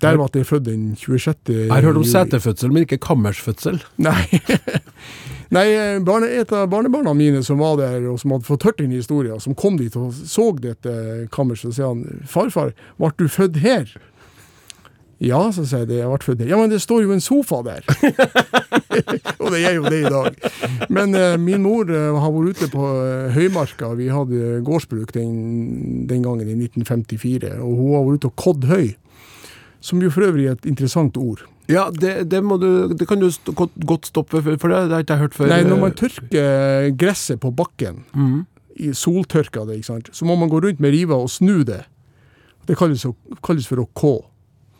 Der 0.04 0.18
ble 0.20 0.28
jeg 0.36 0.48
født 0.50 0.66
den 0.68 0.96
26. 1.00 1.54
Jeg 1.54 1.72
har 1.72 1.86
hørt 1.86 2.00
om 2.02 2.04
seterfødsel, 2.04 2.72
men 2.74 2.84
ikke 2.84 3.00
kammersfødsel. 3.04 3.80
Nei, 4.04 4.26
Nei 5.56 5.68
barne, 6.04 6.28
et 6.42 6.52
av 6.56 6.66
barnebarna 6.72 7.14
mine 7.16 7.44
som 7.46 7.62
var 7.62 7.78
der, 7.80 8.02
og 8.10 8.18
som 8.20 8.34
hadde 8.34 8.48
fått 8.48 8.66
hørt 8.68 8.82
den 8.82 8.96
historien, 8.96 9.40
som 9.44 9.56
kom 9.56 9.78
dit 9.80 9.96
og 10.00 10.12
så 10.14 10.50
dette 10.60 10.96
kammerset, 11.34 11.70
og 11.70 11.78
sier 11.78 11.92
han 11.92 12.26
'Farfar, 12.28 12.74
ble 12.98 13.14
du 13.18 13.28
født 13.30 13.62
her?' 13.64 13.94
Ja, 15.24 15.39
så 15.55 15.63
sier 15.63 15.86
jeg 15.86 15.91
det, 15.93 15.99
jeg 16.01 16.09
ble 16.11 16.26
født 16.26 16.39
der. 16.41 16.49
Ja, 16.51 16.57
men 16.59 16.71
det 16.74 16.82
står 16.84 17.05
jo 17.05 17.13
en 17.15 17.24
sofa 17.24 17.61
der. 17.63 17.86
og 19.41 19.53
det 19.53 19.61
er 19.61 19.78
jo 19.78 19.86
det 19.88 20.01
i 20.01 20.11
dag. 20.11 20.36
Men 20.91 21.15
eh, 21.15 21.38
min 21.39 21.63
mor 21.63 21.88
eh, 21.88 22.09
har 22.19 22.34
vært 22.36 22.57
ute 22.57 22.67
på 22.74 22.89
eh, 22.99 23.30
Høymarka. 23.38 23.93
Vi 23.99 24.09
hadde 24.11 24.59
gårdsbruk 24.67 25.13
den, 25.15 26.03
den 26.09 26.26
gangen 26.26 26.49
i 26.51 26.57
1954. 26.57 27.53
Og 27.63 27.71
hun 27.80 27.95
har 27.95 28.03
vært 28.09 28.19
ute 28.19 28.32
og 28.34 28.43
kodd 28.43 28.67
høy. 28.67 28.91
Som 29.84 30.03
jo 30.03 30.11
for 30.11 30.28
øvrig 30.28 30.49
er 30.49 30.57
et 30.57 30.67
interessant 30.67 31.15
ord. 31.19 31.45
Ja, 31.71 31.88
det, 31.95 32.28
det, 32.32 32.41
du, 32.59 32.67
det 32.91 33.07
kan 33.07 33.24
du 33.24 33.30
st 33.32 33.53
godt, 33.55 34.09
stoppe, 34.09 34.41
for 34.43 34.59
for 34.59 34.71
det 34.71 34.82
har 34.82 34.91
jeg 34.91 35.07
ikke 35.07 35.19
hørt 35.21 35.38
før. 35.38 35.51
Nei, 35.53 35.61
når 35.63 35.80
man 35.80 35.95
tørker 35.95 36.89
gresset 36.99 37.39
på 37.43 37.53
bakken, 37.55 38.03
mm. 38.11 38.41
i 38.84 38.91
soltørka 38.91 39.63
det, 39.69 39.80
ikke 39.80 39.91
sant, 39.93 40.11
så 40.11 40.28
må 40.28 40.36
man 40.39 40.51
gå 40.51 40.59
rundt 40.63 40.84
med 40.84 40.91
riva 40.91 41.15
og 41.15 41.32
snu 41.32 41.63
det. 41.67 41.86
Det 42.67 42.76
kalles, 42.80 43.07
kalles 43.43 43.67
for 43.67 43.84
å 43.84 43.88
kå. 43.95 44.17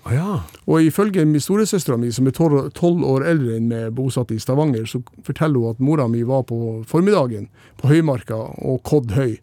Å 0.04 0.12
ja. 0.14 0.32
Og 0.68 0.84
ifølge 0.84 1.24
min 1.26 1.42
storesøstera 1.42 1.96
mi, 2.00 2.10
som 2.12 2.28
er 2.28 2.36
tolv 2.36 3.06
år 3.08 3.26
eldre 3.30 3.56
enn 3.58 3.70
meg, 3.72 3.94
bosatt 3.96 4.34
i 4.36 4.40
Stavanger, 4.42 4.86
så 4.90 5.00
forteller 5.24 5.64
hun 5.64 5.76
at 5.78 5.84
mora 5.84 6.10
mi 6.12 6.26
var 6.28 6.44
på 6.50 6.58
formiddagen 6.90 7.48
på 7.80 7.92
Høymarka 7.92 8.36
og 8.36 8.82
kodd 8.88 9.16
høy. 9.16 9.38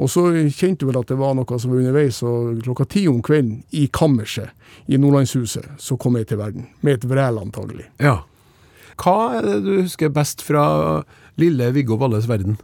Og 0.00 0.10
så 0.12 0.26
kjente 0.52 0.84
hun 0.84 0.92
vel 0.92 1.00
at 1.00 1.12
det 1.12 1.18
var 1.20 1.36
noe 1.36 1.58
som 1.60 1.72
var 1.72 1.80
underveis, 1.80 2.20
og 2.26 2.60
klokka 2.64 2.88
ti 2.92 3.06
om 3.08 3.22
kvelden, 3.24 3.62
i 3.72 3.86
kammerset 3.92 4.52
i 4.88 5.00
Nordlandshuset, 5.00 5.72
så 5.80 5.96
kom 6.00 6.16
jeg 6.20 6.28
til 6.28 6.40
verden. 6.40 6.68
Med 6.80 7.00
et 7.00 7.08
vræl, 7.08 7.40
antagelig. 7.40 7.88
ja. 8.02 8.20
Hva 9.02 9.38
er 9.38 9.46
det 9.46 9.54
du 9.64 9.70
husker 9.80 10.10
best 10.12 10.42
fra 10.44 10.62
lille 11.40 11.70
Viggo 11.72 11.96
Valles 11.98 12.28
verden? 12.28 12.58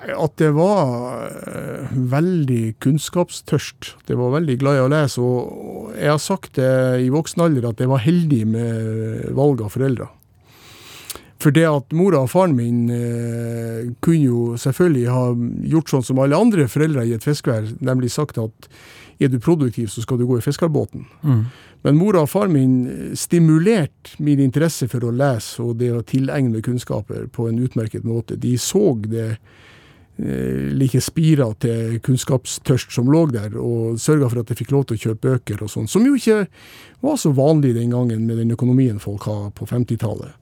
At 0.00 0.36
det 0.40 0.50
var 0.56 1.26
eh, 1.28 1.90
veldig 1.92 2.76
kunnskapstørst. 2.80 3.94
Det 4.08 4.16
var 4.16 4.32
veldig 4.38 4.56
glad 4.62 4.78
i 4.78 4.84
å 4.84 4.92
lese. 4.92 5.20
Og 5.20 5.92
jeg 5.98 6.12
har 6.14 6.22
sagt 6.22 6.56
det 6.56 6.72
i 7.04 7.10
voksen 7.12 7.44
alder 7.44 7.68
at 7.68 7.82
jeg 7.82 7.90
var 7.90 8.02
heldig 8.04 8.40
med 8.48 9.28
valg 9.36 9.60
av 9.66 9.74
foreldre. 9.76 10.08
For 11.40 11.52
det 11.56 11.64
at 11.64 11.94
mora 11.96 12.20
og 12.26 12.32
faren 12.32 12.56
min 12.56 12.88
eh, 12.92 13.92
kunne 14.04 14.26
jo 14.26 14.40
selvfølgelig 14.60 15.06
ha 15.08 15.24
gjort 15.72 15.92
sånn 15.92 16.04
som 16.04 16.20
alle 16.20 16.36
andre 16.36 16.66
foreldre 16.68 17.06
i 17.08 17.14
et 17.16 17.24
fiskevær, 17.24 17.70
nemlig 17.80 18.12
sagt 18.12 18.40
at 18.40 18.68
er 19.20 19.28
du 19.28 19.40
produktiv, 19.40 19.88
så 19.92 20.00
skal 20.04 20.20
du 20.20 20.26
gå 20.28 20.38
i 20.38 20.44
fiskerbåten. 20.44 21.06
Men 21.84 21.96
mora 21.96 22.22
og 22.24 22.28
faren 22.32 22.52
min 22.52 23.16
stimulerte 23.16 24.16
min 24.20 24.40
interesse 24.40 24.88
for 24.88 25.04
å 25.04 25.12
lese 25.12 25.64
og 25.64 25.78
det 25.80 25.90
å 25.92 26.04
tilegne 26.04 26.60
kunnskaper 26.64 27.26
på 27.32 27.48
en 27.48 27.60
utmerket 27.60 28.04
måte. 28.04 28.36
De 28.36 28.56
så 28.60 28.94
det 29.04 29.26
eh, 29.26 29.40
like 30.76 31.00
spira 31.00 31.46
til 31.62 31.98
kunnskapstørst 32.04 32.92
som 32.92 33.08
lå 33.08 33.22
der, 33.32 33.54
og 33.56 33.96
sørga 34.02 34.28
for 34.28 34.40
at 34.42 34.50
jeg 34.52 34.58
fikk 34.58 34.72
lov 34.74 34.84
til 34.90 34.98
å 34.98 35.02
kjøpe 35.06 35.22
bøker 35.30 35.62
og 35.64 35.70
sånn, 35.72 35.88
som 35.88 36.04
jo 36.04 36.12
ikke 36.18 36.42
var 37.00 37.16
så 37.16 37.32
vanlig 37.32 37.74
den 37.78 37.90
gangen 37.94 38.26
med 38.28 38.36
den 38.42 38.52
økonomien 38.52 38.98
folk 39.00 39.24
har 39.30 39.48
på 39.56 39.64
50-tallet. 39.70 40.34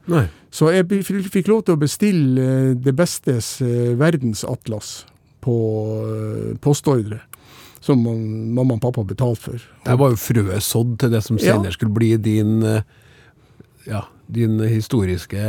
Så 0.51 0.73
jeg 0.75 0.89
fikk 1.31 1.49
lov 1.53 1.63
til 1.69 1.77
å 1.77 1.81
bestille 1.81 2.43
eh, 2.43 2.75
det 2.75 2.97
bestes 2.99 3.61
eh, 3.63 3.93
verdensatlas 4.01 5.05
på 5.45 5.57
eh, 6.03 6.57
postordre. 6.65 7.21
Som 7.81 8.03
man- 8.03 8.51
mamma 8.57 8.75
og 8.75 8.81
pappa 8.83 9.05
betalte 9.07 9.41
for. 9.53 9.61
Det 9.87 9.95
var 10.01 10.11
jo 10.11 10.17
frøet 10.19 10.65
sådd 10.67 10.97
til 10.99 11.13
det 11.15 11.21
som 11.23 11.39
senere 11.39 11.71
skulle 11.73 11.95
bli 11.95 12.17
din 12.19 12.57
eh, 12.67 12.83
ja, 13.87 14.03
din 14.29 14.61
historiske 14.61 15.43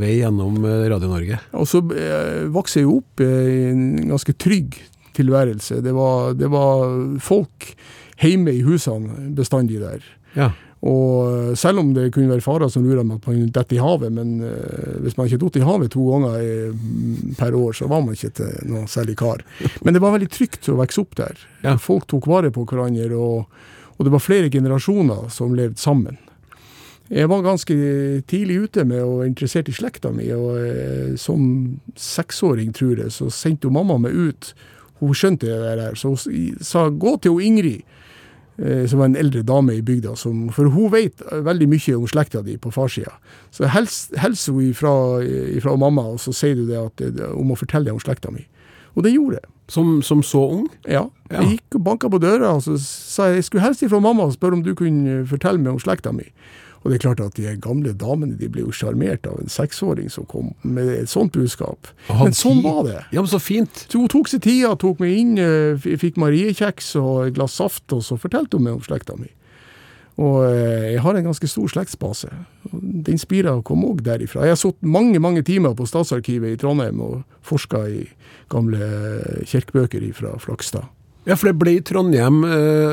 vei 0.00 0.16
gjennom 0.20 0.58
eh, 0.64 0.88
Radio-Norge. 0.90 1.40
Og 1.60 1.68
så 1.68 1.82
eh, 1.92 2.44
vokste 2.52 2.80
jeg 2.80 2.88
jo 2.88 3.00
opp 3.02 3.24
i 3.24 3.32
en 3.70 3.88
ganske 4.12 4.34
trygg 4.40 4.78
tilværelse. 5.16 5.82
Det 5.84 5.92
var, 5.96 6.36
det 6.36 6.48
var 6.52 6.86
folk 7.24 7.72
hjemme 8.22 8.54
i 8.56 8.62
husene 8.64 9.32
bestandig 9.36 9.82
der. 9.82 10.04
Ja. 10.36 10.50
Og 10.86 11.28
eh, 11.28 11.52
selv 11.60 11.84
om 11.84 11.92
det 11.96 12.08
kunne 12.14 12.32
være 12.32 12.44
farer 12.44 12.72
som 12.72 12.88
lurer 12.88 13.04
med 13.04 13.20
at 13.20 13.28
man 13.28 13.46
detter 13.52 13.76
i 13.76 13.84
havet, 13.84 14.16
men 14.16 14.34
hvis 15.04 15.16
man 15.20 15.28
ikke 15.28 15.42
datt 15.44 15.60
i 15.60 15.66
havet 15.68 15.92
to 15.92 16.08
ganger 16.08 17.32
per 17.36 17.56
år, 17.56 17.76
så 17.76 17.92
var 17.92 18.04
man 18.04 18.16
ikke 18.16 18.34
til 18.40 18.72
noe 18.72 18.88
særlig 18.88 19.18
kar. 19.20 19.44
Men 19.84 19.96
det 19.96 20.04
var 20.04 20.16
veldig 20.16 20.32
trygt 20.32 20.68
å 20.72 20.80
vokse 20.80 21.04
opp 21.04 21.18
der. 21.20 21.48
Ja. 21.66 21.76
Folk 21.80 22.08
tok 22.08 22.28
vare 22.32 22.52
på 22.54 22.64
hverandre, 22.64 23.12
og, 23.12 23.66
og 23.96 24.08
det 24.08 24.12
var 24.14 24.24
flere 24.24 24.52
generasjoner 24.52 25.28
som 25.32 25.52
levde 25.56 25.80
sammen. 25.80 26.16
Jeg 27.10 27.28
var 27.30 27.44
ganske 27.44 27.74
tidlig 28.26 28.56
ute 28.66 28.84
med 28.84 29.02
og 29.04 29.26
interessert 29.26 29.68
i 29.70 29.74
slekta 29.74 30.10
mi, 30.10 30.26
og 30.34 30.56
eh, 30.58 31.12
som 31.20 31.76
seksåring, 31.94 32.72
tror 32.74 33.04
jeg, 33.04 33.12
så 33.14 33.28
sendte 33.30 33.68
jo 33.68 33.74
mamma 33.74 33.98
meg 34.02 34.16
ut. 34.16 34.50
Hun 34.98 35.14
skjønte 35.14 35.46
det 35.46 35.76
der, 35.78 35.94
så 35.94 36.16
hun 36.16 36.56
sa 36.64 36.88
gå 36.90 37.14
til 37.22 37.36
hun 37.36 37.46
Ingrid, 37.46 37.84
eh, 38.58 38.82
som 38.90 39.04
var 39.04 39.12
en 39.12 39.20
eldre 39.22 39.44
dame 39.46 39.76
i 39.78 39.84
bygda, 39.86 40.16
som, 40.18 40.48
for 40.50 40.72
hun 40.74 40.90
vet 40.96 41.22
veldig 41.30 41.70
mye 41.70 41.96
om 42.00 42.10
slekta 42.10 42.42
di 42.42 42.58
på 42.58 42.74
farssida. 42.74 43.14
Så 43.54 43.70
hels 43.70 44.48
hun 44.50 44.64
ifra, 44.66 45.22
ifra 45.22 45.76
mamma, 45.78 46.08
og 46.16 46.20
så 46.20 46.34
sier 46.34 46.58
du 46.58 46.66
det 46.66 46.82
at 46.82 47.06
eh, 47.06 47.22
hun 47.36 47.52
må 47.52 47.60
fortelle 47.60 47.86
deg 47.86 47.94
om 47.94 48.02
slekta 48.02 48.34
mi. 48.34 48.48
Og 48.96 49.04
det 49.04 49.14
gjorde 49.14 49.38
jeg. 49.38 49.52
Som, 49.68 49.96
som 50.02 50.22
så 50.22 50.40
ung? 50.58 50.68
Ja. 50.86 51.04
Ja. 51.30 51.40
Jeg 51.42 51.56
gikk 51.56 51.78
og 51.78 51.82
banka 51.86 52.10
på 52.10 52.18
døra, 52.22 52.54
og 52.54 52.62
så 52.66 52.76
sa 52.80 53.30
jeg 53.30 53.42
jeg 53.42 53.48
skulle 53.48 53.64
helst 53.66 53.82
ifra 53.82 53.98
mamma 54.00 54.26
og 54.26 54.36
spørre 54.36 54.58
om 54.58 54.62
du 54.62 54.74
kunne 54.78 55.24
fortelle 55.26 55.60
meg 55.60 55.74
om 55.74 55.82
slekta 55.82 56.14
mi. 56.14 56.26
Og 56.86 56.92
det 56.92 57.00
er 57.00 57.02
klart 57.02 57.20
at 57.24 57.34
de 57.34 57.50
gamle 57.58 57.90
damene 57.98 58.36
de 58.38 58.46
ble 58.52 58.62
jo 58.62 58.74
sjarmert 58.74 59.26
av 59.26 59.40
en 59.42 59.50
seksåring 59.50 60.06
som 60.12 60.26
kom 60.30 60.52
med 60.62 60.92
et 60.92 61.10
sånt 61.10 61.34
budskap. 61.34 61.88
Men 62.12 62.36
sånn 62.36 62.62
var 62.62 62.84
det. 62.86 63.00
Ja, 63.10 63.24
men 63.24 63.30
så 63.32 63.40
fint. 63.42 63.86
Så 63.90 63.98
hun 63.98 64.12
tok 64.12 64.30
seg 64.30 64.44
tida, 64.44 64.76
tok 64.78 65.02
meg 65.02 65.16
inn, 65.18 65.32
eh, 65.42 65.88
fikk 65.98 66.20
mariekjeks 66.22 66.92
og 67.00 67.26
et 67.26 67.34
glass 67.34 67.58
saft, 67.58 67.88
og 67.90 68.04
så 68.06 68.20
fortalte 68.20 68.60
hun 68.60 68.68
meg 68.68 68.78
om 68.78 68.86
slekta 68.86 69.18
mi. 69.18 69.32
Og 70.22 70.46
eh, 70.46 70.92
jeg 70.94 71.02
har 71.02 71.18
en 71.18 71.26
ganske 71.26 71.50
stor 71.50 71.74
slektsbase. 71.74 72.30
Den 72.70 73.18
spira 73.18 73.56
kom 73.66 73.82
òg 73.88 74.06
derifra. 74.06 74.46
Jeg 74.46 74.54
har 74.54 74.62
sittet 74.62 74.86
mange 74.86 75.18
mange 75.18 75.42
timer 75.42 75.74
på 75.74 75.88
Statsarkivet 75.90 76.54
i 76.54 76.60
Trondheim 76.62 77.02
og 77.02 77.18
forska 77.42 77.82
i 77.90 78.06
gamle 78.52 78.78
eh, 78.78 79.42
kirkebøker 79.42 80.06
fra 80.14 80.38
Flakstad. 80.38 80.86
Ja, 81.26 81.34
for 81.34 81.50
det 81.50 81.58
ble 81.58 81.80
i 81.80 81.82
Trondheim, 81.82 82.44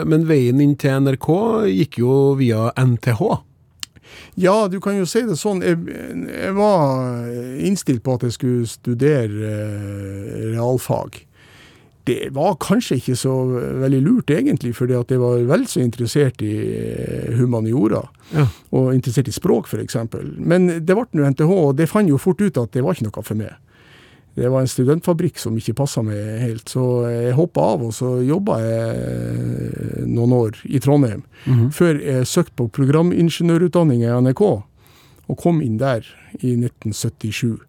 men 0.10 0.24
veien 0.26 0.58
inn 0.58 0.74
til 0.82 1.04
NRK 1.06 1.28
gikk 1.70 2.00
jo 2.02 2.14
via 2.40 2.72
NTH. 2.74 3.22
Ja, 4.40 4.68
du 4.68 4.80
kan 4.84 4.98
jo 4.98 5.06
si 5.10 5.22
det 5.28 5.38
sånn. 5.40 5.62
Jeg, 5.66 5.78
jeg 6.30 6.56
var 6.58 7.28
innstilt 7.62 8.04
på 8.06 8.18
at 8.18 8.26
jeg 8.28 8.36
skulle 8.38 8.70
studere 8.70 9.54
eh, 9.54 10.50
realfag. 10.56 11.22
Det 12.04 12.34
var 12.36 12.58
kanskje 12.60 12.98
ikke 13.00 13.16
så 13.16 13.34
veldig 13.80 14.02
lurt, 14.04 14.32
egentlig, 14.34 14.74
fordi 14.76 14.96
at 14.98 15.12
jeg 15.14 15.22
var 15.22 15.46
vel 15.48 15.64
så 15.72 15.80
interessert 15.80 16.42
i 16.44 16.56
eh, 16.76 17.30
humaniora. 17.38 18.02
Ja. 18.34 18.50
Og 18.76 18.92
interessert 18.96 19.30
i 19.32 19.36
språk, 19.36 19.70
f.eks. 19.72 19.96
Men 20.36 20.68
det 20.84 20.98
ble 20.98 21.08
nå 21.16 21.30
NTH, 21.32 21.54
og 21.54 21.78
det 21.80 21.88
fant 21.92 22.12
jo 22.12 22.20
fort 22.20 22.44
ut 22.44 22.60
at 22.60 22.74
det 22.76 22.84
var 22.84 22.98
ikke 22.98 23.08
noe 23.08 23.24
for 23.24 23.40
meg. 23.40 23.56
Det 24.34 24.50
var 24.50 24.64
en 24.64 24.70
studentfabrikk 24.72 25.38
som 25.38 25.58
ikke 25.60 25.76
passa 25.78 26.02
meg 26.02 26.18
helt, 26.42 26.70
så 26.70 27.06
jeg 27.06 27.36
hoppa 27.38 27.68
av, 27.76 27.84
og 27.86 27.92
så 27.94 28.16
jobba 28.26 28.58
jeg 28.64 30.08
noen 30.10 30.34
år 30.34 30.58
i 30.66 30.82
Trondheim. 30.82 31.22
Før 31.70 32.00
jeg 32.02 32.26
søkte 32.30 32.56
på 32.58 32.68
programingeniørutdanning 32.74 34.02
i 34.02 34.10
NRK, 34.10 34.42
og 35.30 35.38
kom 35.40 35.62
inn 35.62 35.78
der 35.78 36.08
i 36.42 36.56
1977. 36.58 37.62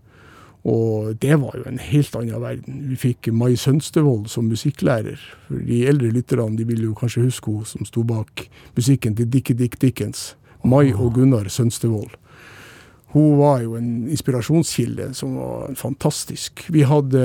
Og 0.65 1.13
det 1.21 1.37
var 1.43 1.59
jo 1.59 1.67
en 1.69 1.79
helt 1.79 2.15
annen 2.17 2.41
verden. 2.41 2.79
Vi 2.89 2.97
fikk 2.97 3.29
Mai 3.37 3.53
Sønstevold 3.61 4.31
som 4.33 4.49
musikklærer. 4.49 5.21
For 5.49 5.61
de 5.61 5.83
eldre 5.91 6.09
lytterne 6.09 6.57
de 6.57 6.65
vil 6.65 6.87
jo 6.87 6.95
kanskje 6.97 7.27
huske 7.27 7.53
hun 7.53 7.69
som 7.69 7.85
sto 7.85 8.03
bak 8.09 8.47
musikken 8.77 9.17
til 9.19 9.29
Dickie 9.29 9.57
Dick 9.57 9.77
Dickens. 9.81 10.33
Mai 10.65 10.95
og 10.95 11.19
Gunnar 11.19 11.51
Sønstevold. 11.53 12.17
Hun 13.15 13.37
var 13.39 13.61
jo 13.63 13.77
en 13.79 14.09
inspirasjonskilde 14.11 15.13
som 15.15 15.37
var 15.39 15.75
fantastisk. 15.79 16.65
Vi, 16.75 16.83
hadde, 16.83 17.21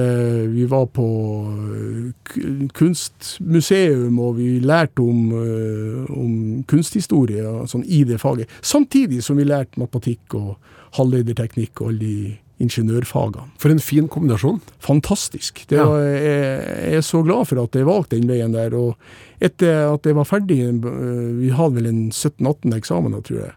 vi 0.54 0.68
var 0.70 0.86
på 0.94 1.06
eh, 1.50 2.68
kunstmuseum, 2.78 4.20
og 4.22 4.36
vi 4.38 4.60
lærte 4.64 5.02
om, 5.02 5.32
eh, 5.34 6.12
om 6.14 6.36
kunsthistorie 6.70 7.44
sånn 7.70 7.86
i 7.88 8.04
det 8.08 8.20
faget. 8.22 8.50
Samtidig 8.62 9.24
som 9.26 9.38
vi 9.42 9.48
lærte 9.50 9.80
matematikk 9.82 10.36
og 10.38 10.56
halvlederteknikk 11.00 11.82
og 11.82 11.92
alle 11.92 12.00
de 12.00 12.38
ingeniørfagene. 12.60 13.46
For 13.62 13.72
en 13.72 13.80
fin 13.80 14.08
kombinasjon. 14.12 14.60
Fantastisk. 14.84 15.62
Det 15.70 15.78
Ja. 15.78 15.86
var, 15.88 16.02
jeg, 16.04 16.92
jeg 16.92 16.98
er 16.98 17.02
så 17.08 17.22
glad 17.24 17.48
for 17.48 17.64
at 17.64 17.72
jeg 17.74 17.86
valgte 17.88 18.18
den 18.20 18.28
veien 18.28 18.52
der. 18.52 18.74
Og 18.76 18.96
etter 19.40 19.94
at 19.94 20.04
jeg 20.06 20.16
var 20.16 20.26
ferdig, 20.28 20.60
eh, 20.68 21.40
vi 21.40 21.50
hadde 21.56 21.76
vel 21.76 21.88
en 21.88 22.10
17-18 22.12 22.76
eksamener, 22.76 23.22
tror 23.24 23.40
jeg, 23.46 23.54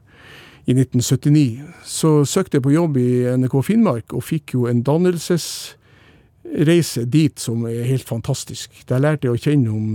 i 0.64 0.72
1979, 0.76 1.60
så 1.84 2.24
søkte 2.28 2.56
jeg 2.58 2.62
på 2.66 2.76
jobb 2.76 2.96
i 3.00 3.24
NRK 3.40 3.54
Finnmark 3.66 4.12
og 4.14 4.22
fikk 4.22 4.54
jo 4.54 4.66
en 4.70 4.82
dannelsesreise 4.86 7.04
dit 7.10 7.38
som 7.42 7.66
er 7.66 7.88
helt 7.88 8.08
fantastisk. 8.08 8.70
Der 8.86 8.98
lærte 9.02 9.26
jeg 9.26 9.34
å 9.34 9.42
kjenne 9.42 9.70
om 9.74 9.86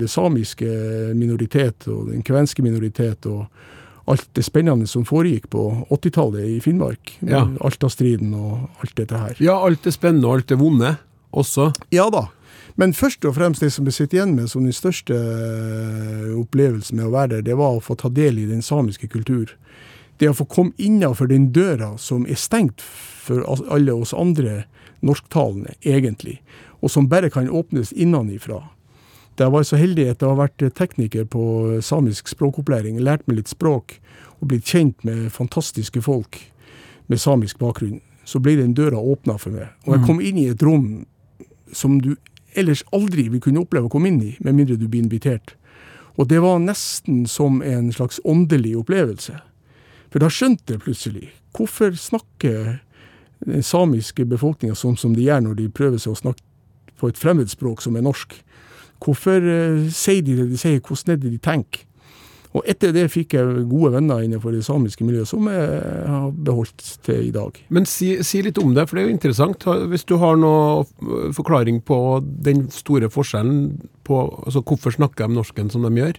det 0.00 0.10
samiske 0.10 0.66
minoritet 1.14 1.86
og 1.90 2.08
den 2.10 2.22
kvenske 2.26 2.62
minoritet 2.66 3.26
og 3.30 3.46
alt 4.10 4.26
det 4.34 4.42
spennende 4.42 4.86
som 4.90 5.06
foregikk 5.06 5.46
på 5.52 5.86
80-tallet 5.94 6.42
i 6.56 6.58
Finnmark. 6.64 7.18
Ja. 7.22 7.46
Alta-striden 7.62 8.34
og 8.34 8.66
alt 8.82 8.96
dette 8.98 9.14
her. 9.20 9.34
Ja, 9.38 9.62
alt 9.62 9.84
det 9.86 9.94
spennende 9.94 10.26
og 10.26 10.34
alt 10.40 10.48
det 10.50 10.58
vonde 10.58 10.96
også. 11.30 11.70
Ja 11.94 12.10
da. 12.10 12.26
Men 12.80 12.94
først 12.96 13.24
og 13.28 13.36
fremst 13.36 13.62
det 13.62 13.72
som 13.74 13.88
jeg 13.88 13.96
sitter 13.96 14.20
igjen 14.20 14.36
med 14.36 14.48
som 14.50 14.64
den 14.64 14.74
største 14.74 15.14
eh, 15.14 16.30
opplevelsen 16.38 16.98
med 16.98 17.08
å 17.08 17.14
være 17.14 17.36
der, 17.36 17.46
det 17.50 17.56
var 17.60 17.76
å 17.76 17.84
få 17.84 17.96
ta 17.98 18.10
del 18.14 18.40
i 18.40 18.48
den 18.48 18.62
samiske 18.64 19.10
kultur. 19.12 19.52
Det 20.20 20.28
å 20.28 20.36
få 20.36 20.44
komme 20.52 20.76
innafor 20.76 21.30
den 21.30 21.48
døra 21.56 21.94
som 21.98 22.26
er 22.28 22.36
stengt 22.36 22.84
for 22.84 23.44
alle 23.72 23.94
oss 23.96 24.12
andre 24.12 24.64
norsktalende, 25.00 25.72
egentlig, 25.80 26.40
og 26.84 26.92
som 26.92 27.08
bare 27.08 27.30
kan 27.32 27.48
åpnes 27.48 27.92
innenifra. 27.92 28.60
Da 29.38 29.46
jeg 29.46 29.54
var 29.54 29.64
så 29.64 29.78
heldig 29.80 30.04
at 30.10 30.20
jeg 30.20 30.28
har 30.28 30.36
vært 30.36 30.64
tekniker 30.76 31.24
på 31.32 31.42
samisk 31.84 32.28
språkopplæring, 32.28 32.98
lært 33.00 33.24
meg 33.28 33.40
litt 33.40 33.52
språk 33.52 33.96
og 34.40 34.50
blitt 34.52 34.68
kjent 34.68 35.00
med 35.08 35.30
fantastiske 35.32 36.02
folk 36.04 36.36
med 37.08 37.20
samisk 37.20 37.58
bakgrunn, 37.62 38.02
så 38.28 38.42
ble 38.42 38.58
den 38.60 38.74
døra 38.76 39.00
åpna 39.00 39.38
for 39.40 39.56
meg. 39.56 39.72
Og 39.86 39.96
jeg 39.96 40.04
kom 40.04 40.20
inn 40.20 40.38
i 40.42 40.50
et 40.52 40.62
rom 40.62 41.06
som 41.72 41.96
du 42.04 42.12
ellers 42.58 42.82
aldri 42.92 43.28
vil 43.30 43.40
kunne 43.40 43.62
oppleve 43.62 43.88
å 43.88 43.92
komme 43.92 44.10
inn 44.10 44.20
i, 44.22 44.34
med 44.44 44.58
mindre 44.58 44.76
du 44.76 44.86
blir 44.88 45.04
invitert. 45.04 45.54
Og 46.20 46.28
det 46.28 46.42
var 46.42 46.60
nesten 46.60 47.24
som 47.30 47.62
en 47.64 47.88
slags 47.94 48.20
åndelig 48.28 48.76
opplevelse. 48.82 49.38
For 50.10 50.22
da 50.22 50.30
skjønte 50.32 50.74
jeg 50.74 50.84
plutselig 50.84 51.28
hvorfor 51.56 51.94
snakker 51.98 52.78
den 53.46 53.64
samiske 53.64 54.26
befolkninga 54.28 54.76
sånn 54.76 54.98
som 55.00 55.14
de 55.16 55.24
gjør 55.26 55.44
når 55.46 55.58
de 55.62 55.68
prøver 55.72 56.02
seg 56.02 56.14
å 56.14 56.20
snakke 56.20 56.44
på 57.00 57.08
et 57.08 57.18
fremmedspråk 57.18 57.80
som 57.80 57.96
er 57.96 58.04
norsk. 58.04 58.34
Hvorfor 59.00 59.40
eh, 59.40 59.86
sier 59.94 60.20
de 60.26 60.36
det 60.36 60.50
de 60.50 60.58
sier, 60.60 60.82
hvordan 60.84 61.14
er 61.14 61.22
det 61.22 61.32
de 61.32 61.40
tenker? 61.40 61.86
Og 62.50 62.66
etter 62.66 62.90
det 62.94 63.04
fikk 63.12 63.36
jeg 63.36 63.66
gode 63.70 63.92
venner 63.94 64.24
innenfor 64.24 64.54
det 64.54 64.64
samiske 64.66 65.06
miljøet, 65.06 65.28
som 65.30 65.46
jeg 65.46 65.66
har 66.10 66.32
beholdt 66.34 66.82
til 67.06 67.28
i 67.28 67.34
dag. 67.34 67.60
Men 67.70 67.86
si, 67.86 68.16
si 68.26 68.42
litt 68.42 68.58
om 68.58 68.74
det, 68.74 68.88
for 68.88 68.98
det 68.98 69.04
er 69.04 69.08
jo 69.08 69.14
interessant. 69.14 69.66
Hvis 69.92 70.06
du 70.08 70.16
har 70.18 70.40
noen 70.40 71.30
forklaring 71.36 71.78
på 71.86 72.00
den 72.42 72.66
store 72.74 73.10
forskjellen 73.12 73.78
på 74.06 74.18
altså 74.42 74.64
Hvorfor 74.66 74.90
snakker 74.96 75.28
de 75.28 75.36
norsken 75.36 75.70
som 75.70 75.86
de 75.86 75.92
gjør? 76.00 76.18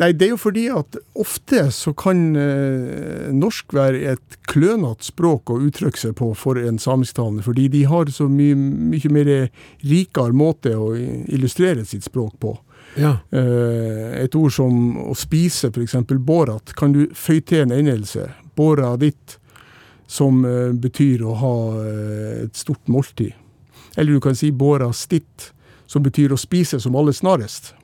Nei, 0.00 0.10
det 0.12 0.26
er 0.26 0.32
jo 0.32 0.40
fordi 0.40 0.66
at 0.74 0.98
ofte 1.22 1.62
så 1.72 1.92
kan 1.96 2.34
eh, 2.36 3.30
norsk 3.32 3.72
være 3.76 4.02
et 4.12 4.36
klønete 4.50 5.06
språk 5.06 5.52
å 5.54 5.60
uttrykke 5.62 6.00
seg 6.00 6.16
på 6.18 6.32
for 6.36 6.60
en 6.60 6.80
samisktalende, 6.82 7.44
fordi 7.46 7.68
de 7.72 7.84
har 7.88 8.10
så 8.12 8.26
mye, 8.28 8.58
mye 8.58 9.12
mer 9.14 9.32
rikere 9.86 10.36
måte 10.36 10.74
å 10.76 10.92
illustrere 10.98 11.86
sitt 11.88 12.04
språk 12.08 12.36
på. 12.42 12.56
Ja. 12.96 13.18
Eh, 13.32 14.24
et 14.24 14.34
ord 14.36 14.52
som 14.52 14.96
å 15.10 15.14
spise, 15.16 15.70
f.eks. 15.72 15.94
borat, 16.20 16.74
kan 16.76 16.92
du 16.92 17.06
føye 17.16 17.40
til 17.44 17.62
en 17.64 17.72
endelse. 17.72 18.26
Bora 18.56 18.96
ditt, 19.00 19.38
som 20.06 20.44
eh, 20.44 20.72
betyr 20.76 21.22
å 21.24 21.34
ha 21.40 21.54
eh, 21.86 22.42
et 22.44 22.56
stort 22.56 22.86
måltid. 22.92 23.32
Eller 23.96 24.12
du 24.12 24.20
kan 24.24 24.36
si 24.36 24.50
bora 24.52 24.90
stitt, 24.92 25.52
som 25.86 26.02
betyr 26.04 26.32
å 26.32 26.38
spise 26.40 26.78
som 26.80 26.94
aller 26.96 27.12
snarest. 27.16 27.74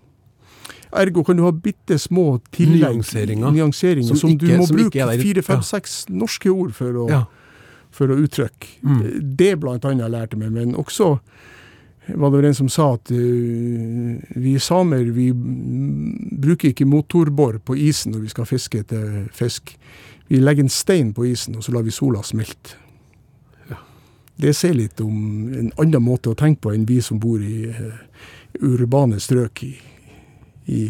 Ergo 0.97 1.21
kan 1.25 1.37
du 1.37 1.43
ha 1.45 1.51
bitte 1.53 1.99
små 2.01 2.39
tillegg, 2.55 2.95
Nyanseringer. 2.97 3.51
nyanseringer 3.53 4.09
Som 4.09 4.17
som, 4.17 4.31
ikke- 4.31 4.47
du 4.47 4.57
må 4.57 4.67
som 4.67 4.77
bruke 4.77 4.93
der. 5.07 5.19
fire, 5.21 5.43
fem, 5.43 5.61
Ja. 5.61 5.81
norske 6.09 6.49
ord 6.51 6.73
for 6.75 6.93
å, 6.93 7.09
Ja. 7.11 7.25
for 7.91 8.09
å 8.09 8.17
uttrykke. 8.17 8.81
Mm. 8.83 9.37
Det 9.37 9.61
blant 9.61 9.85
annet 9.85 10.11
lærte 10.11 10.31
jeg 10.33 10.39
meg, 10.39 10.53
men 10.53 10.75
også 10.75 11.21
var 12.15 12.31
det 12.31 12.39
vel 12.39 12.49
en 12.49 12.57
som 12.57 12.69
sa 12.73 12.93
at 12.97 13.11
uh, 13.13 14.17
vi 14.41 14.55
samer 14.63 15.11
vi 15.13 15.29
bruker 15.35 16.73
ikke 16.73 16.89
motorbor 16.89 17.59
på 17.65 17.77
isen 17.77 18.15
når 18.15 18.27
vi 18.27 18.33
skal 18.33 18.49
fiske 18.49 18.83
etter 18.85 19.29
fisk. 19.35 19.75
Vi 20.29 20.41
legger 20.41 20.65
en 20.65 20.73
stein 20.73 21.15
på 21.17 21.27
isen, 21.29 21.57
og 21.57 21.65
så 21.65 21.73
lar 21.73 21.87
vi 21.87 21.95
sola 21.95 22.23
smelte. 22.25 22.77
Det 24.39 24.53
sier 24.55 24.77
litt 24.77 25.01
om 25.03 25.49
en 25.51 25.73
annen 25.83 26.05
måte 26.05 26.31
å 26.31 26.37
tenke 26.39 26.63
på 26.63 26.71
enn 26.71 26.85
vi 26.87 27.01
som 27.03 27.19
bor 27.19 27.43
i 27.43 27.67
uh, 27.67 27.97
urbane 28.63 29.19
strøk 29.21 29.65
i, 29.67 29.73
i, 30.71 30.83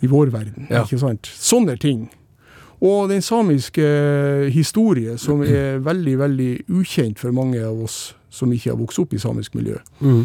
i 0.00 0.08
vår 0.08 0.32
verden. 0.32 0.70
Ja. 0.70 0.86
Ikke 0.86 1.00
sant? 1.02 1.28
Sånne 1.28 1.76
ting. 1.76 2.06
Og 2.80 3.08
den 3.10 3.22
samiske 3.22 3.84
historie, 4.54 5.18
som 5.18 5.42
er 5.42 5.82
veldig, 5.82 6.14
veldig 6.18 6.52
ukjent 6.78 7.18
for 7.18 7.34
mange 7.34 7.60
av 7.66 7.82
oss 7.82 8.14
som 8.30 8.52
ikke 8.54 8.70
har 8.70 8.78
vokst 8.78 9.00
opp 9.02 9.14
i 9.16 9.20
samisk 9.20 9.56
miljø. 9.58 9.78
Mm. 10.00 10.24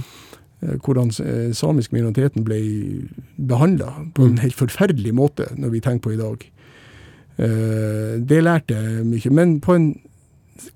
Eh, 0.64 0.78
Hvordan 0.80 1.12
eh, 1.24 1.52
samisk 1.54 1.94
minoriteten 1.94 2.46
ble 2.48 2.60
behandla 3.38 3.92
på 4.16 4.28
en 4.28 4.40
helt 4.42 4.58
forferdelig 4.58 5.14
måte, 5.16 5.50
når 5.58 5.76
vi 5.76 5.84
tenker 5.84 6.08
på 6.08 6.16
i 6.16 6.22
dag. 6.22 6.48
Eh, 7.38 8.18
Det 8.24 8.44
lærte 8.44 8.74
jeg 8.78 9.06
mye. 9.06 9.32
Men 9.32 9.60
på 9.62 9.76
en 9.76 9.94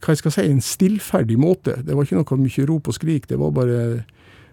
hva 0.01 0.11
jeg 0.11 0.17
skal 0.17 0.33
si, 0.33 0.41
en 0.49 0.61
stillferdig 0.61 1.38
måte. 1.39 1.77
Det 1.85 1.95
var 1.95 2.03
ikke 2.03 2.17
noe 2.17 2.38
mye 2.41 2.65
rop 2.67 2.88
og 2.89 2.95
skrik. 2.97 3.27
Det 3.29 3.38
var 3.39 3.53
bare 3.53 4.03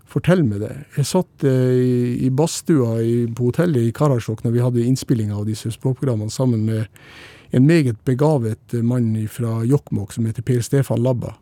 fortell 0.07 0.45
meg 0.45 0.61
det. 0.61 0.75
Jeg 0.99 1.09
satt 1.09 1.47
i, 1.49 2.27
i 2.27 2.29
badstua 2.31 2.99
på 3.35 3.49
hotellet 3.49 3.89
i 3.89 3.95
Karasjok 3.97 4.45
når 4.45 4.53
vi 4.53 4.63
hadde 4.63 4.85
innspilling 4.85 5.33
av 5.33 5.47
disse 5.49 5.73
språkprogrammene 5.73 6.31
sammen 6.31 6.67
med 6.69 6.87
en 7.57 7.67
meget 7.67 7.97
begavet 8.05 8.77
mann 8.85 9.15
fra 9.33 9.63
Jokkmokk 9.65 10.13
som 10.13 10.27
heter 10.29 10.45
Per 10.45 10.61
Stefan 10.61 11.03
Labba. 11.03 11.35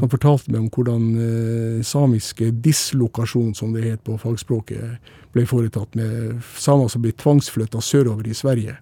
Som 0.00 0.10
fortalte 0.12 0.52
meg 0.52 0.60
om 0.60 0.68
hvordan 0.74 1.06
eh, 1.24 1.84
samiske 1.86 2.50
dislokasjon, 2.64 3.54
som 3.54 3.72
det 3.72 3.86
het 3.86 4.02
på 4.04 4.18
fagspråket, 4.20 4.98
ble 5.32 5.46
foretatt 5.46 5.94
med 5.98 6.42
samer 6.58 6.90
som 6.92 7.02
ble 7.04 7.14
tvangsflytta 7.16 7.80
sørover 7.80 8.28
i 8.28 8.36
Sverige. 8.36 8.76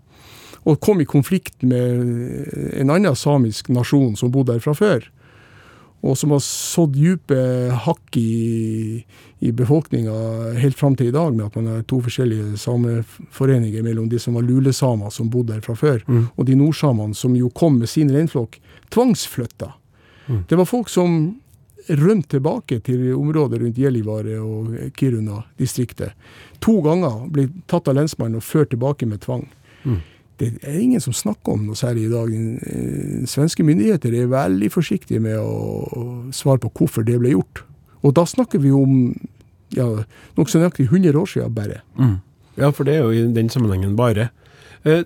Og 0.67 0.81
kom 0.83 1.01
i 1.01 1.07
konflikt 1.09 1.63
med 1.63 2.03
en 2.77 2.91
annen 2.91 3.17
samisk 3.17 3.71
nasjon 3.73 4.17
som 4.19 4.33
bodde 4.35 4.57
der 4.57 4.65
fra 4.65 4.75
før. 4.75 5.07
Og 6.07 6.15
som 6.19 6.31
har 6.31 6.43
sådd 6.45 6.95
dype 6.95 7.39
hakk 7.87 8.17
i, 8.21 9.01
i 9.43 9.51
befolkninga 9.51 10.15
helt 10.63 10.79
fram 10.79 10.95
til 10.99 11.11
i 11.11 11.15
dag, 11.15 11.33
med 11.35 11.49
at 11.49 11.57
man 11.59 11.73
har 11.73 11.83
to 11.91 11.99
forskjellige 12.05 12.59
sameforeninger 12.63 13.83
mellom 13.83 14.07
de 14.11 14.21
som 14.23 14.39
var 14.39 14.47
lulesamer, 14.47 15.11
som 15.11 15.31
bodde 15.31 15.57
der 15.57 15.65
fra 15.65 15.75
før, 15.79 15.99
og 16.37 16.47
de 16.47 16.55
nordsamene 16.59 17.19
som 17.19 17.35
jo 17.37 17.51
kom 17.51 17.81
med 17.81 17.91
sin 17.91 18.13
reinflokk, 18.15 18.61
tvangsflytta. 18.95 19.73
Det 20.49 20.57
var 20.57 20.69
folk 20.69 20.89
som 20.93 21.39
rømte 21.89 22.37
tilbake 22.37 22.81
til 22.85 23.15
området 23.17 23.63
rundt 23.63 23.79
Gällivare 23.81 24.39
og 24.43 24.75
Kiruna-distriktet. 24.99 26.13
To 26.61 26.81
ganger 26.85 27.29
ble 27.33 27.47
tatt 27.67 27.89
av 27.89 27.97
lensmannen 27.97 28.37
og 28.37 28.45
ført 28.45 28.71
tilbake 28.75 29.07
med 29.09 29.23
tvang. 29.25 29.47
Det 30.39 30.53
er 30.63 30.79
ingen 30.79 31.01
som 31.03 31.13
snakker 31.17 31.57
om 31.57 31.65
noe 31.67 31.75
særlig 31.79 32.05
i 32.07 32.13
dag. 32.13 32.29
Eh, 32.31 33.25
Svenske 33.27 33.65
myndigheter 33.67 34.13
er 34.15 34.29
veldig 34.31 34.69
forsiktige 34.71 35.19
med 35.21 35.39
å 35.41 36.29
svare 36.31 36.61
på 36.63 36.71
hvorfor 36.79 37.03
det 37.07 37.17
ble 37.19 37.33
gjort. 37.33 37.65
Og 38.07 38.15
da 38.15 38.23
snakker 38.29 38.61
vi 38.63 38.71
om 38.71 39.17
ja, 39.75 39.89
nokså 40.39 40.61
nøyaktig 40.61 40.87
100 40.93 41.19
år 41.19 41.27
siden 41.27 41.55
bare. 41.57 41.81
Ja, 42.59 42.71
for 42.71 42.85
det 42.87 42.95
er 42.99 43.03
jo 43.09 43.11
i 43.17 43.25
den 43.35 43.51
sammenhengen 43.51 43.97
bare. 43.99 44.31
Eh, 44.85 45.03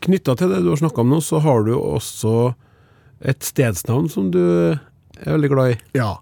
Knytta 0.00 0.32
til 0.38 0.48
det 0.48 0.62
du 0.64 0.70
har 0.70 0.78
snakka 0.80 1.02
om 1.02 1.10
nå, 1.12 1.18
så 1.20 1.42
har 1.44 1.66
du 1.66 1.74
også 1.76 2.54
et 3.20 3.44
stedsnavn 3.44 4.08
som 4.12 4.30
du 4.32 4.40
er 4.40 5.32
veldig 5.34 5.50
glad 5.52 5.74
i. 5.74 5.78
Ja. 5.98 6.14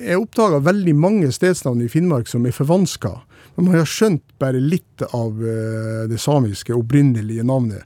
Jeg 0.00 0.20
oppdaga 0.22 0.62
veldig 0.64 0.94
mange 0.96 1.32
stedsnavn 1.34 1.82
i 1.84 1.90
Finnmark 1.92 2.30
som 2.30 2.46
er 2.48 2.56
forvanska. 2.56 3.18
Men 3.56 3.66
man 3.66 3.80
har 3.80 3.88
skjønt 3.88 4.24
bare 4.40 4.60
litt 4.62 5.04
av 5.12 5.42
eh, 5.44 6.06
det 6.08 6.20
samiske 6.22 6.72
opprinnelige 6.76 7.44
navnet. 7.44 7.84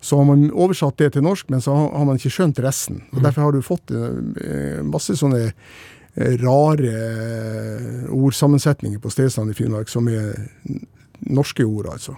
Så 0.00 0.20
har 0.20 0.28
man 0.28 0.50
oversatt 0.52 0.98
det 1.00 1.14
til 1.16 1.24
norsk, 1.26 1.48
men 1.50 1.62
så 1.64 1.74
har 1.74 2.04
man 2.06 2.20
ikke 2.20 2.30
skjønt 2.30 2.60
resten. 2.62 3.00
Og 3.10 3.24
Derfor 3.24 3.48
har 3.48 3.56
du 3.56 3.64
fått 3.64 3.90
eh, 3.90 4.82
masse 4.86 5.16
sånne 5.18 5.48
eh, 5.48 6.36
rare 6.44 6.92
eh, 6.92 8.04
ordsammensetninger 8.14 9.02
på 9.02 9.10
stedsnavn 9.10 9.50
i 9.50 9.56
Finnmark 9.56 9.90
som 9.90 10.06
er 10.12 10.36
norske 11.26 11.64
ord, 11.64 11.88
altså. 11.96 12.14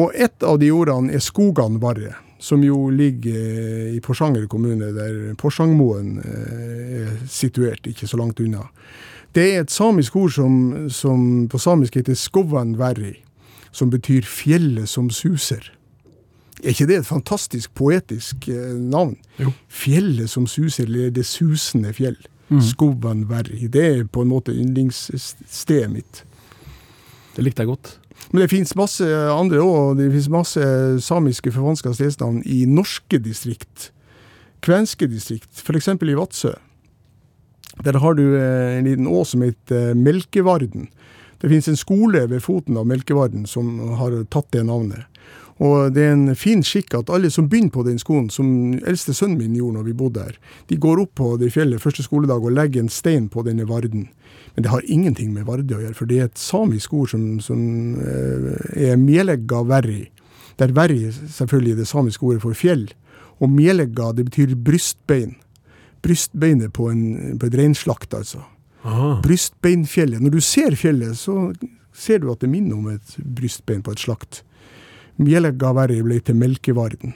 Og 0.00 0.14
ett 0.16 0.42
av 0.46 0.58
de 0.58 0.70
ordene 0.72 1.12
er 1.14 1.22
Skoganvarre, 1.22 2.14
som 2.40 2.64
jo 2.64 2.88
ligger 2.90 3.36
eh, 3.36 3.94
i 3.94 4.00
Porsanger 4.00 4.46
kommune, 4.50 4.90
der 4.96 5.34
Porsangmoen 5.38 6.16
eh, 6.24 7.02
er 7.02 7.18
situert, 7.28 7.86
ikke 7.86 8.08
så 8.08 8.20
langt 8.20 8.40
unna. 8.40 8.64
Det 9.36 9.44
er 9.44 9.60
et 9.62 9.70
samisk 9.70 10.16
ord 10.16 10.32
som, 10.34 10.54
som 10.90 11.46
på 11.52 11.60
samisk 11.60 12.00
heter 12.00 12.16
skovanverri, 12.18 13.18
som 13.70 13.92
betyr 13.92 14.26
fjellet 14.26 14.88
som 14.90 15.12
suser. 15.14 15.68
Er 16.64 16.72
ikke 16.72 16.88
det 16.90 16.98
et 17.00 17.08
fantastisk 17.08 17.74
poetisk 17.78 18.48
eh, 18.48 18.74
navn? 18.74 19.14
Jo. 19.38 19.52
Fjellet 19.68 20.32
som 20.32 20.48
suser, 20.50 20.88
eller 20.88 21.12
det 21.14 21.28
susende 21.28 21.92
fjell. 21.96 22.18
Skovanverri. 22.50 23.68
Det 23.70 23.82
er 23.86 24.06
på 24.10 24.24
en 24.24 24.32
måte 24.32 24.50
yndlingsstedet 24.50 25.86
mitt. 25.92 26.24
Det 27.36 27.44
likte 27.46 27.62
jeg 27.62 27.70
godt. 27.70 27.99
Men 28.30 28.44
det 28.44 28.50
finnes 28.52 28.76
masse 28.78 29.06
andre 29.34 29.62
òg. 29.64 29.96
Det 29.98 30.10
finnes 30.12 30.30
masse 30.30 30.64
samiske 31.02 31.52
forvanska 31.54 31.92
stedsnavn 31.96 32.42
i 32.46 32.62
norske 32.70 33.18
distrikt. 33.22 33.90
Kvenske 34.62 35.08
distrikt, 35.10 35.50
f.eks. 35.56 35.88
i 35.88 36.18
Vadsø. 36.18 36.54
Der 37.84 37.96
har 37.98 38.14
du 38.14 38.24
eh, 38.36 38.78
en 38.78 38.86
liten 38.86 39.08
å 39.08 39.24
som 39.24 39.42
heter 39.42 39.90
eh, 39.90 39.98
Melkevarden. 39.98 40.90
Det 41.40 41.48
finnes 41.48 41.70
en 41.72 41.80
skole 41.80 42.26
ved 42.28 42.42
foten 42.44 42.76
av 42.76 42.86
Melkevarden 42.86 43.46
som 43.48 43.78
har 43.98 44.14
tatt 44.30 44.50
det 44.52 44.66
navnet. 44.68 45.08
Og 45.60 45.92
det 45.92 46.06
er 46.06 46.14
en 46.14 46.36
fin 46.38 46.62
skikk 46.64 46.94
at 46.96 47.10
alle 47.12 47.28
som 47.32 47.48
begynner 47.50 47.72
på 47.74 47.84
den 47.84 47.98
skolen, 48.00 48.30
som 48.32 48.78
eldste 48.80 49.12
sønnen 49.16 49.36
min 49.42 49.58
gjorde 49.58 49.76
når 49.76 49.88
vi 49.90 49.96
bodde 49.96 50.22
her, 50.24 50.38
de 50.72 50.78
går 50.80 51.02
opp 51.02 51.12
på 51.20 51.34
det 51.40 51.50
fjellet 51.52 51.82
første 51.82 52.04
skoledag 52.06 52.40
og 52.40 52.54
legger 52.56 52.80
en 52.80 52.92
stein 52.92 53.28
på 53.28 53.44
denne 53.44 53.66
varden. 53.68 54.08
Men 54.54 54.64
det 54.64 54.72
har 54.72 54.86
ingenting 54.88 55.34
med 55.34 55.44
Vardø 55.48 55.76
å 55.76 55.82
gjøre, 55.84 55.98
for 55.98 56.08
det 56.08 56.18
er 56.18 56.30
et 56.30 56.40
samisk 56.40 56.94
ord 56.96 57.12
som, 57.12 57.26
som 57.44 57.60
eh, 58.00 58.88
er 58.90 58.96
mielegga 59.00 59.60
verri. 59.68 60.06
Der 60.60 60.72
verri 60.76 61.04
selvfølgelig 61.12 61.76
er 61.76 61.82
det 61.82 61.90
samiske 61.92 62.24
ordet 62.26 62.42
for 62.42 62.56
fjell. 62.56 62.88
Og 63.40 63.52
mielegga, 63.52 64.10
det 64.16 64.26
betyr 64.28 64.56
brystbein. 64.56 65.36
Brystbeinet 66.04 66.72
på, 66.76 66.88
en, 66.92 67.36
på 67.40 67.48
et 67.48 67.56
reinslakt, 67.60 68.14
altså. 68.16 68.42
Aha. 68.88 69.18
Brystbeinfjellet. 69.24 70.22
Når 70.24 70.36
du 70.36 70.40
ser 70.44 70.76
fjellet, 70.76 71.16
så 71.20 71.50
ser 71.92 72.22
du 72.22 72.30
at 72.32 72.40
det 72.40 72.48
minner 72.52 72.78
om 72.78 72.88
et 72.92 73.16
brystbein 73.20 73.84
på 73.84 73.92
et 73.92 74.02
slakt. 74.02 74.42
Mielegga 75.20 75.72
verre 75.76 76.00
ble 76.06 76.20
til 76.24 76.38
Melkevarden. 76.40 77.14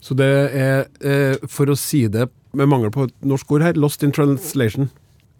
Så 0.00 0.16
det 0.16 0.30
er, 0.56 0.86
eh, 1.04 1.36
for 1.48 1.66
å 1.72 1.76
si 1.76 2.06
det 2.08 2.28
med 2.56 2.68
mangel 2.68 2.90
på 2.92 3.04
et 3.08 3.14
norsk 3.24 3.50
ord 3.52 3.62
her, 3.62 3.72
lost 3.74 4.02
in 4.02 4.12
translation. 4.12 4.90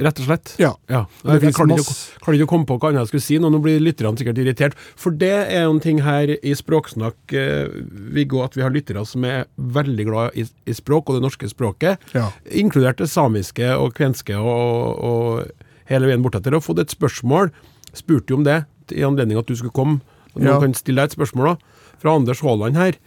Rett 0.00 0.16
og 0.20 0.26
slett. 0.30 0.54
Ja. 0.58 0.70
Ja. 0.88 1.04
Det 1.22 1.42
Jeg 1.42 1.54
kan, 1.54 1.68
ikke, 1.68 1.94
kan 2.24 2.34
ikke 2.34 2.46
komme 2.48 2.64
på 2.64 2.78
hva 2.80 2.88
annet 2.88 3.02
jeg 3.04 3.08
skulle 3.10 3.24
si 3.26 3.36
nå. 3.38 3.50
Nå 3.52 3.58
blir 3.60 3.80
lytterne 3.84 4.16
sikkert 4.16 4.38
irritert. 4.40 4.72
For 4.96 5.10
det 5.12 5.28
er 5.52 5.66
en 5.68 5.80
ting 5.80 6.00
her 6.00 6.32
i 6.40 6.54
Språksnakk, 6.56 7.16
eh, 7.36 7.68
Viggo, 8.14 8.40
at 8.42 8.54
vi 8.56 8.62
har 8.62 8.70
lyttere 8.72 9.04
som 9.06 9.24
er 9.28 9.44
veldig 9.60 10.06
glad 10.08 10.38
i, 10.40 10.46
i 10.66 10.72
språk 10.72 11.10
og 11.10 11.18
det 11.18 11.22
norske 11.26 11.50
språket. 11.52 11.98
Ja. 12.16 12.30
Inkludert 12.48 12.96
det 12.96 13.10
samiske 13.12 13.74
og 13.76 13.92
kvenske 13.98 14.38
og, 14.40 15.04
og 15.04 15.50
hele 15.90 16.08
veien 16.08 16.24
bortetter. 16.24 16.56
Og 16.56 16.64
fått 16.64 16.80
et 16.80 16.96
spørsmål. 16.96 17.50
Spurte 17.92 18.32
jo 18.32 18.36
om 18.40 18.44
det 18.44 18.62
i 18.96 19.04
anledning 19.04 19.36
at 19.36 19.46
du 19.46 19.54
skulle 19.58 19.74
komme. 19.76 20.00
Noen 20.34 20.46
Ja. 20.48 20.60
kan 20.60 20.72
stille 20.72 21.02
deg 21.02 21.10
et 21.10 21.18
spørsmål, 21.18 21.52
da. 21.52 21.56
Fra 22.00 22.16
Anders 22.16 22.42
Haaland 22.44 22.78
her. 22.80 22.98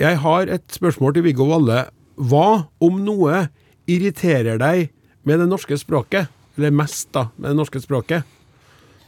Jeg 0.00 0.18
har 0.24 0.50
et 0.50 0.66
spørsmål 0.74 1.14
til 1.14 1.26
Viggo 1.28 1.46
Valle. 1.48 1.86
Hva, 2.18 2.66
om 2.82 3.00
noe, 3.06 3.48
irriterer 3.90 4.58
deg 4.58 4.90
med 5.26 5.42
det 5.42 5.48
norske 5.50 5.78
språket? 5.78 6.30
Eller 6.58 6.74
mest, 6.74 7.10
da, 7.14 7.28
med 7.36 7.52
det 7.52 7.58
norske 7.58 7.82
språket? 7.82 8.26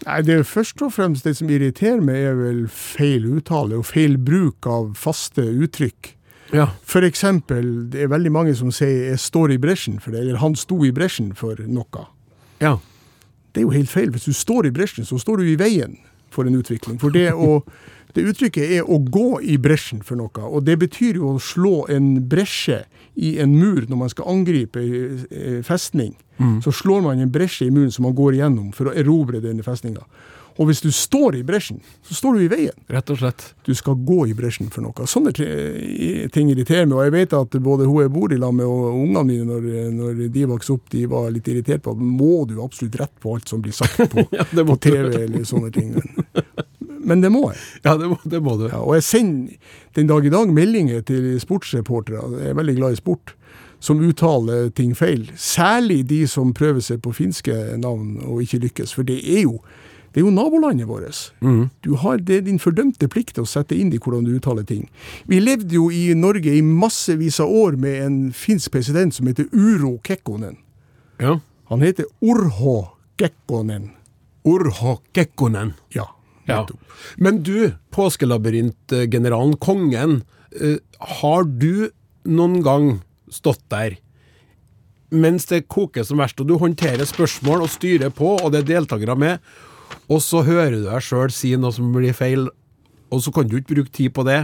Nei, 0.05 0.21
det 0.27 0.35
er 0.35 0.45
først 0.47 0.83
og 0.85 0.93
fremst 0.95 1.27
det 1.27 1.37
som 1.39 1.51
irriterer 1.51 2.03
meg, 2.05 2.19
er 2.31 2.37
vel 2.39 2.67
feil 2.71 3.27
uttale 3.39 3.79
og 3.81 3.87
feil 3.89 4.19
bruk 4.21 4.67
av 4.71 4.93
faste 4.99 5.43
uttrykk. 5.43 6.13
Ja. 6.55 6.69
For 6.87 7.07
eksempel, 7.07 7.89
det 7.91 8.05
er 8.05 8.13
veldig 8.13 8.33
mange 8.33 8.55
som 8.55 8.71
sier 8.71 9.11
'jeg 9.11 9.19
står 9.19 9.53
i 9.53 9.59
bresjen 9.59 9.99
for 10.01 10.11
det', 10.11 10.21
eller 10.21 10.37
'han 10.37 10.55
sto 10.55 10.85
i 10.85 10.93
bresjen 10.93 11.35
for 11.35 11.55
noe'. 11.57 12.07
Ja. 12.61 12.79
Det 13.53 13.61
er 13.61 13.63
jo 13.63 13.71
helt 13.71 13.91
feil. 13.91 14.11
Hvis 14.11 14.25
du 14.25 14.33
står 14.33 14.67
i 14.67 14.71
bresjen, 14.71 15.05
så 15.05 15.19
står 15.19 15.37
du 15.37 15.43
i 15.43 15.57
veien 15.57 15.99
for 16.31 16.45
en 16.45 16.55
utvikling. 16.55 17.01
For 17.01 17.09
det, 17.09 17.33
å, 17.33 17.65
det 18.17 18.27
uttrykket 18.31 18.77
er 18.79 18.91
å 18.91 18.99
gå 18.99 19.41
i 19.45 19.59
bresjen 19.63 20.03
for 20.07 20.19
noe, 20.19 20.45
og 20.49 20.65
det 20.67 20.79
betyr 20.83 21.21
jo 21.21 21.35
å 21.35 21.43
slå 21.43 21.87
en 21.93 22.15
bresje 22.29 22.83
i 23.17 23.37
en 23.41 23.55
mur 23.57 23.87
når 23.89 24.01
man 24.01 24.13
skal 24.13 24.29
angripe 24.33 24.83
festning. 25.65 26.17
festning. 26.37 26.63
Så 26.65 26.73
slår 26.73 27.05
man 27.07 27.21
en 27.21 27.33
bresje 27.33 27.67
i 27.67 27.71
muren 27.73 27.93
som 27.93 28.05
man 28.05 28.17
går 28.17 28.37
igjennom 28.37 28.73
for 28.77 28.91
å 28.91 28.97
erobre 28.97 29.41
denne 29.41 29.65
festninga. 29.65 30.05
Og 30.57 30.71
hvis 30.71 30.81
du 30.81 30.89
står 30.93 31.37
i 31.37 31.43
bresjen, 31.45 31.83
så 32.07 32.15
står 32.17 32.37
du 32.37 32.45
i 32.47 32.49
veien. 32.49 32.77
Rett 32.89 33.11
og 33.13 33.19
slett. 33.21 33.43
Du 33.67 33.75
skal 33.77 33.99
gå 34.09 34.23
i 34.31 34.35
bresjen 34.37 34.71
for 34.73 34.87
noe. 34.87 35.09
Sånne 35.09 35.33
ting 35.37 36.53
irriterer 36.53 36.89
meg. 36.89 36.97
Og 36.97 37.05
jeg 37.05 37.13
vet 37.13 37.35
at 37.37 37.59
både 37.61 37.89
hun 37.89 38.01
jeg 38.01 38.13
bor 38.15 38.33
i 38.33 38.39
lag 38.41 38.55
med 38.57 38.65
og 38.65 38.87
ungene 38.95 39.25
mine, 39.29 39.49
når, 39.51 39.67
når 39.97 40.23
de 40.33 40.47
vokste 40.49 40.79
opp, 40.79 40.89
de 40.93 41.05
var 41.13 41.29
litt 41.35 41.51
irritert 41.53 41.85
på 41.85 41.93
at 41.93 42.01
må 42.01 42.47
du 42.49 42.57
absolutt 42.65 42.97
rett 43.03 43.13
på 43.21 43.37
alt 43.37 43.53
som 43.53 43.65
blir 43.65 43.77
sagt 43.77 44.01
på, 44.13 44.25
Ja, 44.37 44.49
på. 44.49 44.79
TV 44.81 45.13
eller 45.27 45.45
sånne 45.49 45.73
ting. 45.77 45.93
Men, 47.07 47.23
det 47.23 47.31
må 47.33 47.47
jeg. 47.53 47.63
Ja, 47.85 47.97
det 48.01 48.11
må, 48.11 48.19
det 48.25 48.43
må 48.43 48.57
du. 48.61 48.67
Ja, 48.69 48.83
og 48.83 48.97
jeg 48.99 49.07
sender 49.07 49.75
den 49.97 50.11
dag 50.11 50.27
i 50.27 50.33
dag 50.33 50.53
meldinger 50.53 51.05
til 51.07 51.35
sportsreportere, 51.41 52.23
jeg 52.43 52.53
er 52.53 52.59
veldig 52.59 52.77
glad 52.77 52.97
i 52.97 53.01
sport, 53.01 53.37
som 53.81 54.01
uttaler 54.03 54.71
ting 54.75 54.97
feil. 54.97 55.29
Særlig 55.37 56.03
de 56.11 56.25
som 56.29 56.55
prøver 56.57 56.83
seg 56.85 57.03
på 57.05 57.15
finske 57.17 57.55
navn 57.79 58.17
og 58.25 58.43
ikke 58.43 58.65
lykkes, 58.67 58.95
for 58.97 59.07
det 59.07 59.21
er 59.23 59.45
jo, 59.45 59.61
det 60.11 60.23
er 60.23 60.27
jo 60.27 60.33
nabolandet 60.35 60.89
vårt. 60.89 61.21
Du 61.85 61.95
har, 62.03 62.19
det 62.19 62.41
er 62.41 62.47
din 62.49 62.61
fordømte 62.63 63.09
plikt 63.13 63.39
å 63.39 63.47
sette 63.47 63.77
inn 63.77 63.93
i 63.95 64.01
hvordan 64.01 64.25
du 64.27 64.33
uttaler 64.37 64.67
ting. 64.67 64.89
Vi 65.29 65.41
levde 65.43 65.77
jo 65.77 65.91
i 65.93 66.09
Norge 66.17 66.57
i 66.57 66.65
massevis 66.65 67.39
av 67.45 67.53
år 67.53 67.77
med 67.81 68.01
en 68.03 68.19
finsk 68.35 68.73
president 68.75 69.15
som 69.15 69.29
heter 69.29 69.47
Uro 69.53 69.99
Kekkonen. 70.03 70.57
Ja. 71.21 71.39
Han 71.71 71.83
heter 71.85 72.09
Urho 72.25 72.79
Kekkonen. 73.21 73.91
Urho 74.47 74.99
Kekkonen. 75.13 75.75
Ja, 75.95 76.09
Ja. 76.47 76.63
Men 77.19 77.43
du, 77.43 77.73
påskelabyrintgeneralen, 77.95 79.57
kongen. 79.59 80.23
eh, 80.61 80.77
har 81.21 81.45
du 81.45 81.91
noen 82.25 82.63
gang 82.63 83.01
stått 83.31 83.63
der 83.71 83.97
mens 85.11 85.45
det 85.47 85.69
koker 85.71 86.03
som 86.05 86.19
verst, 86.19 86.41
og 86.43 86.49
du 86.49 86.57
håndterer 86.59 87.07
spørsmål 87.07 87.63
og 87.63 87.71
styrer 87.71 88.11
på, 88.11 88.33
og 88.43 88.51
det 88.53 88.65
er 88.65 88.71
deltakere 88.81 89.15
med, 89.17 89.39
og 90.11 90.19
så 90.21 90.41
hører 90.43 90.75
du 90.75 90.81
deg 90.89 91.05
sjøl 91.07 91.31
si 91.33 91.53
noe 91.57 91.71
som 91.73 91.93
blir 91.95 92.13
feil, 92.17 92.49
og 93.15 93.23
så 93.23 93.31
kan 93.33 93.47
du 93.47 93.55
ikke 93.61 93.75
bruke 93.77 93.93
tid 93.95 94.11
på 94.17 94.25
det? 94.27 94.41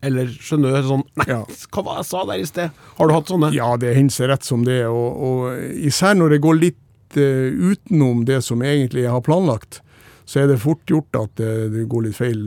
Eller 0.00 0.30
skjønner 0.32 0.78
du 0.78 0.88
sånn 0.88 1.04
Nei, 1.20 1.26
Ja. 1.28 1.42
hva 1.44 1.82
var 1.84 1.98
det 1.98 2.04
jeg 2.06 2.08
sa 2.08 2.24
der 2.24 2.40
i 2.40 2.46
sted? 2.48 2.70
Har 2.96 3.08
du 3.10 3.14
hatt 3.18 3.28
sånne? 3.28 3.52
Ja, 3.52 3.68
det 3.76 3.92
hender 3.98 4.28
rett 4.32 4.44
som 4.48 4.64
det, 4.64 4.80
og, 4.88 5.20
og 5.28 5.76
især 5.76 6.14
når 6.16 6.30
det 6.36 6.40
går 6.46 6.56
litt 6.62 7.18
uh, 7.18 7.48
utenom 7.74 8.24
det 8.24 8.40
som 8.46 8.62
egentlig 8.64 9.04
jeg 9.04 9.12
har 9.12 9.20
planlagt, 9.26 9.82
så 10.28 10.42
er 10.42 10.50
det 10.50 10.58
fort 10.60 10.82
gjort 10.84 11.16
at 11.16 11.40
det 11.40 11.86
går 11.88 12.02
litt 12.04 12.18
feil. 12.18 12.42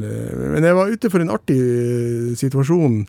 Men 0.54 0.68
jeg 0.68 0.78
var 0.78 0.92
ute 0.94 1.10
for 1.10 1.24
en 1.24 1.34
artig 1.34 1.58
situasjon. 2.38 3.00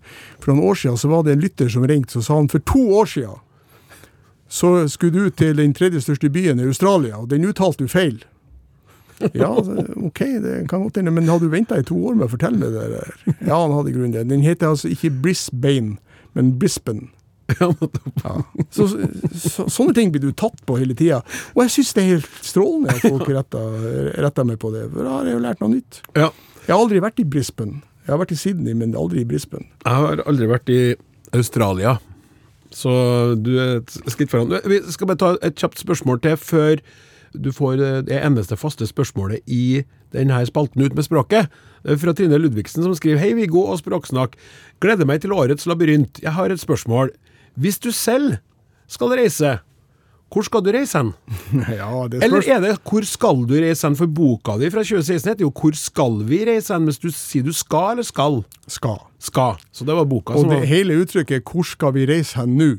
For 0.41 0.53
noen 0.53 0.71
år 0.71 0.79
siden 0.81 0.97
så 0.97 1.11
var 1.13 1.27
det 1.27 1.35
en 1.37 1.45
lytter 1.45 1.69
som 1.73 1.85
ringte, 1.85 2.17
så 2.17 2.25
sa 2.25 2.39
han 2.41 2.49
for 2.49 2.65
to 2.65 2.81
år 2.97 3.11
siden 3.13 3.41
så 4.53 4.89
skulle 4.93 5.17
du 5.17 5.31
til 5.33 5.57
den 5.57 5.73
tredje 5.73 6.03
største 6.05 6.29
byen 6.33 6.61
i 6.61 6.67
Australia, 6.69 7.17
og 7.21 7.31
den 7.31 7.45
uttalte 7.49 7.85
du 7.85 7.89
feil. 7.89 8.19
Ja, 9.33 9.49
OK, 9.55 10.21
det 10.43 10.57
kan 10.69 10.83
godt 10.83 10.99
hende, 10.99 11.13
men 11.15 11.29
hadde 11.31 11.47
du 11.47 11.53
venta 11.53 11.79
i 11.79 11.87
to 11.87 11.97
år 12.09 12.17
med 12.19 12.27
å 12.27 12.33
fortelle 12.33 12.59
meg 12.61 12.75
det 12.75 12.89
der? 12.91 13.15
Ja, 13.47 13.61
han 13.63 13.73
hadde 13.77 13.95
grunn 13.95 14.11
til 14.11 14.19
det. 14.19 14.29
Den 14.33 14.45
heter 14.45 14.73
altså 14.73 14.91
ikke 14.93 15.13
Brisbane, 15.25 15.97
men 16.37 16.57
Brisbane. 16.61 17.09
Ja. 18.23 18.35
Så, 18.71 18.87
så, 19.35 19.65
sånne 19.67 19.95
ting 19.97 20.13
blir 20.15 20.23
du 20.23 20.31
tatt 20.37 20.61
på 20.69 20.77
hele 20.79 20.95
tida. 20.99 21.21
Og 21.57 21.65
jeg 21.65 21.73
syns 21.75 21.93
det 21.97 22.03
er 22.03 22.11
helt 22.13 22.45
strålende 22.47 22.95
at 22.95 23.03
folk 23.03 23.27
retter, 23.29 24.13
retter 24.23 24.47
meg 24.49 24.61
på 24.63 24.71
det, 24.75 24.85
for 24.93 25.03
da 25.03 25.17
har 25.17 25.29
jeg 25.29 25.37
jo 25.37 25.43
lært 25.43 25.63
noe 25.65 25.73
nytt. 25.75 25.99
Ja. 26.15 26.29
Jeg 26.63 26.71
har 26.71 26.79
aldri 26.79 27.03
vært 27.03 27.19
i 27.19 27.27
Brisbane. 27.27 27.83
Jeg 28.07 28.15
har 28.15 28.21
vært 28.23 28.35
i 28.35 28.39
Sydney, 28.39 28.75
men 28.79 28.95
aldri 28.99 29.23
i 29.23 29.29
Brisbane. 29.29 29.67
Jeg 29.83 29.99
har 30.05 30.23
aldri 30.31 30.49
vært 30.51 30.71
i 30.73 30.81
Australia, 31.35 31.97
så 32.75 32.93
du 33.39 33.57
er 33.59 33.81
et 33.81 33.97
skritt 34.13 34.33
foran. 34.33 34.53
Vi 34.69 34.81
skal 34.95 35.11
bare 35.11 35.21
ta 35.21 35.33
et 35.43 35.59
kjapt 35.59 35.83
spørsmål 35.83 36.23
til 36.25 36.39
før 36.41 36.83
du 37.33 37.49
får 37.53 37.81
det 38.09 38.19
eneste 38.19 38.59
faste 38.61 38.87
spørsmålet 38.87 39.41
i 39.47 39.83
denne 40.13 40.41
spalten 40.47 40.85
Ut 40.85 40.95
med 40.95 41.07
språket. 41.07 41.49
Fra 41.83 42.13
Trine 42.13 42.39
Ludvigsen 42.39 42.85
som 42.85 42.95
skriver 42.95 43.19
Hei 43.23 43.33
Viggo 43.35 43.65
og 43.65 43.81
Språksnakk. 43.81 44.37
Gleder 44.85 45.09
meg 45.09 45.23
til 45.23 45.33
årets 45.33 45.67
labyrint. 45.67 46.21
Jeg 46.23 46.37
har 46.37 46.53
et 46.53 46.61
spørsmål. 46.61 47.11
Hvis 47.55 47.79
du 47.79 47.91
selv 47.91 48.37
skal 48.89 49.07
reise, 49.19 49.59
hvor 50.33 50.47
skal 50.47 50.63
du 50.65 50.71
reise 50.73 50.99
hen? 50.99 51.13
Ja, 51.79 51.91
Eller 52.09 52.49
er 52.49 52.61
det 52.61 52.79
'Hvor 52.81 53.05
skal 53.05 53.45
du 53.49 53.55
reise 53.61 53.87
hen?' 53.87 53.97
For 53.97 54.07
boka 54.07 54.57
di 54.59 54.71
fra 54.71 54.81
2016 54.81 55.29
heter 55.29 55.45
jo 55.45 55.53
'Hvor 55.53 55.75
skal 55.77 56.23
vi 56.29 56.45
reise 56.49 56.73
hen?' 56.73 56.85
Hvis 56.89 56.99
du 56.99 57.11
sier 57.11 57.43
du 57.45 57.53
skal 57.53 57.91
eller 57.93 58.03
skal. 58.03 58.45
skal. 58.67 58.99
Skal. 59.21 59.61
Så 59.73 59.85
det 59.85 59.95
var 59.95 60.05
boka 60.05 60.33
Og 60.33 60.41
som 60.41 60.51
det 60.51 60.69
hele 60.69 60.97
uttrykket 61.03 61.45
'hvor 61.45 61.63
skal 61.65 61.93
vi 61.95 62.07
reise 62.07 62.41
hen 62.41 62.57
nå'? 62.57 62.79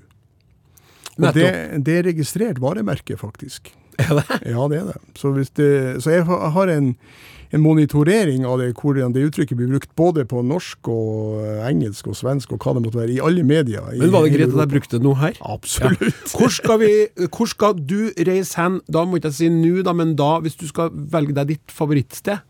Og 1.21 1.33
det, 1.33 1.85
det 1.85 1.97
er 1.99 2.03
registrert 2.09 2.61
varemerke, 2.61 3.17
faktisk. 3.17 3.69
Er 3.99 4.15
det? 4.17 4.25
Ja, 4.49 4.67
det 4.67 4.79
er 4.79 4.85
det. 4.89 4.97
Så, 5.15 5.29
det, 5.57 6.03
så 6.03 6.09
jeg 6.09 6.25
har 6.25 6.67
en, 6.73 6.95
en 7.53 7.61
monitorering 7.61 8.47
av 8.49 8.57
det, 8.61 8.71
hvordan 8.79 9.13
det 9.13 9.27
uttrykket 9.27 9.57
blir 9.59 9.69
brukt 9.69 9.91
både 9.99 10.23
på 10.29 10.41
norsk 10.45 10.89
og 10.89 11.43
eh, 11.43 11.59
engelsk 11.67 12.07
og 12.09 12.17
svensk 12.17 12.55
og 12.55 12.63
hva 12.65 12.73
det 12.73 12.81
måtte 12.87 12.97
være, 12.97 13.13
i 13.13 13.21
alle 13.21 13.43
medier. 13.45 13.91
Men 13.99 14.13
var 14.15 14.25
det 14.25 14.33
greit 14.33 14.55
at 14.55 14.63
jeg 14.63 14.71
brukte 14.71 15.01
noe 15.03 15.19
her? 15.21 15.37
Absolutt. 15.45 16.33
Hvor 16.33 16.49
skal, 16.53 16.81
vi, 16.81 16.89
hvor 17.27 17.51
skal 17.51 17.77
du 17.77 18.09
reise 18.17 18.57
hen? 18.57 18.81
Da 18.89 19.05
må 19.05 19.21
ikke 19.21 19.29
jeg 19.29 19.37
si 19.37 19.51
nå, 19.53 19.75
da, 19.85 19.93
men 19.97 20.15
da, 20.17 20.31
hvis 20.41 20.57
du 20.57 20.65
skal 20.71 20.89
velge 21.13 21.37
deg 21.37 21.53
ditt 21.53 21.77
favorittsted? 21.77 22.41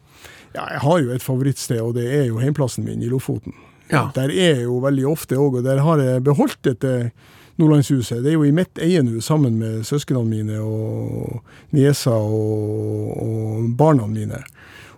Ja, 0.53 0.69
jeg 0.69 0.81
har 0.85 0.97
jo 1.01 1.11
et 1.11 1.25
favorittsted, 1.25 1.83
og 1.83 1.95
det 1.97 2.07
er 2.07 2.25
jo 2.29 2.39
heimplassen 2.39 2.87
min 2.87 3.03
i 3.03 3.11
Lofoten. 3.11 3.57
Ja. 3.91 4.07
Der 4.15 4.31
er 4.31 4.61
jeg 4.61 4.67
jo 4.69 4.79
veldig 4.85 5.07
ofte 5.11 5.35
òg, 5.35 5.59
og 5.59 5.67
der 5.67 5.83
har 5.83 5.99
jeg 5.99 6.23
beholdt 6.23 6.61
dette 6.63 7.11
Nordlandshuset. 7.59 8.23
Det 8.23 8.31
er 8.31 8.39
jo 8.39 8.47
i 8.47 8.55
mitt 8.55 8.79
eie 8.81 9.03
nå, 9.03 9.19
sammen 9.21 9.59
med 9.59 9.83
søsknene 9.85 10.25
mine 10.25 10.61
og 10.63 11.43
niesa 11.75 12.15
og, 12.15 13.11
og 13.19 13.73
barna 13.77 14.07
mine. 14.09 14.39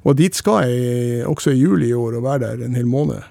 Og 0.06 0.18
dit 0.20 0.36
skal 0.38 0.70
jeg 0.70 1.26
også 1.28 1.54
i 1.54 1.62
juli 1.64 1.90
i 1.90 1.98
år 1.98 2.20
og 2.20 2.28
være 2.28 2.44
der 2.46 2.66
en 2.66 2.78
hel 2.78 2.88
måned. 2.88 3.24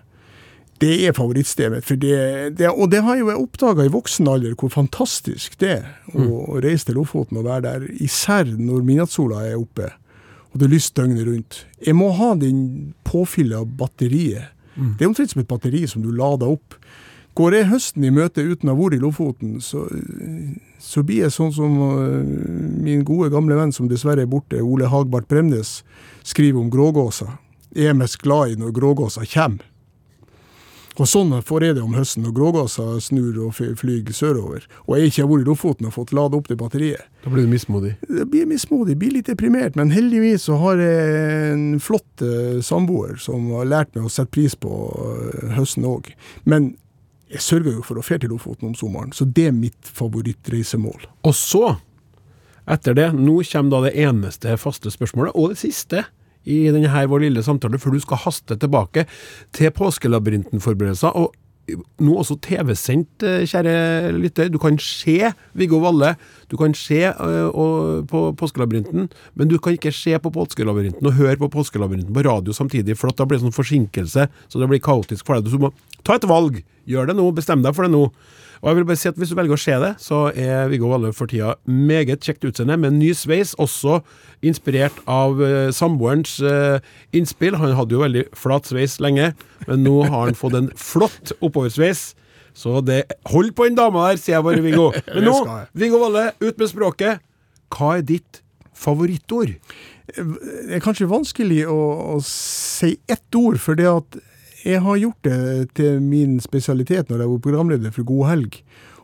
Det 0.82 1.06
er 1.06 1.14
favorittstedet 1.14 1.86
det, 2.02 2.58
det, 2.58 2.68
og 2.68 2.90
det 2.90 3.04
har 3.06 3.16
jo 3.16 3.28
jeg 3.30 3.40
oppdaga 3.40 3.84
i 3.86 3.92
voksen 3.94 4.28
alder, 4.28 4.56
hvor 4.58 4.72
fantastisk 4.74 5.54
det 5.62 5.70
er 5.78 5.84
å, 6.12 6.24
å 6.56 6.60
reise 6.60 6.88
til 6.88 6.98
Lofoten 6.98 7.38
og 7.38 7.46
være 7.46 7.62
der. 7.68 7.86
Især 8.02 8.50
når 8.58 8.82
midnattssola 8.82 9.44
er 9.46 9.60
oppe 9.60 9.92
og 10.54 10.60
det 10.60 10.68
er 10.68 10.74
lyst 10.76 10.94
døgnet 10.94 11.26
rundt. 11.26 11.56
Jeg 11.82 11.96
må 11.98 12.12
ha 12.14 12.30
den 12.38 12.58
påfyllet 13.02 13.58
av 13.58 13.72
batteriet. 13.74 14.52
Det 14.74 15.02
er 15.02 15.10
omtrent 15.10 15.32
som 15.32 15.42
et 15.42 15.50
batteri 15.50 15.82
som 15.90 16.02
du 16.02 16.12
lader 16.14 16.52
opp. 16.54 16.76
Går 17.34 17.54
jeg 17.56 17.66
høsten 17.72 18.04
i 18.06 18.12
møte 18.14 18.44
uten 18.46 18.70
å 18.70 18.76
ha 18.76 18.78
vært 18.78 18.94
i 18.94 19.02
Lofoten, 19.02 19.56
så, 19.64 19.88
så 20.78 21.02
blir 21.02 21.24
jeg 21.24 21.34
sånn 21.34 21.50
som 21.56 21.72
øh, 21.82 22.20
min 22.84 23.02
gode 23.06 23.32
gamle 23.34 23.56
venn 23.58 23.72
som 23.74 23.88
dessverre 23.90 24.22
er 24.22 24.30
borte, 24.30 24.60
Ole 24.62 24.86
Hagbart 24.92 25.26
Bremnes, 25.30 25.80
skriver 26.22 26.60
om 26.62 26.70
grågåsa. 26.70 27.32
Jeg 27.74 27.90
er 27.90 27.96
mest 27.98 28.20
glad 28.22 28.52
i 28.54 28.58
når 28.60 28.70
grågåsa 28.76 29.26
kommer. 29.34 29.66
Og 30.94 31.08
sånn 31.10 31.32
får 31.42 31.64
jeg 31.66 31.74
det 31.74 31.82
om 31.82 31.96
høsten 31.98 32.22
når 32.22 32.36
grågåsa 32.36 32.84
snur 33.02 33.34
og 33.48 33.56
fly- 33.56 33.72
flyr 33.74 34.12
sørover, 34.14 34.68
og 34.86 34.94
jeg 34.94 35.10
ikke 35.10 35.24
har 35.24 35.30
vært 35.32 35.42
i 35.42 35.48
Lofoten 35.48 35.88
og 35.90 35.94
fått 35.96 36.12
lada 36.14 36.38
opp 36.38 36.46
det 36.46 36.54
batteriet. 36.60 37.02
Da 37.24 37.32
blir 37.34 37.48
du 37.48 37.50
mismodig. 37.50 37.96
Det 38.06 38.28
blir 38.30 38.46
mismodig, 38.46 38.94
blir 39.00 39.16
litt 39.16 39.26
deprimert, 39.26 39.74
men 39.74 39.90
heldigvis 39.90 40.46
så 40.46 40.60
har 40.62 40.78
jeg 40.78 41.50
en 41.50 41.66
flott 41.82 42.22
eh, 42.22 42.60
samboer 42.62 43.18
som 43.18 43.50
har 43.56 43.66
lært 43.72 43.90
meg 43.98 44.06
å 44.06 44.12
sette 44.20 44.30
pris 44.38 44.54
på 44.54 44.70
eh, 44.70 45.50
høsten 45.58 45.82
òg. 45.90 46.12
Men 46.46 46.76
jeg 47.34 47.42
sørger 47.42 47.78
jo 47.78 47.82
for 47.82 47.98
å 47.98 48.04
dra 48.04 48.18
til 48.20 48.30
Lofoten 48.30 48.70
om 48.70 48.76
sommeren, 48.78 49.14
så 49.14 49.26
det 49.26 49.48
er 49.50 49.56
mitt 49.56 49.90
favorittreisemål. 49.96 51.08
Og 51.26 51.34
så, 51.34 51.76
etter 52.70 52.94
det, 52.94 53.08
nå 53.18 53.40
kommer 53.50 53.72
da 53.74 53.80
det 53.88 53.96
eneste 54.06 54.54
faste 54.60 54.92
spørsmålet, 54.94 55.34
og 55.34 55.54
det 55.54 55.62
siste 55.64 56.04
i 56.44 56.60
denne 56.68 56.92
her 56.92 57.08
vår 57.10 57.24
lille 57.24 57.42
samtale, 57.42 57.80
før 57.80 57.96
du 57.96 58.02
skal 58.04 58.20
haste 58.26 58.58
tilbake 58.60 59.06
til 59.56 59.72
påskelabyrinten-forberedelser. 59.74 61.16
Og 61.16 61.32
nå 61.72 62.14
også 62.20 62.36
TV-sendt, 62.44 63.24
eh, 63.24 63.44
kjære 63.48 64.12
lytter. 64.18 64.50
Du 64.52 64.58
kan 64.60 64.76
se 64.78 65.32
Viggo 65.56 65.80
Valle. 65.80 66.14
Du 66.50 66.56
kan 66.60 66.74
se 66.76 67.00
eh, 67.08 68.04
på 68.10 68.20
Påskelabyrinten, 68.36 69.08
men 69.34 69.48
du 69.48 69.58
kan 69.58 69.76
ikke 69.76 69.92
se 69.94 70.18
på 70.18 70.32
Påskelabyrinten 70.34 71.06
og 71.06 71.16
høre 71.16 71.38
på 71.40 71.48
Påskelabyrinten 71.48 72.14
på 72.14 72.24
radio 72.26 72.52
samtidig, 72.52 72.98
for 72.98 73.10
da 73.10 73.24
blir 73.24 73.40
det 73.40 73.46
sånn 73.46 73.56
forsinkelse, 73.56 74.28
så 74.28 74.60
det 74.60 74.68
blir 74.70 74.84
kaotisk 74.84 75.26
for 75.26 75.40
deg. 75.40 75.48
Du 75.48 75.58
må 75.58 75.72
ta 76.04 76.18
et 76.18 76.28
valg. 76.28 76.60
Gjør 76.84 77.08
det 77.08 77.16
nå. 77.16 77.30
Bestem 77.32 77.64
deg 77.64 77.72
for 77.76 77.86
det 77.86 77.94
nå. 77.94 78.10
Og 78.64 78.70
jeg 78.70 78.76
vil 78.78 78.86
bare 78.88 78.96
si 78.96 79.08
at 79.10 79.18
Hvis 79.20 79.28
du 79.28 79.36
velger 79.36 79.58
å 79.58 79.60
se 79.60 79.76
det, 79.82 79.90
så 80.00 80.18
er 80.32 80.70
Viggo 80.72 80.88
Valle 80.88 81.12
for 81.12 81.28
tida 81.28 81.52
meget 81.68 82.24
kjekt 82.24 82.46
utseende, 82.48 82.78
med 82.80 82.96
ny 82.96 83.10
sveis, 83.12 83.52
også 83.60 83.98
inspirert 84.44 84.96
av 85.10 85.36
uh, 85.36 85.68
samboerens 85.68 86.38
uh, 86.40 86.80
innspill. 87.12 87.58
Han 87.60 87.76
hadde 87.76 87.92
jo 87.92 88.00
veldig 88.00 88.24
flat 88.32 88.64
sveis 88.68 88.96
lenge, 89.04 89.34
men 89.68 89.84
nå 89.84 89.98
har 90.08 90.30
han 90.30 90.38
fått 90.38 90.56
en 90.56 90.70
flott 90.80 91.34
oppoversveis. 91.44 92.14
Så 92.56 92.80
det 92.86 93.02
Hold 93.28 93.52
på 93.52 93.68
den 93.68 93.76
dama 93.76 94.08
der, 94.08 94.20
sier 94.22 94.38
jeg 94.38 94.46
bare, 94.46 94.64
Viggo. 94.64 94.90
Men 95.14 95.26
nå, 95.26 95.38
Viggo 95.74 95.98
Valle, 96.00 96.28
ut 96.38 96.60
med 96.60 96.70
språket. 96.70 97.24
Hva 97.74 97.96
er 97.98 98.04
ditt 98.06 98.44
favorittord? 98.78 99.56
Det 100.06 100.76
er 100.78 100.84
kanskje 100.84 101.10
vanskelig 101.10 101.64
å, 101.66 101.80
å 102.14 102.20
si 102.24 102.94
ett 103.10 103.40
ord, 103.40 103.58
for 103.58 103.76
det 103.80 103.90
at 103.90 104.20
jeg 104.64 104.80
har 104.80 104.96
gjort 104.96 105.26
det 105.26 105.74
til 105.76 106.00
min 106.02 106.38
spesialitet 106.40 107.10
når 107.10 107.24
jeg 107.24 107.32
var 107.34 107.44
programleder 107.46 107.94
for 107.94 108.08
God 108.08 108.28
helg, 108.30 108.58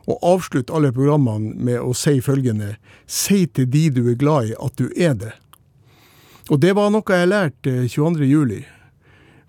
å 0.09 0.17
avslutte 0.25 0.73
alle 0.73 0.89
programmene 0.95 1.53
med 1.61 1.79
å 1.79 1.93
si 1.93 2.17
følgende 2.25 2.75
Si 3.05 3.45
til 3.45 3.67
de 3.69 3.87
du 3.93 4.03
er 4.09 4.17
glad 4.17 4.49
i, 4.49 4.55
at 4.57 4.77
du 4.79 4.89
er 4.97 5.13
det. 5.19 5.33
Og 6.49 6.59
det 6.59 6.73
var 6.75 6.89
noe 6.91 7.17
jeg 7.17 7.29
lærte 7.29 7.73
22.07. 7.85 8.63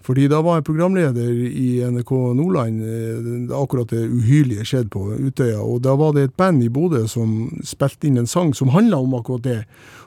Fordi 0.02 0.26
da 0.26 0.40
var 0.42 0.58
jeg 0.58 0.66
programleder 0.66 1.30
i 1.30 1.68
NRK 1.86 2.10
Nordland 2.34 2.82
eh, 2.82 3.52
akkurat 3.54 3.92
det 3.94 4.02
uhyrlige 4.02 4.66
skjedde 4.66 4.90
på 4.90 5.04
Utøya. 5.14 5.60
Og 5.62 5.84
da 5.86 5.94
var 5.98 6.16
det 6.16 6.26
et 6.26 6.36
band 6.36 6.62
i 6.64 6.70
Bodø 6.72 7.04
som 7.10 7.52
spilte 7.64 8.10
inn 8.10 8.18
en 8.18 8.30
sang 8.30 8.50
som 8.54 8.74
handla 8.74 8.98
om 8.98 9.14
akkurat 9.18 9.46
det. 9.46 9.60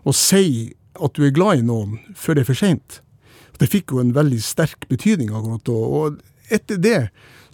Å 0.04 0.14
si 0.16 0.76
at 1.00 1.16
du 1.16 1.24
er 1.26 1.34
glad 1.36 1.64
i 1.64 1.68
noen 1.68 1.98
før 2.16 2.36
det 2.36 2.44
er 2.44 2.52
for 2.52 2.60
seint. 2.60 3.00
Det 3.60 3.70
fikk 3.72 3.96
jo 3.96 4.02
en 4.04 4.14
veldig 4.16 4.42
sterk 4.44 4.88
betydning 4.92 5.32
akkurat 5.34 5.66
da. 5.68 5.76
Og 5.76 6.54
etter 6.54 6.80
det 6.82 7.02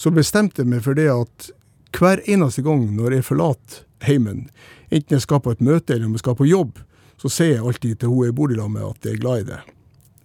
så 0.02 0.12
bestemte 0.14 0.64
jeg 0.64 0.72
meg 0.72 0.86
for 0.86 0.97
det 0.97 1.10
at 1.14 1.52
hver 1.97 2.24
eneste 2.30 2.64
gang 2.66 2.88
når 2.95 3.18
jeg 3.20 3.28
forlater 3.28 3.84
heimen, 4.08 4.47
enten 4.89 5.18
jeg 5.18 5.26
skal 5.26 5.43
på 5.43 5.54
et 5.54 5.62
møte 5.62 5.93
eller 5.93 6.08
om 6.08 6.16
jeg 6.18 6.24
skal 6.24 6.38
på 6.39 6.49
jobb, 6.49 6.80
så 7.22 7.30
sier 7.30 7.58
jeg 7.58 7.68
alltid 7.68 8.02
til 8.02 8.10
hun 8.10 8.26
jeg 8.26 8.36
bor 8.38 8.54
lag 8.56 8.72
med 8.72 8.88
at 8.88 9.06
jeg 9.06 9.18
er 9.18 9.22
glad 9.22 9.43
i 9.43 9.47
det. 9.52 9.60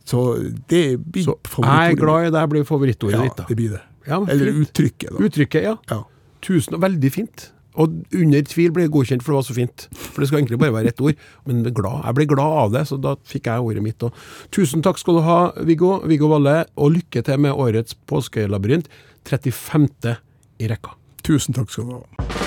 Så 0.06 0.22
det 0.70 0.84
blir 1.02 1.26
favorittordet. 1.26 1.82
Jeg 1.82 1.96
er 1.96 2.00
glad 2.00 2.28
i 2.28 2.32
deg 2.36 2.50
blir 2.52 2.64
favorittordet 2.66 3.18
ja, 3.18 3.24
ditt, 3.26 3.36
da. 3.40 3.46
det 3.48 3.58
blir 3.58 3.74
det. 3.74 3.82
Ja, 4.06 4.20
eller 4.22 4.60
uttrykket, 4.62 5.10
da. 5.10 5.24
Uttrykket, 5.26 5.66
ja. 5.66 5.74
ja. 5.90 5.98
Tusen, 6.46 6.78
veldig 6.80 7.10
fint. 7.12 7.48
Og 7.76 7.96
under 8.16 8.46
tvil 8.48 8.72
ble 8.74 8.86
jeg 8.86 8.94
godkjent, 8.94 9.24
for 9.24 9.34
det 9.34 9.40
var 9.40 9.46
så 9.48 9.56
fint. 9.56 9.86
For 9.92 10.22
det 10.22 10.30
skal 10.30 10.40
egentlig 10.40 10.60
bare 10.62 10.74
være 10.78 10.92
ett 10.94 11.02
ord. 11.04 11.20
Men 11.48 11.62
glad. 11.66 12.04
jeg 12.06 12.18
ble 12.18 12.28
glad 12.30 12.60
av 12.62 12.72
det, 12.72 12.86
så 12.88 13.00
da 13.00 13.16
fikk 13.28 13.50
jeg 13.50 13.68
ordet 13.68 13.84
mitt. 13.84 14.06
Og 14.06 14.16
tusen 14.54 14.84
takk 14.84 15.00
skal 15.02 15.20
du 15.20 15.24
ha, 15.26 15.38
Viggo, 15.68 15.98
Viggo 16.08 16.32
Valle, 16.32 16.64
og 16.76 16.96
lykke 16.96 17.22
til 17.26 17.44
med 17.44 17.52
årets 17.52 17.98
påskelabyrint. 18.08 18.88
35. 19.26 20.16
i 20.62 20.70
rekka. 20.70 20.96
Tusen 21.26 21.56
takk 21.56 21.72
skal 21.74 21.90
du 21.90 21.96
ha. 21.98 22.45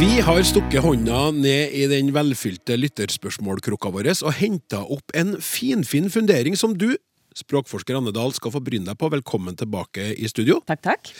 Vi 0.00 0.20
har 0.24 0.38
stukket 0.48 0.80
hånda 0.80 1.26
ned 1.36 1.74
i 1.76 1.82
den 1.90 2.08
velfylte 2.16 2.72
lytterspørsmålkrukka 2.78 3.90
vår 3.92 4.06
og 4.14 4.32
henta 4.38 4.78
opp 4.80 5.12
en 5.12 5.34
finfin 5.44 6.08
fundering 6.08 6.56
som 6.56 6.72
du, 6.72 6.94
språkforsker 7.36 7.98
Anne 7.98 8.14
Dahl, 8.16 8.32
skal 8.32 8.54
få 8.54 8.62
bryne 8.64 8.88
deg 8.88 8.96
på. 8.96 9.10
Velkommen 9.12 9.58
tilbake 9.60 10.14
i 10.16 10.30
studio. 10.32 10.62
Takk, 10.64 10.80
takk. 10.88 11.12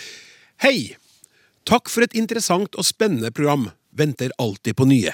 Hei! 0.64 0.96
Takk 1.68 1.92
for 1.92 2.08
et 2.08 2.16
interessant 2.16 2.72
og 2.80 2.88
spennende 2.88 3.28
program. 3.36 3.68
Venter 3.92 4.32
alltid 4.40 4.80
på 4.80 4.88
nye. 4.88 5.12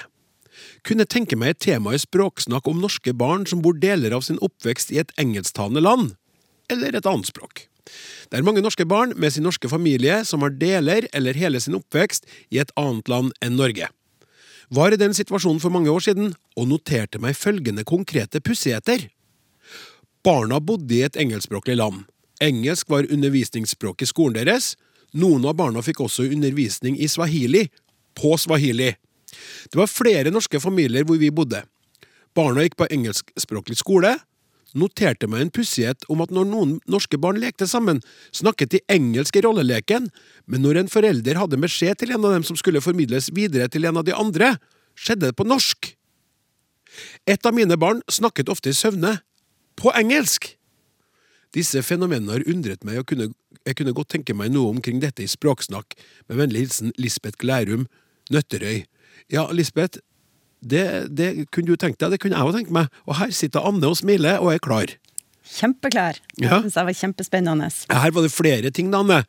Kunne 0.87 1.03
tenke 1.03 1.35
meg 1.35 1.57
et 1.57 1.65
tema 1.67 1.91
i 1.91 1.99
Språksnakk 1.99 2.71
om 2.71 2.79
norske 2.79 3.11
barn 3.11 3.43
som 3.51 3.59
bor 3.65 3.75
deler 3.75 4.15
av 4.15 4.23
sin 4.23 4.39
oppvekst 4.39 4.95
i 4.95 5.03
et 5.03 5.11
engelsktalende 5.19 5.83
land, 5.83 6.13
eller 6.71 6.95
et 6.95 7.11
annet 7.11 7.27
språk. 7.35 7.67
Det 8.29 8.39
er 8.39 8.45
mange 8.45 8.63
norske 8.63 8.85
barn 8.85 9.13
med 9.15 9.33
sin 9.33 9.45
norske 9.47 9.69
familie 9.71 10.23
som 10.27 10.43
har 10.45 10.55
deler 10.59 11.07
eller 11.15 11.37
hele 11.37 11.61
sin 11.63 11.77
oppvekst 11.77 12.27
i 12.51 12.59
et 12.63 12.73
annet 12.79 13.07
land 13.11 13.33
enn 13.41 13.57
Norge. 13.59 13.89
Var 14.67 14.93
i 14.93 14.99
den 14.99 15.15
situasjonen 15.15 15.61
for 15.63 15.71
mange 15.71 15.91
år 15.91 16.03
siden 16.03 16.33
og 16.57 16.67
noterte 16.67 17.21
meg 17.23 17.37
følgende 17.39 17.85
konkrete 17.87 18.41
pussigheter. 18.43 19.07
Barna 20.27 20.59
bodde 20.59 20.91
i 20.95 21.05
et 21.05 21.15
engelskspråklig 21.15 21.77
land. 21.79 22.03
Engelsk 22.43 22.89
var 22.91 23.07
undervisningsspråk 23.07 24.03
i 24.03 24.09
skolen 24.09 24.41
deres. 24.41 24.75
Noen 25.15 25.45
av 25.47 25.55
barna 25.57 25.81
fikk 25.81 26.03
også 26.03 26.27
undervisning 26.27 26.97
i 26.99 27.07
swahili, 27.07 27.69
på 28.17 28.33
swahili. 28.37 28.91
Det 29.71 29.79
var 29.79 29.89
flere 29.89 30.33
norske 30.33 30.59
familier 30.59 31.05
hvor 31.07 31.19
vi 31.21 31.31
bodde. 31.31 31.63
Barna 32.35 32.65
gikk 32.65 32.75
på 32.77 32.89
engelskspråklig 32.91 33.79
skole, 33.79 34.17
noterte 34.75 35.29
meg 35.29 35.45
en 35.45 35.51
pussighet 35.53 36.03
om 36.11 36.23
at 36.23 36.33
når 36.33 36.49
noen 36.49 36.73
norske 36.89 37.19
barn 37.21 37.39
lekte 37.41 37.67
sammen, 37.69 38.01
snakket 38.35 38.73
de 38.73 38.81
engelsk 38.91 39.37
i 39.37 39.43
rolleleken, 39.45 40.09
men 40.45 40.63
når 40.65 40.81
en 40.81 40.91
forelder 40.91 41.39
hadde 41.39 41.61
beskjed 41.61 42.01
til 42.01 42.11
en 42.15 42.25
av 42.25 42.35
dem 42.35 42.47
som 42.47 42.59
skulle 42.59 42.83
formidles 42.83 43.31
videre 43.35 43.69
til 43.71 43.87
en 43.87 44.01
av 44.01 44.07
de 44.07 44.15
andre, 44.15 44.55
skjedde 44.97 45.29
det 45.29 45.37
på 45.37 45.47
norsk. 45.47 45.93
Et 47.29 47.45
av 47.45 47.55
mine 47.55 47.77
barn 47.79 48.01
snakket 48.11 48.49
ofte 48.49 48.73
i 48.73 48.77
søvne, 48.77 49.19
på 49.77 49.91
engelsk. 49.93 50.55
Disse 51.53 51.83
fenomenene 51.85 52.33
har 52.33 52.45
undret 52.49 52.83
meg, 52.87 52.99
og 53.01 53.07
kunne, 53.11 53.29
jeg 53.61 53.77
kunne 53.77 53.93
godt 53.95 54.09
tenke 54.15 54.33
meg 54.33 54.49
noe 54.53 54.73
omkring 54.73 54.99
dette 55.03 55.23
i 55.23 55.29
Språksnakk, 55.29 55.93
med 56.27 56.39
vennlig 56.41 56.65
hilsen 56.65 56.93
Lisbeth 56.97 57.37
Glærum, 57.41 57.85
Nøtterøy. 58.33 58.83
Ja, 59.31 59.45
Lisbeth, 59.53 60.01
det, 60.61 60.85
det, 61.15 61.47
kunne 61.51 61.67
du 61.67 61.75
tenkt 61.79 61.99
deg, 62.01 62.11
det 62.15 62.19
kunne 62.23 62.37
jeg 62.37 62.47
òg 62.47 62.55
tenkt 62.57 62.71
meg. 62.73 62.87
Og 63.05 63.19
her 63.19 63.33
sitter 63.35 63.65
Anne 63.67 63.87
og 63.87 63.97
smiler 63.99 64.39
og 64.41 64.53
er 64.55 64.59
klar. 64.63 64.93
Kjempeklar. 65.47 66.17
Det 66.35 66.47
Ja. 66.49 66.59
synes 66.61 66.75
jeg 66.75 66.85
var 66.85 66.93
kjempespennende. 66.93 67.69
Her 67.91 68.11
var 68.11 68.21
det 68.21 68.31
flere 68.31 68.71
ting, 68.71 68.91
da, 68.91 68.99
Anne. 68.99 69.23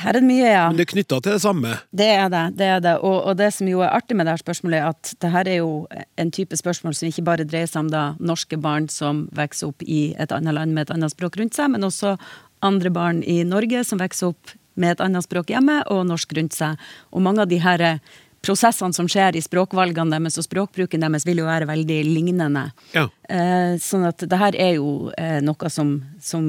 Her 0.00 0.08
er 0.14 0.20
det 0.20 0.24
mye, 0.24 0.46
ja. 0.48 0.68
Men 0.70 0.78
det 0.78 0.86
er 0.88 0.92
knytta 0.94 1.20
til 1.20 1.32
det 1.34 1.42
samme. 1.42 1.74
Det 1.94 2.06
er 2.08 2.28
det. 2.32 2.56
det, 2.56 2.66
er 2.66 2.80
det. 2.80 2.94
Og, 3.04 3.26
og 3.28 3.36
det 3.36 3.52
som 3.52 3.68
jo 3.68 3.80
er 3.84 3.92
artig 3.92 4.16
med 4.16 4.26
det 4.26 4.32
her 4.32 4.42
spørsmålet, 4.42 4.78
er 4.80 4.88
at 4.88 5.14
det 5.20 5.30
her 5.34 5.48
er 5.50 5.58
jo 5.58 5.86
en 6.16 6.30
type 6.30 6.56
spørsmål 6.56 6.94
som 6.96 7.08
ikke 7.10 7.24
bare 7.26 7.44
dreier 7.44 7.68
seg 7.68 7.84
om 7.84 7.90
da 7.92 8.14
norske 8.18 8.56
barn 8.56 8.88
som 8.88 9.26
vokser 9.36 9.68
opp 9.68 9.82
i 9.84 10.14
et 10.18 10.32
annet 10.32 10.54
land 10.56 10.72
med 10.72 10.86
et 10.88 10.94
annet 10.96 11.12
språk 11.12 11.36
rundt 11.36 11.54
seg, 11.58 11.70
men 11.74 11.84
også 11.84 12.16
andre 12.64 12.90
barn 12.94 13.22
i 13.28 13.42
Norge 13.44 13.84
som 13.84 14.00
vokser 14.00 14.32
opp 14.32 14.54
med 14.80 14.96
et 14.96 15.00
annet 15.04 15.22
språk 15.26 15.52
hjemme 15.52 15.82
og 15.92 16.06
norsk 16.08 16.32
rundt 16.38 16.56
seg. 16.56 16.80
Og 17.12 17.22
mange 17.22 17.44
av 17.44 17.50
de 17.50 17.60
her 17.62 18.00
prosessene 18.44 18.94
som 18.96 19.08
skjer 19.10 19.36
i 19.36 19.42
språkvalgene 19.44 20.14
deres 20.14 20.38
og 20.40 20.46
språkbruken 20.46 21.04
deres, 21.04 21.26
vil 21.26 21.42
jo 21.42 21.48
være 21.48 21.68
veldig 21.70 22.00
lignende. 22.06 22.68
Ja. 22.94 23.08
Eh, 23.32 23.76
sånn 23.80 24.04
at 24.04 24.20
det 24.28 24.36
her 24.36 24.56
er 24.60 24.74
jo 24.76 25.10
eh, 25.16 25.38
noe 25.44 25.70
som, 25.72 25.94
som 26.20 26.44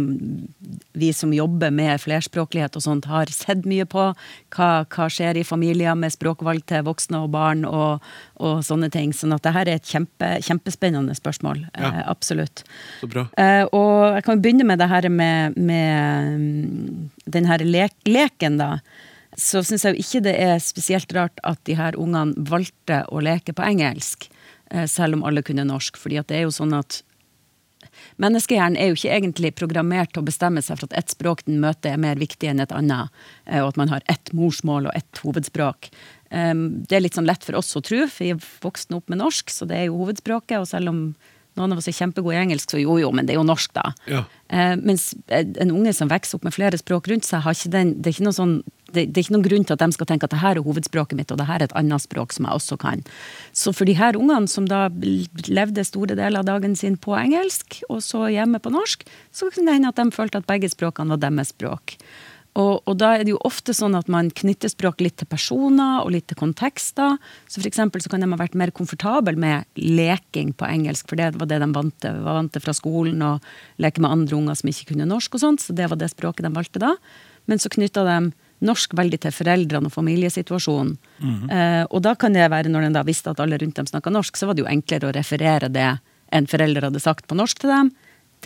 vi 0.95 1.11
som 1.15 1.31
jobber 1.35 1.71
med 1.71 2.01
flerspråklighet 2.03 2.75
og 2.75 2.83
sånt, 2.83 3.07
har 3.07 3.31
sett 3.31 3.63
mye 3.69 3.87
på. 3.87 4.09
Hva, 4.55 4.69
hva 4.91 5.07
skjer 5.11 5.39
i 5.39 5.45
familier 5.47 5.95
med 5.99 6.13
språkvalg 6.13 6.65
til 6.67 6.83
voksne 6.87 7.23
og 7.23 7.31
barn 7.35 7.63
og, 7.69 8.03
og 8.43 8.59
sånne 8.67 8.91
ting. 8.93 9.15
Sånn 9.15 9.35
at 9.35 9.45
det 9.45 9.55
her 9.55 9.71
er 9.71 9.79
et 9.79 9.95
kjempe, 9.95 10.35
kjempespennende 10.45 11.15
spørsmål. 11.17 11.65
Ja. 11.71 11.91
Eh, 11.91 12.03
absolutt. 12.11 12.65
Så 12.99 13.11
bra. 13.11 13.27
Eh, 13.39 13.63
og 13.71 14.19
jeg 14.19 14.27
kan 14.27 14.43
begynne 14.43 14.67
med 14.67 14.83
det 14.83 14.91
her 14.91 15.09
med, 15.09 15.57
med 15.57 16.39
mm, 16.39 17.11
den 17.37 17.51
her 17.51 17.63
le 17.63 17.89
leken, 18.05 18.59
da. 18.59 18.75
Så 19.37 19.63
syns 19.67 19.83
jeg 19.85 19.95
jo 19.95 20.03
ikke 20.03 20.23
det 20.27 20.35
er 20.39 20.61
spesielt 20.63 21.11
rart 21.15 21.41
at 21.43 21.59
de 21.67 21.75
her 21.75 21.97
ungene 21.99 22.47
valgte 22.49 23.03
å 23.11 23.23
leke 23.23 23.55
på 23.55 23.65
engelsk, 23.65 24.29
eh, 24.71 24.87
selv 24.87 25.19
om 25.19 25.25
alle 25.27 25.43
kunne 25.43 25.67
norsk. 25.67 25.97
fordi 25.97 26.19
at 26.19 26.27
det 26.27 26.37
er 26.37 26.47
jo 26.47 26.55
sånn 26.55 26.77
at 26.77 27.03
Menneskehjernen 28.21 28.77
er 28.79 28.89
jo 28.89 28.97
ikke 28.97 29.13
egentlig 29.15 29.51
programmert 29.55 30.13
til 30.13 30.23
å 30.23 30.27
bestemme 30.27 30.61
seg 30.63 30.79
for 30.79 30.89
at 30.89 30.97
ett 30.99 31.13
språk 31.13 31.45
den 31.45 31.61
møter 31.63 31.93
er 31.93 32.01
mer 32.01 32.19
viktig 32.19 32.49
enn 32.49 32.59
et 32.63 32.73
annet, 32.75 33.11
eh, 33.45 33.61
og 33.61 33.73
at 33.73 33.77
man 33.77 33.91
har 33.91 34.01
ett 34.11 34.31
morsmål 34.33 34.89
og 34.89 34.95
ett 34.95 35.21
hovedspråk. 35.23 35.89
Um, 36.31 36.83
Det 36.83 36.97
er 36.97 37.01
litt 37.05 37.15
sånn 37.15 37.27
lett 37.27 37.43
for 37.43 37.55
oss 37.55 37.75
å 37.75 37.83
tro, 37.83 38.07
for 38.07 38.23
vi 38.23 38.31
er 38.33 38.41
voksne 38.61 38.97
opp 38.97 39.09
med 39.09 39.19
norsk, 39.19 39.49
så 39.49 39.67
det 39.67 39.77
er 39.77 39.85
jo 39.85 39.99
hovedspråket. 40.01 40.59
Og 40.59 40.67
selv 40.67 40.89
om 40.89 41.15
noen 41.55 41.71
av 41.71 41.79
oss 41.79 41.87
er 41.87 41.95
kjempegode 41.95 42.35
i 42.35 42.41
engelsk, 42.41 42.71
så 42.71 42.81
jo 42.81 42.97
jo, 42.99 43.11
men 43.15 43.25
det 43.25 43.35
er 43.35 43.39
jo 43.39 43.47
norsk, 43.47 43.71
da. 43.73 43.93
Ja. 44.07 44.25
Eh, 44.49 44.75
mens 44.77 45.15
en 45.27 45.71
unge 45.73 45.93
som 45.97 46.09
vokser 46.11 46.37
opp 46.37 46.43
med 46.45 46.53
flere 46.53 46.77
språk 46.77 47.07
rundt 47.09 47.25
seg, 47.25 47.45
den, 47.73 47.95
det, 48.05 48.13
er 48.13 48.35
sånn, 48.35 48.59
det, 48.93 49.07
det 49.09 49.17
er 49.17 49.23
ikke 49.23 49.33
noen 49.33 49.47
grunn 49.47 49.65
til 49.65 49.73
at 49.73 49.81
de 49.81 49.95
skal 49.95 50.09
tenke 50.11 50.27
at 50.27 50.35
det 50.35 50.41
her 50.43 50.59
er 50.59 50.67
hovedspråket 50.67 51.17
mitt, 51.17 51.33
og 51.33 51.41
det 51.41 51.47
her 51.49 51.63
er 51.63 51.69
et 51.69 51.77
annet 51.79 52.03
språk 52.03 52.35
som 52.35 52.45
jeg 52.45 52.59
også 52.59 52.77
kan. 52.81 53.01
Så 53.57 53.73
for 53.73 53.89
de 53.89 53.97
her 53.97 54.19
ungene 54.19 54.51
som 54.51 54.69
da 54.69 54.85
levde 55.49 55.87
store 55.87 56.13
deler 56.13 56.43
av 56.43 56.49
dagen 56.51 56.77
sin 56.77 56.99
på 57.01 57.17
engelsk, 57.17 57.81
og 57.89 58.03
så 58.05 58.27
hjemme 58.29 58.61
på 58.61 58.73
norsk, 58.75 59.07
så 59.33 59.49
kunne 59.49 59.71
det 59.71 59.79
hende 59.79 59.93
at 59.93 60.01
de 60.01 60.13
følte 60.13 60.43
at 60.43 60.49
begge 60.49 60.69
språkene 60.69 61.15
var 61.15 61.25
deres 61.25 61.53
språk. 61.55 61.97
Og, 62.55 62.85
og 62.87 62.95
da 63.01 63.11
er 63.15 63.25
det 63.27 63.33
jo 63.33 63.39
ofte 63.43 63.73
sånn 63.75 63.97
at 63.99 64.07
man 64.11 64.29
knytter 64.31 64.71
språk 64.71 65.01
litt 65.03 65.17
til 65.19 65.27
personer 65.27 66.05
og 66.05 66.13
litt 66.15 66.29
til 66.31 66.39
kontekster. 66.39 67.17
Så 67.51 67.59
for 67.59 67.67
eksempel 67.67 68.03
så 68.03 68.11
kan 68.11 68.23
de 68.23 68.29
ha 68.31 68.39
vært 68.39 68.55
mer 68.55 68.71
komfortabel 68.75 69.35
med 69.39 69.67
leking 69.75 70.53
på 70.55 70.67
engelsk, 70.69 71.09
for 71.09 71.19
det 71.19 71.33
var 71.35 71.51
det 71.51 71.59
de 71.63 71.69
vant 71.75 71.97
til. 72.05 72.21
Var 72.23 72.39
vant 72.39 72.53
til 72.55 72.63
fra 72.63 72.75
skolen 72.77 73.25
å 73.27 73.33
leke 73.83 74.03
med 74.03 74.13
andre 74.13 74.39
unger 74.39 74.59
som 74.61 74.71
ikke 74.71 74.93
kunne 74.93 75.09
norsk 75.09 75.35
og 75.35 75.43
sånt, 75.43 75.65
så 75.65 75.75
det 75.75 75.89
var 75.91 75.99
det 75.99 76.13
språket 76.13 76.47
de 76.47 76.53
valgte 76.55 76.83
da. 76.83 76.93
Men 77.51 77.59
så 77.59 77.71
knytta 77.75 78.05
de 78.07 78.17
norsk 78.65 78.95
veldig 78.95 79.19
til 79.25 79.35
foreldrene 79.35 79.91
og 79.91 79.93
familiesituasjonen. 79.93 80.95
Eh, 81.51 81.83
og 81.89 82.01
da 82.07 82.15
kan 82.15 82.33
det 82.33 82.47
være, 82.51 82.71
når 82.71 82.87
de 82.87 82.93
da 82.95 83.03
visste 83.07 83.35
at 83.35 83.43
alle 83.43 83.59
rundt 83.59 83.75
dem 83.81 83.89
snakka 83.89 84.13
norsk, 84.15 84.39
så 84.39 84.47
var 84.47 84.55
det 84.55 84.63
jo 84.63 84.71
enklere 84.71 85.11
å 85.11 85.15
referere 85.15 85.69
det 85.69 85.91
en 86.35 86.47
forelder 86.49 86.87
hadde 86.87 87.03
sagt 87.03 87.27
på 87.27 87.37
norsk 87.37 87.59
til 87.61 87.73
dem, 87.73 87.91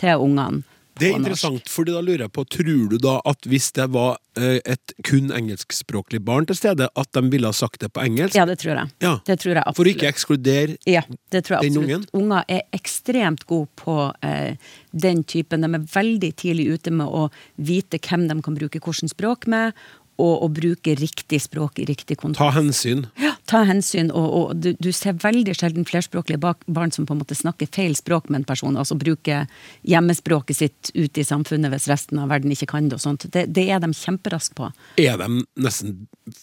til 0.02 0.26
ungene. 0.26 0.66
Det 0.98 1.08
er 1.08 1.14
på 1.14 1.18
norsk. 1.18 1.30
interessant, 1.30 1.68
fordi 1.70 1.92
da 1.94 2.00
lurer 2.04 2.24
jeg 2.26 2.32
på, 2.36 2.44
tror 2.56 2.88
du 2.90 2.96
da 3.00 3.14
at 3.30 3.46
hvis 3.48 3.70
det 3.76 3.86
var 3.94 4.18
eh, 4.36 4.58
et 4.64 4.94
kun 5.06 5.30
engelskspråklig 5.32 6.20
barn 6.26 6.48
til 6.48 6.58
stede, 6.58 6.88
at 6.88 7.12
de 7.16 7.22
ville 7.32 7.48
ha 7.48 7.56
sagt 7.56 7.80
det 7.80 7.92
på 7.94 8.02
engelsk? 8.04 8.36
Ja, 8.36 8.44
det 8.48 8.58
tror 8.60 8.74
jeg. 8.74 8.90
Ja. 9.04 9.14
Det 9.26 9.38
tror 9.40 9.60
jeg 9.60 9.76
For 9.76 9.88
å 9.88 9.94
ikke 9.94 10.10
ekskludere 10.10 10.76
Ja, 10.90 11.04
det 11.32 11.44
tror 11.46 11.60
jeg 11.60 11.70
Den 11.70 11.84
ungen? 11.84 12.04
Unger 12.16 12.44
er 12.48 12.66
ekstremt 12.76 13.46
gode 13.46 13.70
på 13.80 13.96
eh, 14.26 14.58
den 14.90 15.24
typen. 15.24 15.64
De 15.64 15.72
er 15.80 15.88
veldig 15.94 16.34
tidlig 16.36 16.68
ute 16.74 16.92
med 16.92 17.06
å 17.06 17.28
vite 17.56 18.00
hvem 18.02 18.28
de 18.28 18.40
kan 18.44 18.58
bruke 18.58 18.80
hvilket 18.80 19.14
språk 19.14 19.46
med, 19.50 19.76
og 20.20 20.44
å 20.44 20.48
bruke 20.52 20.94
riktig 20.98 21.40
språk 21.46 21.80
i 21.80 21.86
riktig 21.88 22.18
kontekst. 22.20 22.42
ta 22.42 22.50
hensyn. 22.52 23.06
Ja, 23.20 23.34
ta 23.50 23.64
hensyn, 23.66 24.12
og, 24.14 24.26
og 24.38 24.60
du, 24.62 24.70
du 24.78 24.90
ser 24.94 25.16
veldig 25.20 25.54
sjelden 25.58 25.86
flerspråklige 25.88 26.38
barn 26.70 26.92
som 26.94 27.06
på 27.08 27.16
en 27.16 27.20
måte 27.24 27.34
snakker 27.38 27.66
feil 27.74 27.96
språk 27.98 28.28
med 28.30 28.42
en 28.42 28.48
person, 28.48 28.76
altså 28.78 28.94
bruker 29.00 29.48
hjemmespråket 29.90 30.56
sitt 30.60 30.90
ute 30.94 31.22
i 31.22 31.26
samfunnet 31.26 31.72
hvis 31.72 31.88
resten 31.90 32.20
av 32.22 32.30
verden 32.30 32.52
ikke 32.54 32.68
kan 32.70 32.88
det 32.90 32.98
og 33.00 33.02
sånt. 33.02 33.26
Det, 33.34 33.46
det 33.50 33.66
er 33.74 33.82
de 33.82 33.90
kjemperaske 33.96 34.54
på. 34.58 34.70
Er 35.02 35.18
de 35.20 35.42
nesten 35.66 35.96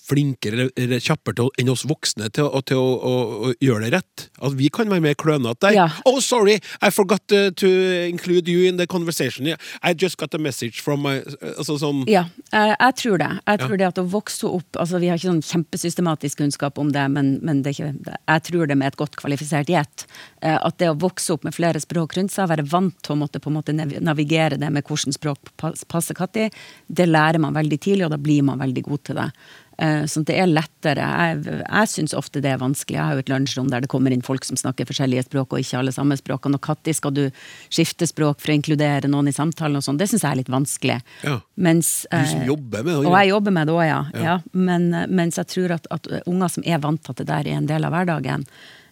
flinkere 0.08 0.68
eller- 0.76 1.00
kjappere 1.00 1.36
til, 1.40 1.50
enn 1.62 1.70
oss 1.72 1.86
voksne 1.88 2.28
til, 2.36 2.44
å, 2.50 2.62
til 2.68 2.78
å, 2.82 2.88
å, 2.98 3.14
å 3.48 3.54
gjøre 3.64 3.86
det 3.88 3.94
rett? 4.02 4.26
At 4.44 4.58
vi 4.60 4.68
kan 4.74 4.90
være 4.92 5.06
mer 5.06 5.16
klønete 5.20 5.70
der? 5.70 5.78
Ja. 5.78 5.88
Oh, 6.10 6.20
sorry, 6.20 6.58
I 6.82 6.90
forgot 6.92 7.24
uh, 7.32 7.50
to 7.56 7.70
include 8.10 8.50
you 8.52 8.68
in 8.68 8.78
the 8.78 8.88
conversation. 8.88 9.48
I 9.82 9.94
just 9.94 10.18
got 10.18 10.34
a 10.36 10.38
message 10.42 10.82
from 10.84 11.02
my 11.06 11.22
Altså 11.58 11.78
sånn 11.82 12.04
Ja, 12.10 12.26
jeg, 12.52 12.76
jeg 12.80 12.96
tror 13.02 13.18
det. 13.22 13.30
Jeg 13.48 13.58
Ja. 13.60 13.66
tror 13.66 13.78
det 13.80 13.88
at 13.88 14.00
å 14.02 14.06
vokse 14.12 14.48
opp 14.50 14.78
altså 14.82 15.00
Vi 15.02 15.08
har 15.12 15.18
ikke 15.20 15.30
sånn 15.32 15.44
kjempesystematisk 15.46 16.42
kunnskap 16.42 16.78
om 16.82 16.92
det, 16.94 16.97
men, 17.14 17.36
men 17.46 17.62
det 17.66 17.76
jeg 17.78 18.44
tror 18.48 18.68
det 18.70 18.78
med 18.80 18.92
et 18.92 19.00
godt 19.00 19.18
kvalifisert 19.20 19.70
gjett. 19.72 20.06
eh, 20.42 20.58
At 20.58 20.80
det 20.82 20.90
å 20.92 20.98
vokse 21.00 21.36
opp 21.36 21.46
med 21.48 21.56
flere 21.56 21.82
språk 21.84 22.18
rundt 22.18 22.34
seg, 22.34 22.50
være 22.50 22.66
vant 22.68 22.98
til 23.04 23.16
å 23.16 23.20
måtte 23.22 23.42
på 23.44 23.52
en 23.52 23.60
måte 23.60 23.76
navigere 23.76 24.58
det 24.58 24.72
med 24.74 24.86
hvilket 24.88 25.18
språk 25.20 25.54
passer 25.60 25.88
passer 25.88 26.18
når, 26.18 26.50
det 26.88 27.08
lærer 27.08 27.42
man 27.42 27.56
veldig 27.56 27.80
tidlig, 27.80 28.08
og 28.08 28.14
da 28.16 28.22
blir 28.22 28.44
man 28.48 28.60
veldig 28.62 28.84
god 28.88 29.04
til 29.08 29.20
det. 29.20 29.30
Eh, 29.78 30.06
Sånn 30.10 30.24
at 30.26 30.32
det 30.32 30.38
er 30.42 30.50
lettere. 30.50 31.06
Jeg, 31.06 31.58
jeg 31.62 31.90
syns 31.92 32.16
ofte 32.18 32.42
det 32.42 32.50
er 32.50 32.62
vanskelig. 32.62 32.98
Jeg 32.98 33.06
har 33.06 33.18
jo 33.18 33.24
et 33.26 33.30
lunsjrom 33.32 33.70
der 33.70 33.84
det 33.86 33.90
kommer 33.92 34.14
inn 34.14 34.24
folk 34.26 34.46
som 34.48 34.58
snakker 34.58 34.88
forskjellige 34.90 35.28
språk, 35.28 35.54
og 35.54 35.62
ikke 35.62 35.82
alle 35.82 35.94
samme 35.94 36.18
språkene. 36.18 36.58
Og 36.58 36.70
når 36.72 36.98
skal 36.98 37.14
du 37.14 37.24
skifte 37.70 38.08
språk 38.10 38.42
for 38.42 38.54
å 38.54 38.58
inkludere 38.58 39.12
noen 39.12 39.30
i 39.30 39.36
samtalen 39.36 39.78
og 39.78 39.86
sånn? 39.86 40.00
Det 40.02 40.10
syns 40.10 40.26
jeg 40.26 40.32
er 40.34 40.42
litt 40.42 40.54
vanskelig. 40.54 40.98
Ja. 41.28 41.38
Mens, 41.56 42.08
Du 42.10 42.18
som 42.26 42.42
eh, 42.42 42.50
jobber 42.50 42.84
med 42.84 42.94
det. 42.96 43.06
og 43.06 43.20
jeg 43.20 43.32
jobber 43.34 43.56
med 43.60 43.70
det 43.70 43.78
òg, 43.78 43.86
ja. 43.86 44.02
Ja. 44.16 44.26
ja. 44.26 44.40
Men, 44.54 44.90
eh, 44.94 45.08
mens 45.08 45.38
jeg 45.38 45.52
tror 45.54 45.78
at, 45.78 45.88
at 45.94 46.10
unger 46.26 46.54
som 46.58 46.66
er 46.66 46.82
vant 46.82 47.04
til 47.04 47.14
at 47.14 47.22
det 47.22 47.30
der 47.30 47.52
er 47.54 47.62
en 47.62 47.70
del 47.70 47.86
av 47.86 47.94
hverdagen, 47.94 48.48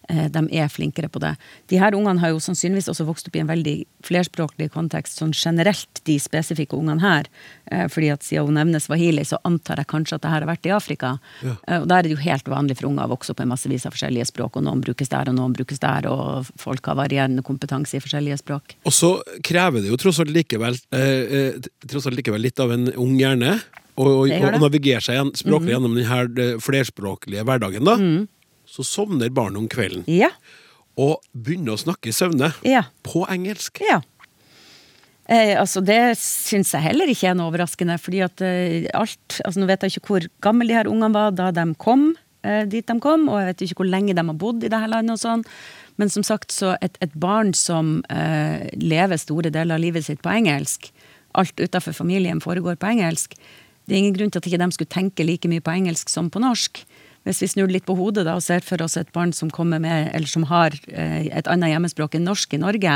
de 0.08 0.42
er 0.54 0.68
flinkere 0.70 1.08
på 1.10 1.20
det. 1.22 1.34
De 1.70 1.78
her 1.80 1.94
ungene 1.96 2.20
har 2.22 2.30
jo 2.30 2.40
sannsynligvis 2.42 2.88
også 2.92 3.06
vokst 3.08 3.28
opp 3.28 3.36
i 3.36 3.42
en 3.42 3.50
veldig 3.50 3.76
flerspråklig 4.06 4.70
kontekst, 4.74 5.18
sånn 5.18 5.34
generelt, 5.34 6.00
de 6.06 6.18
spesifikke 6.22 6.78
ungene 6.78 7.02
her. 7.02 7.30
Eh, 7.70 7.86
Fordi 7.92 8.10
at 8.12 8.22
siden 8.26 8.50
hun 8.50 8.58
nevner 8.60 8.82
swahili, 8.82 9.24
så 9.26 9.40
antar 9.44 9.82
jeg 9.82 9.90
kanskje 9.90 10.18
at 10.18 10.22
det 10.24 10.32
her 10.32 10.44
har 10.44 10.50
vært 10.52 10.68
i 10.68 10.74
Afrika. 10.74 11.14
Ja. 11.42 11.56
Eh, 11.66 11.80
Og 11.80 11.88
der 11.88 11.98
er 11.98 12.02
det 12.02 12.14
jo 12.14 12.22
helt 12.22 12.50
vanlig 12.50 12.78
for 12.78 12.90
unger 12.90 13.06
å 13.06 13.14
vokse 13.16 13.32
opp 13.32 13.42
med 13.42 13.48
massevis 13.54 13.86
av 13.86 13.96
forskjellige 13.96 14.28
språk, 14.30 14.56
og 14.56 14.66
noen 14.66 14.84
brukes 14.84 15.08
der, 15.08 15.28
og 15.28 15.38
noen 15.38 15.56
brukes 15.56 15.80
der, 15.82 16.06
og 16.10 16.46
folk 16.56 16.86
har 16.86 16.98
varierende 16.98 17.42
kompetanse 17.42 17.96
i 17.96 18.00
forskjellige 18.04 18.38
språk. 18.42 18.76
Og 18.84 18.92
så 18.92 19.16
krever 19.42 19.82
det 19.82 19.90
jo 19.90 19.96
tross 20.00 20.20
alt 20.20 20.34
likevel, 20.34 20.78
eh, 20.92 21.00
eh, 21.00 21.52
tross 21.88 22.06
alt 22.06 22.16
likevel 22.16 22.42
litt 22.42 22.60
av 22.60 22.72
en 22.72 22.92
ung 22.94 23.18
hjerne. 23.18 23.60
Det. 23.96 24.60
navigere 24.60 25.00
seg 25.00 25.30
språklig 25.40 25.72
gjennom 25.72 25.94
denne 25.96 26.60
flerspråklige 26.60 27.42
hverdagen. 27.48 27.82
da. 27.82 27.94
Mm. 27.96 28.28
Så 28.76 28.84
sovner 28.84 29.30
barnet 29.32 29.62
om 29.62 29.68
kvelden 29.72 30.04
Ja. 30.10 30.28
og 31.00 31.22
begynner 31.32 31.72
å 31.76 31.80
snakke 31.80 32.10
i 32.12 32.16
søvne. 32.16 32.52
Ja. 32.64 32.84
På 33.06 33.24
engelsk. 33.32 33.80
Ja. 33.84 34.02
Eh, 35.28 35.56
altså 35.58 35.80
Det 35.84 36.14
syns 36.20 36.70
jeg 36.76 36.84
heller 36.84 37.10
ikke 37.10 37.30
er 37.32 37.34
noe 37.38 37.50
overraskende. 37.50 37.96
fordi 37.98 38.20
at 38.22 38.40
eh, 38.46 38.86
alt, 38.94 39.40
altså 39.44 39.60
Nå 39.60 39.66
vet 39.66 39.82
jeg 39.82 39.96
ikke 39.96 40.12
hvor 40.12 40.28
gamle 40.44 40.68
de 40.68 40.76
her 40.76 40.86
ungene 40.90 41.12
var 41.16 41.32
da 41.34 41.50
de 41.50 41.64
kom 41.82 42.12
eh, 42.44 42.64
dit 42.70 42.86
de 42.86 42.98
kom, 43.02 43.28
og 43.28 43.40
jeg 43.40 43.48
vet 43.50 43.64
ikke 43.66 43.80
hvor 43.82 43.90
lenge 43.90 44.14
de 44.14 44.22
har 44.22 44.38
bodd 44.38 44.62
i 44.62 44.68
dette 44.70 44.86
landet. 44.92 45.16
og 45.16 45.18
sånn. 45.18 45.44
Men 45.98 46.10
som 46.12 46.22
sagt, 46.22 46.52
så 46.52 46.76
et, 46.84 46.96
et 47.00 47.14
barn 47.16 47.54
som 47.56 48.02
eh, 48.12 48.68
lever 48.76 49.16
store 49.18 49.50
deler 49.50 49.74
av 49.74 49.80
livet 49.82 50.04
sitt 50.06 50.20
på 50.22 50.30
engelsk, 50.30 50.92
alt 51.34 51.56
utenfor 51.58 51.92
familien 51.96 52.38
foregår 52.40 52.76
på 52.76 52.86
engelsk, 52.94 53.34
det 53.86 53.94
er 53.94 53.98
ingen 54.02 54.14
grunn 54.16 54.30
til 54.34 54.40
at 54.42 54.46
ikke 54.48 54.58
de 54.62 54.72
skulle 54.74 54.90
tenke 54.90 55.24
like 55.24 55.48
mye 55.48 55.62
på 55.62 55.70
engelsk 55.70 56.08
som 56.10 56.26
på 56.30 56.40
norsk. 56.42 56.80
Hvis 57.26 57.42
vi 57.42 57.48
snur 57.50 57.70
litt 57.72 57.86
på 57.88 57.96
hodet 57.98 58.22
da, 58.28 58.36
og 58.38 58.44
ser 58.44 58.62
for 58.62 58.82
oss 58.84 58.96
et 59.00 59.10
barn 59.14 59.32
som 59.34 59.50
kommer 59.50 59.82
med, 59.82 60.12
eller 60.14 60.30
som 60.30 60.46
har 60.46 60.76
eh, 60.92 61.26
et 61.34 61.48
annet 61.50 61.72
hjemmespråk 61.74 62.14
enn 62.14 62.26
norsk 62.28 62.54
i 62.54 62.60
Norge, 62.62 62.92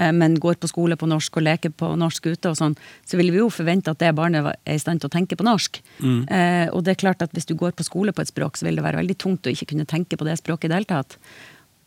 eh, 0.00 0.12
men 0.16 0.38
går 0.40 0.56
på 0.62 0.70
skole 0.70 0.96
på 0.96 1.08
norsk 1.10 1.36
og 1.36 1.44
leker 1.44 1.74
på 1.76 1.92
norsk 2.00 2.30
ute, 2.32 2.54
og 2.54 2.56
sånn, 2.56 2.78
så 3.04 3.20
vil 3.20 3.28
vi 3.34 3.42
jo 3.42 3.50
forvente 3.52 3.92
at 3.92 4.00
det 4.00 4.14
barnet 4.16 4.48
er 4.64 4.78
i 4.78 4.80
stand 4.80 5.04
til 5.04 5.10
å 5.10 5.12
tenke 5.12 5.36
på 5.36 5.44
norsk. 5.44 5.82
Eh, 6.00 6.66
og 6.72 6.84
det 6.86 6.94
er 6.96 7.02
klart 7.04 7.22
at 7.26 7.36
hvis 7.36 7.48
du 7.50 7.54
går 7.54 7.76
på 7.76 7.84
skole 7.84 8.16
på 8.16 8.24
et 8.24 8.32
språk, 8.32 8.56
så 8.56 8.64
vil 8.64 8.80
det 8.80 8.86
være 8.86 9.02
veldig 9.02 9.18
tungt 9.20 9.44
å 9.44 9.52
ikke 9.52 9.74
kunne 9.74 9.84
tenke 9.88 10.16
på 10.16 10.24
det 10.28 10.38
språket 10.40 10.70
i 10.70 10.72
det 10.72 10.80
hele 10.80 10.92
tatt. 10.96 11.18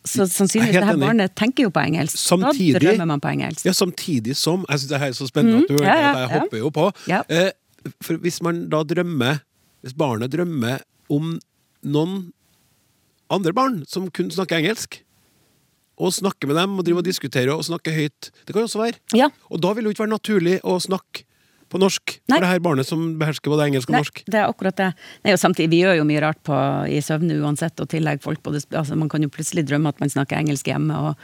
Så 0.03 0.25
sannsynligvis 0.27 0.73
Jeg 0.75 0.81
er 0.81 0.83
det 0.83 0.91
her 0.91 0.99
barnet 0.99 1.33
tenker 1.39 1.63
jo 1.63 1.71
på 1.71 1.79
engelsk. 1.79 2.17
Samtidig- 2.19 2.73
Da 2.75 2.79
drømmer 2.83 3.07
man 3.07 3.21
på 3.23 3.29
engelsk. 3.31 3.65
Ja, 3.65 3.71
samtidig 3.71 4.35
som 4.35 4.65
Jeg 4.69 4.79
syns 4.79 4.89
det 4.89 4.99
her 4.99 5.07
er 5.07 5.15
så 5.15 5.27
spennende 5.29 5.61
at 5.63 5.69
du 5.69 5.77
hører 5.79 5.87
ja, 5.87 5.95
ja, 5.95 6.13
jeg 6.19 6.29
ja. 6.29 6.39
hopper 6.39 6.57
jo 6.57 6.69
på. 6.69 6.87
Ja. 7.07 7.21
Eh, 7.29 7.51
for 8.03 8.17
hvis 8.17 8.41
man 8.43 8.67
da 8.69 8.83
drømmer 8.83 9.39
Hvis 9.81 9.95
barnet 9.95 10.31
drømmer 10.31 10.81
om 11.09 11.39
noen 11.85 12.31
andre 13.33 13.53
barn 13.55 13.81
som 13.89 14.09
kun 14.13 14.31
snakker 14.33 14.59
engelsk, 14.61 15.01
og 16.01 16.09
snakker 16.15 16.49
med 16.49 16.57
dem 16.57 16.79
og 16.79 16.85
driver 16.87 17.03
og 17.03 17.05
diskuterer 17.05 17.51
og 17.53 17.61
snakker 17.67 17.93
høyt 17.93 18.31
Det 18.47 18.53
kan 18.53 18.63
jo 18.63 18.65
også 18.65 18.81
være. 18.81 18.97
Ja. 19.13 19.27
Og 19.53 19.61
da 19.61 19.73
vil 19.73 19.85
det 19.85 19.91
jo 19.91 19.93
ikke 19.93 20.03
være 20.07 20.15
naturlig 20.15 20.55
å 20.65 20.79
snakke 20.81 21.21
på 21.73 21.79
norsk 21.81 22.15
Nei. 22.29 22.35
for 22.37 22.43
det 22.43 22.49
her 22.51 22.59
barnet 22.65 22.85
som 22.85 23.05
behersker 23.17 23.49
både 23.49 23.67
engelsk 23.69 23.89
og 23.89 23.95
Nei, 23.95 24.01
norsk. 24.03 24.23
det 24.29 24.39
er 24.41 24.49
akkurat 24.49 24.77
det. 24.77 24.89
Nei, 25.25 25.33
og 25.33 25.39
samtidig, 25.41 25.69
Vi 25.73 25.79
gjør 25.81 25.95
jo 25.97 26.03
mye 26.09 26.21
rart 26.21 26.41
på, 26.45 26.57
i 26.89 26.99
søvne 27.01 27.37
uansett, 27.41 27.79
og 27.81 27.89
tillegg 27.89 28.21
folk 28.21 28.43
på 28.45 28.53
det, 28.53 28.65
altså 28.73 28.97
Man 28.97 29.09
kan 29.09 29.21
jo 29.25 29.29
plutselig 29.33 29.65
drømme 29.69 29.89
at 29.89 29.99
man 30.01 30.09
snakker 30.09 30.37
engelsk 30.37 30.69
hjemme. 30.69 30.93
og 30.93 31.15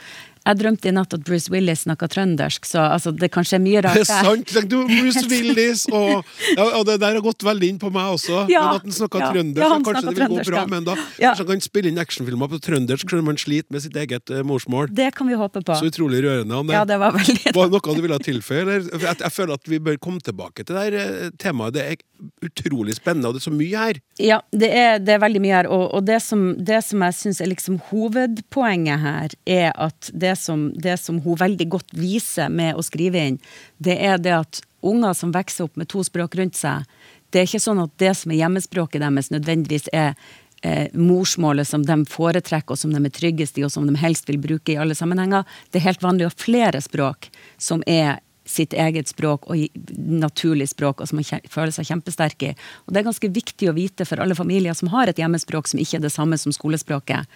Jeg 0.46 0.56
drømte 0.56 0.88
i 0.88 0.92
natt 0.96 1.12
at 1.14 1.24
Bruce 1.26 1.50
Willis 1.52 1.82
snakka 1.84 2.08
trøndersk, 2.10 2.64
så 2.64 2.80
altså, 2.94 3.12
det 3.12 3.28
kan 3.34 3.44
skje 3.46 3.58
mye 3.60 3.82
rart 3.84 3.98
Det 3.98 4.06
er 4.06 4.24
sant! 4.24 4.54
Du, 4.70 4.78
Bruce 4.88 5.22
Willis 5.32 5.84
og, 5.92 6.24
ja, 6.56 6.64
og 6.78 6.86
det 6.88 6.96
der 7.02 7.18
har 7.18 7.24
gått 7.24 7.44
veldig 7.44 7.68
inn 7.74 7.80
på 7.82 7.90
meg 7.92 8.14
også. 8.16 8.46
Ja, 8.50 8.62
men 8.70 8.80
at 8.80 8.86
han 8.88 8.96
snakka 8.96 9.20
ja. 9.20 9.30
trøndersk, 9.34 9.66
Ja, 9.66 9.78
kanskje 9.84 10.04
det 10.08 10.16
vil 10.16 10.32
gå 10.32 10.46
bra. 10.48 10.64
Men 10.70 10.86
da 10.88 10.96
Ja. 11.20 11.34
kanskje 11.34 11.44
han 11.46 11.50
kan 11.60 11.64
spille 11.66 11.92
inn 11.92 12.00
actionfilmer 12.00 12.50
på 12.54 12.60
trøndersk 12.64 13.12
når 13.12 13.26
man 13.26 13.40
sliter 13.40 13.68
med 13.76 13.84
sitt 13.84 13.96
eget 14.00 14.32
uh, 14.32 14.40
morsmål. 14.46 14.88
Det 14.96 15.10
kan 15.18 15.28
vi 15.28 15.36
håpe 15.38 15.62
på. 15.66 15.76
Så 15.76 15.90
utrolig 15.92 16.22
rørende. 16.24 16.62
Det, 16.66 16.76
Ja, 16.78 16.84
det 16.88 16.98
var 17.02 17.12
veldig 17.18 17.54
Var 17.56 17.68
det 17.68 17.76
noe 17.76 17.96
du 18.00 18.02
ville 18.06 18.20
tilføye? 18.24 18.62
eller? 18.64 18.88
Jeg, 18.96 19.16
jeg 19.20 19.32
føler 19.36 19.54
at 19.60 19.68
vi 19.68 19.78
bør 19.90 20.00
komme 20.00 20.24
tilbake 20.24 20.64
til 20.64 20.76
det 20.76 20.86
her 20.88 20.98
eh, 21.04 21.30
temaet. 21.40 21.76
Det 21.76 21.84
er 21.84 21.96
utrolig 22.44 22.94
spennende, 22.96 23.28
og 23.30 23.36
det 23.36 23.40
er 23.42 23.46
så 23.48 23.52
mye 23.54 23.84
her. 23.84 24.00
Ja, 24.20 24.40
det 24.52 24.68
er, 24.76 24.98
det 25.00 25.14
er 25.14 25.22
veldig 25.22 25.40
mye 25.44 25.54
her. 25.60 25.68
Og, 25.72 25.86
og 25.96 26.04
det, 26.08 26.20
som, 26.24 26.50
det 26.56 26.80
som 26.86 27.04
jeg 27.06 27.16
syns 27.20 27.40
er 27.40 27.50
liksom 27.52 27.78
hovedpoenget 27.90 29.00
her, 29.04 29.36
er 29.46 29.72
at 29.80 30.10
det 30.12 30.29
som, 30.38 30.68
det 30.76 30.96
som 31.00 31.20
hun 31.24 31.38
veldig 31.40 31.68
godt 31.72 31.94
viser 31.96 32.50
med 32.52 32.76
å 32.78 32.84
skrive 32.84 33.22
inn, 33.30 33.38
det 33.78 33.96
er 34.04 34.20
det 34.22 34.36
at 34.36 34.60
unger 34.86 35.16
som 35.16 35.32
vokser 35.34 35.68
opp 35.68 35.80
med 35.80 35.90
to 35.92 36.04
språk 36.06 36.36
rundt 36.38 36.58
seg, 36.58 36.86
det 37.30 37.42
er 37.42 37.48
ikke 37.48 37.62
sånn 37.62 37.82
at 37.82 37.92
det 38.02 38.14
som 38.18 38.32
er 38.32 38.40
hjemmespråket 38.40 39.02
deres, 39.02 39.30
nødvendigvis 39.30 39.90
er 39.94 40.16
eh, 40.62 40.88
morsmålet 40.96 41.68
som 41.68 41.84
de 41.86 41.98
foretrekker, 42.10 42.74
og 42.74 42.80
som 42.80 42.94
de 42.94 43.02
er 43.04 43.14
tryggest 43.14 43.60
i, 43.60 43.64
og 43.66 43.72
som 43.72 43.86
de 43.86 43.94
helst 44.00 44.28
vil 44.30 44.40
bruke 44.42 44.74
i 44.74 44.80
alle 44.80 44.96
sammenhenger. 44.98 45.46
Det 45.70 45.80
er 45.80 45.88
helt 45.90 46.02
vanlig 46.04 46.26
å 46.26 46.32
ha 46.32 46.42
flere 46.42 46.82
språk 46.82 47.30
som 47.58 47.84
er 47.86 48.18
sitt 48.50 48.74
eget 48.74 49.10
språk 49.10 49.46
og 49.50 49.80
naturlig 49.98 50.68
språk, 50.72 51.00
og 51.00 51.10
som 51.10 51.20
man 51.20 51.46
føler 51.50 51.74
seg 51.74 51.88
kjempesterk 51.90 52.42
i. 52.48 52.52
Og 52.86 52.92
Det 52.92 53.00
er 53.00 53.08
ganske 53.08 53.30
viktig 53.30 53.70
å 53.70 53.76
vite 53.76 54.06
for 54.08 54.20
alle 54.22 54.34
familier 54.34 54.74
som 54.74 54.90
har 54.92 55.08
et 55.10 55.20
hjemmespråk 55.20 55.70
som 55.70 55.80
ikke 55.80 56.00
er 56.00 56.04
det 56.06 56.12
samme 56.12 56.38
som 56.38 56.52
skolespråket. 56.54 57.30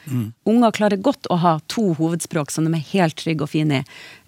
Unger 0.45 0.75
klarer 0.75 1.01
godt 1.01 1.29
å 1.31 1.39
ha 1.39 1.59
to 1.69 1.93
hovedspråk 1.95 2.51
som 2.51 2.67
de 2.67 2.75
er 2.75 2.89
helt 2.93 3.17
trygge 3.21 3.47
og 3.47 3.53
fine 3.55 3.83
i. 3.83 3.85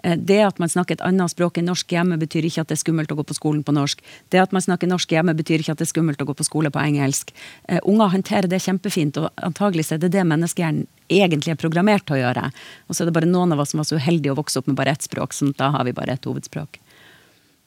Eh, 0.07 0.17
Det 0.17 0.41
at 0.43 0.59
man 0.59 0.69
snakker 0.69 0.97
et 0.97 1.07
annet 1.07 1.31
språk 1.31 1.59
enn 1.59 1.67
norsk 1.67 1.89
hjemme, 1.91 2.19
betyr 2.19 2.47
ikke 2.47 2.61
at 2.63 2.69
det 2.69 2.79
er 2.79 2.85
skummelt 2.85 3.13
å 3.13 3.17
gå 3.17 3.25
på 3.27 3.35
skolen 3.35 3.65
på 3.65 3.75
norsk. 3.75 4.03
Det 4.31 4.41
at 4.41 4.53
man 4.53 4.63
snakker 4.63 4.87
norsk 4.87 5.11
hjemme, 5.11 5.35
betyr 5.35 5.61
ikke 5.61 5.73
at 5.73 5.79
det 5.79 5.89
er 5.89 5.95
skummelt 5.95 6.23
å 6.23 6.27
gå 6.27 6.35
på 6.35 6.47
skole 6.47 6.71
på 6.71 6.83
engelsk. 6.83 7.33
Eh, 7.69 7.81
Unger 7.85 8.09
håndterer 8.15 8.49
det 8.49 8.63
kjempefint, 8.63 9.17
og 9.17 9.31
antagelig 9.43 9.93
er 9.93 9.99
det 9.99 10.13
det 10.13 10.25
menneskehjernen 10.27 10.87
egentlig 11.13 11.55
er 11.55 11.61
programmert 11.61 12.07
til 12.09 12.19
å 12.19 12.23
gjøre. 12.23 12.49
Og 12.87 12.97
så 12.97 13.03
er 13.05 13.11
det 13.11 13.17
bare 13.17 13.31
noen 13.31 13.55
av 13.55 13.63
oss 13.63 13.75
som 13.75 13.83
var 13.83 13.89
så 13.89 13.99
uheldige 14.01 14.35
å 14.35 14.39
vokse 14.39 14.61
opp 14.61 14.71
med 14.71 14.79
bare 14.79 14.97
ett 14.97 15.07
språk, 15.07 15.37
så 15.37 15.51
da 15.57 15.73
har 15.75 15.87
vi 15.89 15.95
bare 15.97 16.17
et 16.17 16.29
hovedspråk. 16.29 16.81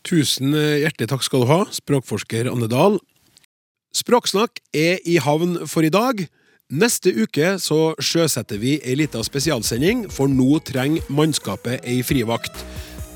Tusen 0.07 0.55
hjertelig 0.55 1.09
takk 1.11 1.25
skal 1.27 1.43
du 1.43 1.49
ha, 1.51 1.61
språkforsker 1.75 2.47
Anne 2.51 2.69
Dahl. 2.71 2.99
Språksnakk 3.95 4.61
er 4.75 4.99
i 5.09 5.17
havn 5.23 5.65
for 5.67 5.83
i 5.83 5.91
dag. 5.93 6.21
Neste 6.69 7.09
uke 7.09 7.55
så 7.57 7.95
sjøsetter 7.97 8.59
vi 8.61 8.75
ei 8.85 8.93
lita 8.99 9.23
spesialsending, 9.25 10.05
for 10.13 10.29
nå 10.29 10.59
trenger 10.67 11.07
mannskapet 11.09 11.81
ei 11.81 12.03
frivakt. 12.05 12.53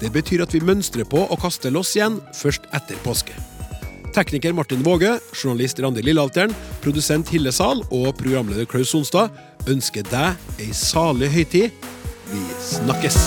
Det 0.01 0.09
betyr 0.11 0.41
at 0.43 0.55
vi 0.55 0.63
mønstrer 0.65 1.05
på 1.05 1.21
å 1.21 1.37
kaste 1.39 1.69
loss 1.69 1.93
igjen 1.95 2.17
først 2.33 2.65
etter 2.73 2.97
påske. 3.05 3.35
Tekniker 4.13 4.53
Martin 4.53 4.81
Våge, 4.85 5.15
journalist 5.33 5.79
Randi 5.81 6.01
Lillealteren, 6.05 6.51
produsent 6.83 7.29
Hille 7.33 7.53
Sahl 7.53 7.85
og 7.87 8.11
programleder 8.17 8.67
Klaus 8.69 8.91
Sonstad 8.93 9.33
ønsker 9.69 10.05
deg 10.09 10.61
ei 10.61 10.71
salig 10.75 11.31
høytid. 11.33 11.71
Vi 12.31 12.43
snakkes! 12.63 13.17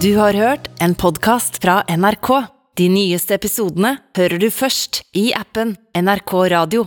Du 0.00 0.14
har 0.16 0.32
hørt 0.32 0.70
en 0.80 0.94
podkast 0.96 1.58
fra 1.60 1.82
NRK. 1.84 2.30
De 2.80 2.86
nyeste 2.88 3.36
episodene 3.36 3.98
hører 4.16 4.40
du 4.40 4.46
først 4.48 5.02
i 5.12 5.26
appen 5.36 5.74
NRK 5.92 6.32
Radio. 6.54 6.86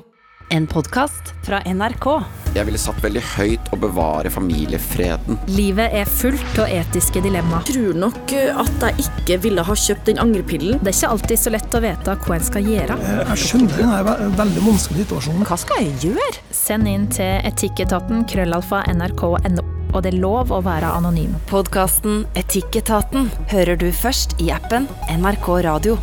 En 0.54 0.68
podkast 0.68 1.34
fra 1.45 1.58
NRK. 1.66 2.06
Jeg 2.54 2.68
ville 2.68 2.78
satt 2.78 2.99
veldig 3.01 3.22
høyt 3.26 3.70
å 3.74 3.78
bevare 3.82 4.30
familiefreden. 4.30 5.39
Livet 5.49 5.95
er 5.97 6.06
fullt 6.06 6.60
av 6.62 6.70
etiske 6.70 7.24
dilemma. 7.26 7.64
Tror 7.66 7.97
nok 7.97 8.36
at 8.38 8.86
jeg 8.86 9.08
ikke 9.08 9.39
ville 9.47 9.66
ha 9.66 9.78
kjøpt 9.86 10.12
den 10.12 10.22
angrepillen. 10.22 10.78
Det 10.84 10.93
er 10.93 10.99
ikke 10.99 11.12
alltid 11.16 11.41
så 11.41 11.56
lett 11.56 11.80
å 11.80 11.82
vite 11.82 12.18
hva 12.28 12.38
en 12.38 12.47
skal 12.51 12.70
gjøre. 12.70 12.99
Jeg 13.32 13.41
skjønner 13.47 13.82
den 13.82 13.97
er 13.97 14.38
veldig 14.43 14.68
vanskelig 14.70 15.08
situasjon. 15.08 15.41
Hva 15.49 15.60
skal 15.66 15.88
jeg 15.88 16.12
gjøre? 16.12 16.45
Send 16.54 16.93
inn 16.93 17.10
til 17.18 17.49
etikketaten 17.49 18.22
krøllalfa 18.30 18.86
nrk.no. 18.93 19.66
Og 19.89 20.06
det 20.06 20.14
er 20.14 20.22
lov 20.22 20.54
å 20.54 20.62
være 20.66 20.93
anonym. 21.01 21.34
Podkasten 21.49 22.28
Etikketaten 22.38 23.34
hører 23.49 23.74
du 23.82 23.89
først 23.89 24.38
i 24.38 24.54
appen 24.54 24.86
NRK 25.18 25.56
Radio. 25.66 25.97